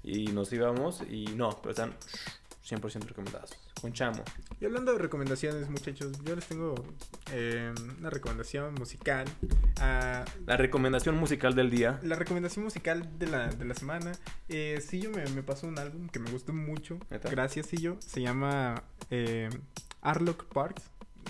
y 0.03 0.27
nos 0.27 0.51
íbamos 0.51 1.01
y 1.09 1.25
no, 1.35 1.49
pero 1.61 1.71
están 1.71 1.93
100% 2.67 3.05
recomendadas. 3.07 3.51
con 3.81 3.93
Chamo. 3.93 4.21
Y 4.59 4.65
hablando 4.65 4.91
de 4.91 4.99
recomendaciones, 4.99 5.69
muchachos, 5.69 6.11
yo 6.23 6.35
les 6.35 6.45
tengo 6.45 6.75
eh, 7.31 7.73
una 7.97 8.09
recomendación 8.09 8.73
musical. 8.75 9.25
Ah, 9.79 10.25
La 10.45 10.57
recomendación 10.57 11.15
musical 11.17 11.55
del 11.55 11.69
día. 11.69 11.99
la 12.03 12.15
recomendación 12.15 12.65
musical 12.65 13.07
de 13.17 13.27
la, 13.27 13.47
de 13.47 13.65
la 13.65 13.73
semana. 13.73 14.11
Eh, 14.49 14.81
Sillo 14.85 15.09
me, 15.11 15.23
me 15.29 15.43
pasó 15.43 15.65
un 15.67 15.79
álbum 15.79 16.09
que 16.09 16.19
me 16.19 16.29
gustó 16.29 16.51
mucho. 16.53 16.99
¿Neta? 17.09 17.29
Gracias, 17.29 17.67
Sillo. 17.67 17.95
Se 18.01 18.21
llama 18.21 18.83
eh, 19.09 19.49
Arlock 20.01 20.45
Parks, 20.53 20.83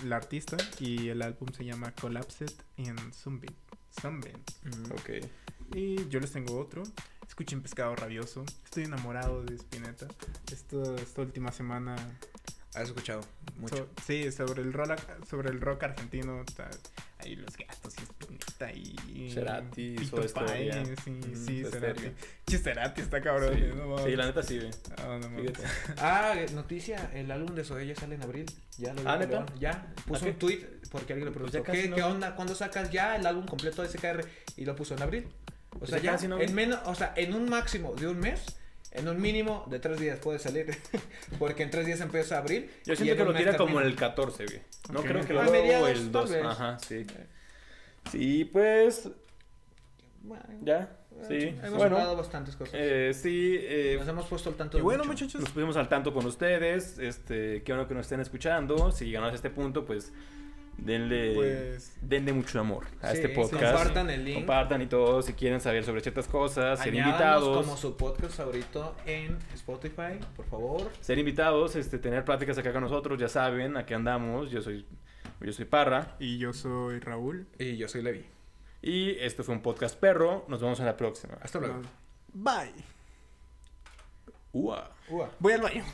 la 0.04 0.16
artista. 0.16 0.56
Y 0.78 1.08
el 1.08 1.22
álbum 1.22 1.48
se 1.52 1.64
llama 1.64 1.92
Collapsed 1.92 2.52
in 2.76 2.96
Sunbeam. 3.12 3.54
Sunbeam. 4.00 4.40
Ok. 4.92 5.26
Y 5.74 6.08
yo 6.08 6.20
les 6.20 6.32
tengo 6.32 6.58
otro. 6.58 6.82
Escuchen 7.26 7.62
Pescado 7.62 7.94
Rabioso. 7.94 8.44
Estoy 8.64 8.84
enamorado 8.84 9.42
de 9.44 9.54
Spinetta. 9.54 10.08
Esto, 10.52 10.96
esta 10.96 11.22
última 11.22 11.52
semana. 11.52 11.96
Has 12.74 12.84
escuchado 12.84 13.20
mucho. 13.58 13.76
so- 13.76 13.88
sí, 14.06 14.30
sobre 14.30 14.62
el, 14.62 14.72
rock, 14.72 14.98
sobre 15.28 15.50
el 15.50 15.60
rock 15.60 15.82
argentino. 15.82 16.42
está 16.46 16.70
ahí 17.18 17.34
los 17.34 17.56
gastos 17.56 17.94
y 17.98 18.02
Spinetta 18.02 18.72
y. 18.72 19.30
Cerati, 19.34 19.96
Pito 19.96 20.22
Sí, 20.22 21.10
Mm, 21.10 21.34
sí, 21.46 21.64
Cerati. 21.64 22.12
Cerati 22.58 23.00
está 23.00 23.20
cabrón. 23.20 23.54
Sí. 23.56 23.64
no 23.76 23.86
mames. 23.88 24.04
Sí, 24.04 24.16
la 24.16 24.26
neta 24.26 24.42
sí, 24.44 24.58
güey. 24.58 24.70
No, 24.98 25.18
no 25.18 25.28
mames. 25.30 25.50
Fíjate. 25.58 25.94
Ah, 25.98 26.34
eh, 26.36 26.46
noticia, 26.54 27.10
el 27.12 27.30
álbum 27.32 27.54
de 27.56 27.64
Zoé 27.64 27.86
ya 27.88 27.96
sale 27.96 28.14
en 28.14 28.22
abril. 28.22 28.46
Ya 28.78 28.94
lo 28.94 29.02
Ah, 29.08 29.16
¿neta? 29.16 29.46
Ya, 29.58 29.92
puso 30.06 30.26
un 30.26 30.34
tweet 30.34 30.64
porque 30.92 31.12
alguien 31.12 31.28
le 31.28 31.32
Pues 31.36 31.50
preguntó, 31.50 31.64
casi 31.64 31.82
¿qué, 31.82 31.88
no- 31.88 31.96
¿qué 31.96 32.02
onda? 32.04 32.36
¿Cuándo 32.36 32.54
sacas 32.54 32.90
ya 32.92 33.16
el 33.16 33.26
álbum 33.26 33.46
completo 33.46 33.82
de 33.82 33.88
SKR? 33.88 34.24
Y 34.56 34.64
lo 34.64 34.76
puso 34.76 34.94
en 34.94 35.02
abril. 35.02 35.28
O 35.74 35.78
Pues 35.80 35.90
sea, 35.90 35.98
ya 35.98 36.04
ya, 36.04 36.12
casi 36.12 36.28
no- 36.28 36.40
en 36.40 36.54
menos, 36.54 36.78
o 36.84 36.94
sea, 36.94 37.12
en 37.16 37.34
un 37.34 37.48
máximo 37.48 37.94
de 37.96 38.06
un 38.08 38.18
mes, 38.20 38.40
en 38.92 39.08
un 39.08 39.20
mínimo 39.20 39.64
de 39.70 39.78
tres 39.78 39.98
días 40.00 40.18
puede 40.18 40.38
salir. 40.38 40.66
porque 41.38 41.62
en 41.62 41.70
tres 41.70 41.86
días 41.86 42.00
empieza 42.00 42.38
abril. 42.38 42.70
Yo 42.84 42.96
siento 42.96 43.12
en 43.12 43.18
que 43.18 43.24
lo 43.32 43.34
tira 43.38 43.56
como 43.56 43.74
termina. 43.74 43.88
el 43.90 43.96
14, 43.96 44.44
güey. 44.46 44.60
No 44.92 45.02
creo 45.02 45.24
que 45.24 45.32
lo 45.32 45.40
haga 45.42 45.90
el 45.90 45.96
tal 45.96 46.12
2. 46.12 46.30
vez. 46.30 46.44
Ajá, 46.44 46.78
sí. 46.80 47.06
Sí, 48.10 48.44
pues. 48.44 49.08
Bueno, 50.22 50.44
Ya. 50.62 50.96
Sí. 51.28 51.34
Eh, 51.34 51.58
Hemos 51.62 51.76
Bueno. 51.78 51.96
hablado 51.96 52.16
bastantes 52.16 52.56
cosas. 52.56 52.74
Eh, 52.78 53.12
sí. 53.14 53.56
eh, 53.60 53.96
Nos 53.98 54.08
hemos 54.08 54.26
puesto 54.26 54.48
al 54.48 54.56
tanto 54.56 54.78
Y 54.78 54.80
bueno, 54.80 55.04
mucho. 55.04 55.24
muchachos. 55.24 55.40
Nos 55.42 55.50
pusimos 55.50 55.76
al 55.76 55.88
tanto 55.88 56.14
con 56.14 56.24
ustedes. 56.24 56.98
Este, 56.98 57.62
qué 57.62 57.72
bueno 57.72 57.86
que 57.86 57.94
nos 57.94 58.06
estén 58.06 58.20
escuchando. 58.20 58.90
Si 58.90 59.04
llegaron 59.04 59.30
a 59.30 59.34
este 59.34 59.50
punto, 59.50 59.84
pues 59.84 60.12
denle, 60.84 61.34
Pues- 61.34 61.96
denle 62.02 62.32
mucho 62.32 62.60
amor 62.60 62.86
a 63.02 63.10
Sí, 63.10 63.16
este 63.16 63.28
podcast. 63.30 63.62
compartan 63.74 64.10
el 64.10 64.24
link. 64.24 64.36
Compartan 64.36 64.82
y 64.82 64.86
todo. 64.86 65.22
Si 65.22 65.32
quieren 65.34 65.60
saber 65.60 65.84
sobre 65.84 66.00
ciertas 66.00 66.26
cosas, 66.26 66.78
ser 66.80 66.94
invitados. 66.94 67.56
como 67.64 67.76
su 67.76 67.96
podcast 67.96 68.34
favorito 68.36 68.96
en 69.06 69.38
Spotify, 69.54 70.18
por 70.36 70.46
favor. 70.46 70.90
Ser 71.00 71.18
invitados, 71.18 71.76
este, 71.76 71.98
tener 71.98 72.24
pláticas 72.24 72.56
acá 72.58 72.72
con 72.72 72.82
nosotros, 72.82 73.18
ya 73.18 73.28
saben, 73.28 73.76
aquí 73.76 73.94
andamos. 73.94 74.50
Yo 74.50 74.62
soy, 74.62 74.84
yo 75.40 75.52
soy 75.52 75.64
Parra. 75.64 76.16
Y 76.18 76.38
yo 76.38 76.52
soy 76.52 76.98
Raúl. 77.00 77.46
Y 77.58 77.76
yo 77.76 77.88
soy 77.88 78.02
Levi. 78.02 78.24
Y 78.82 79.10
esto 79.18 79.44
fue 79.44 79.54
un 79.54 79.62
podcast 79.62 79.98
perro. 79.98 80.44
Nos 80.48 80.60
vemos 80.60 80.80
en 80.80 80.86
la 80.86 80.96
próxima. 80.96 81.36
Hasta 81.42 81.58
luego. 81.60 81.82
Bye. 82.32 82.72
Ua. 84.52 84.90
Ua. 85.08 85.30
Voy 85.38 85.52
al 85.52 85.60
baño. 85.60 85.84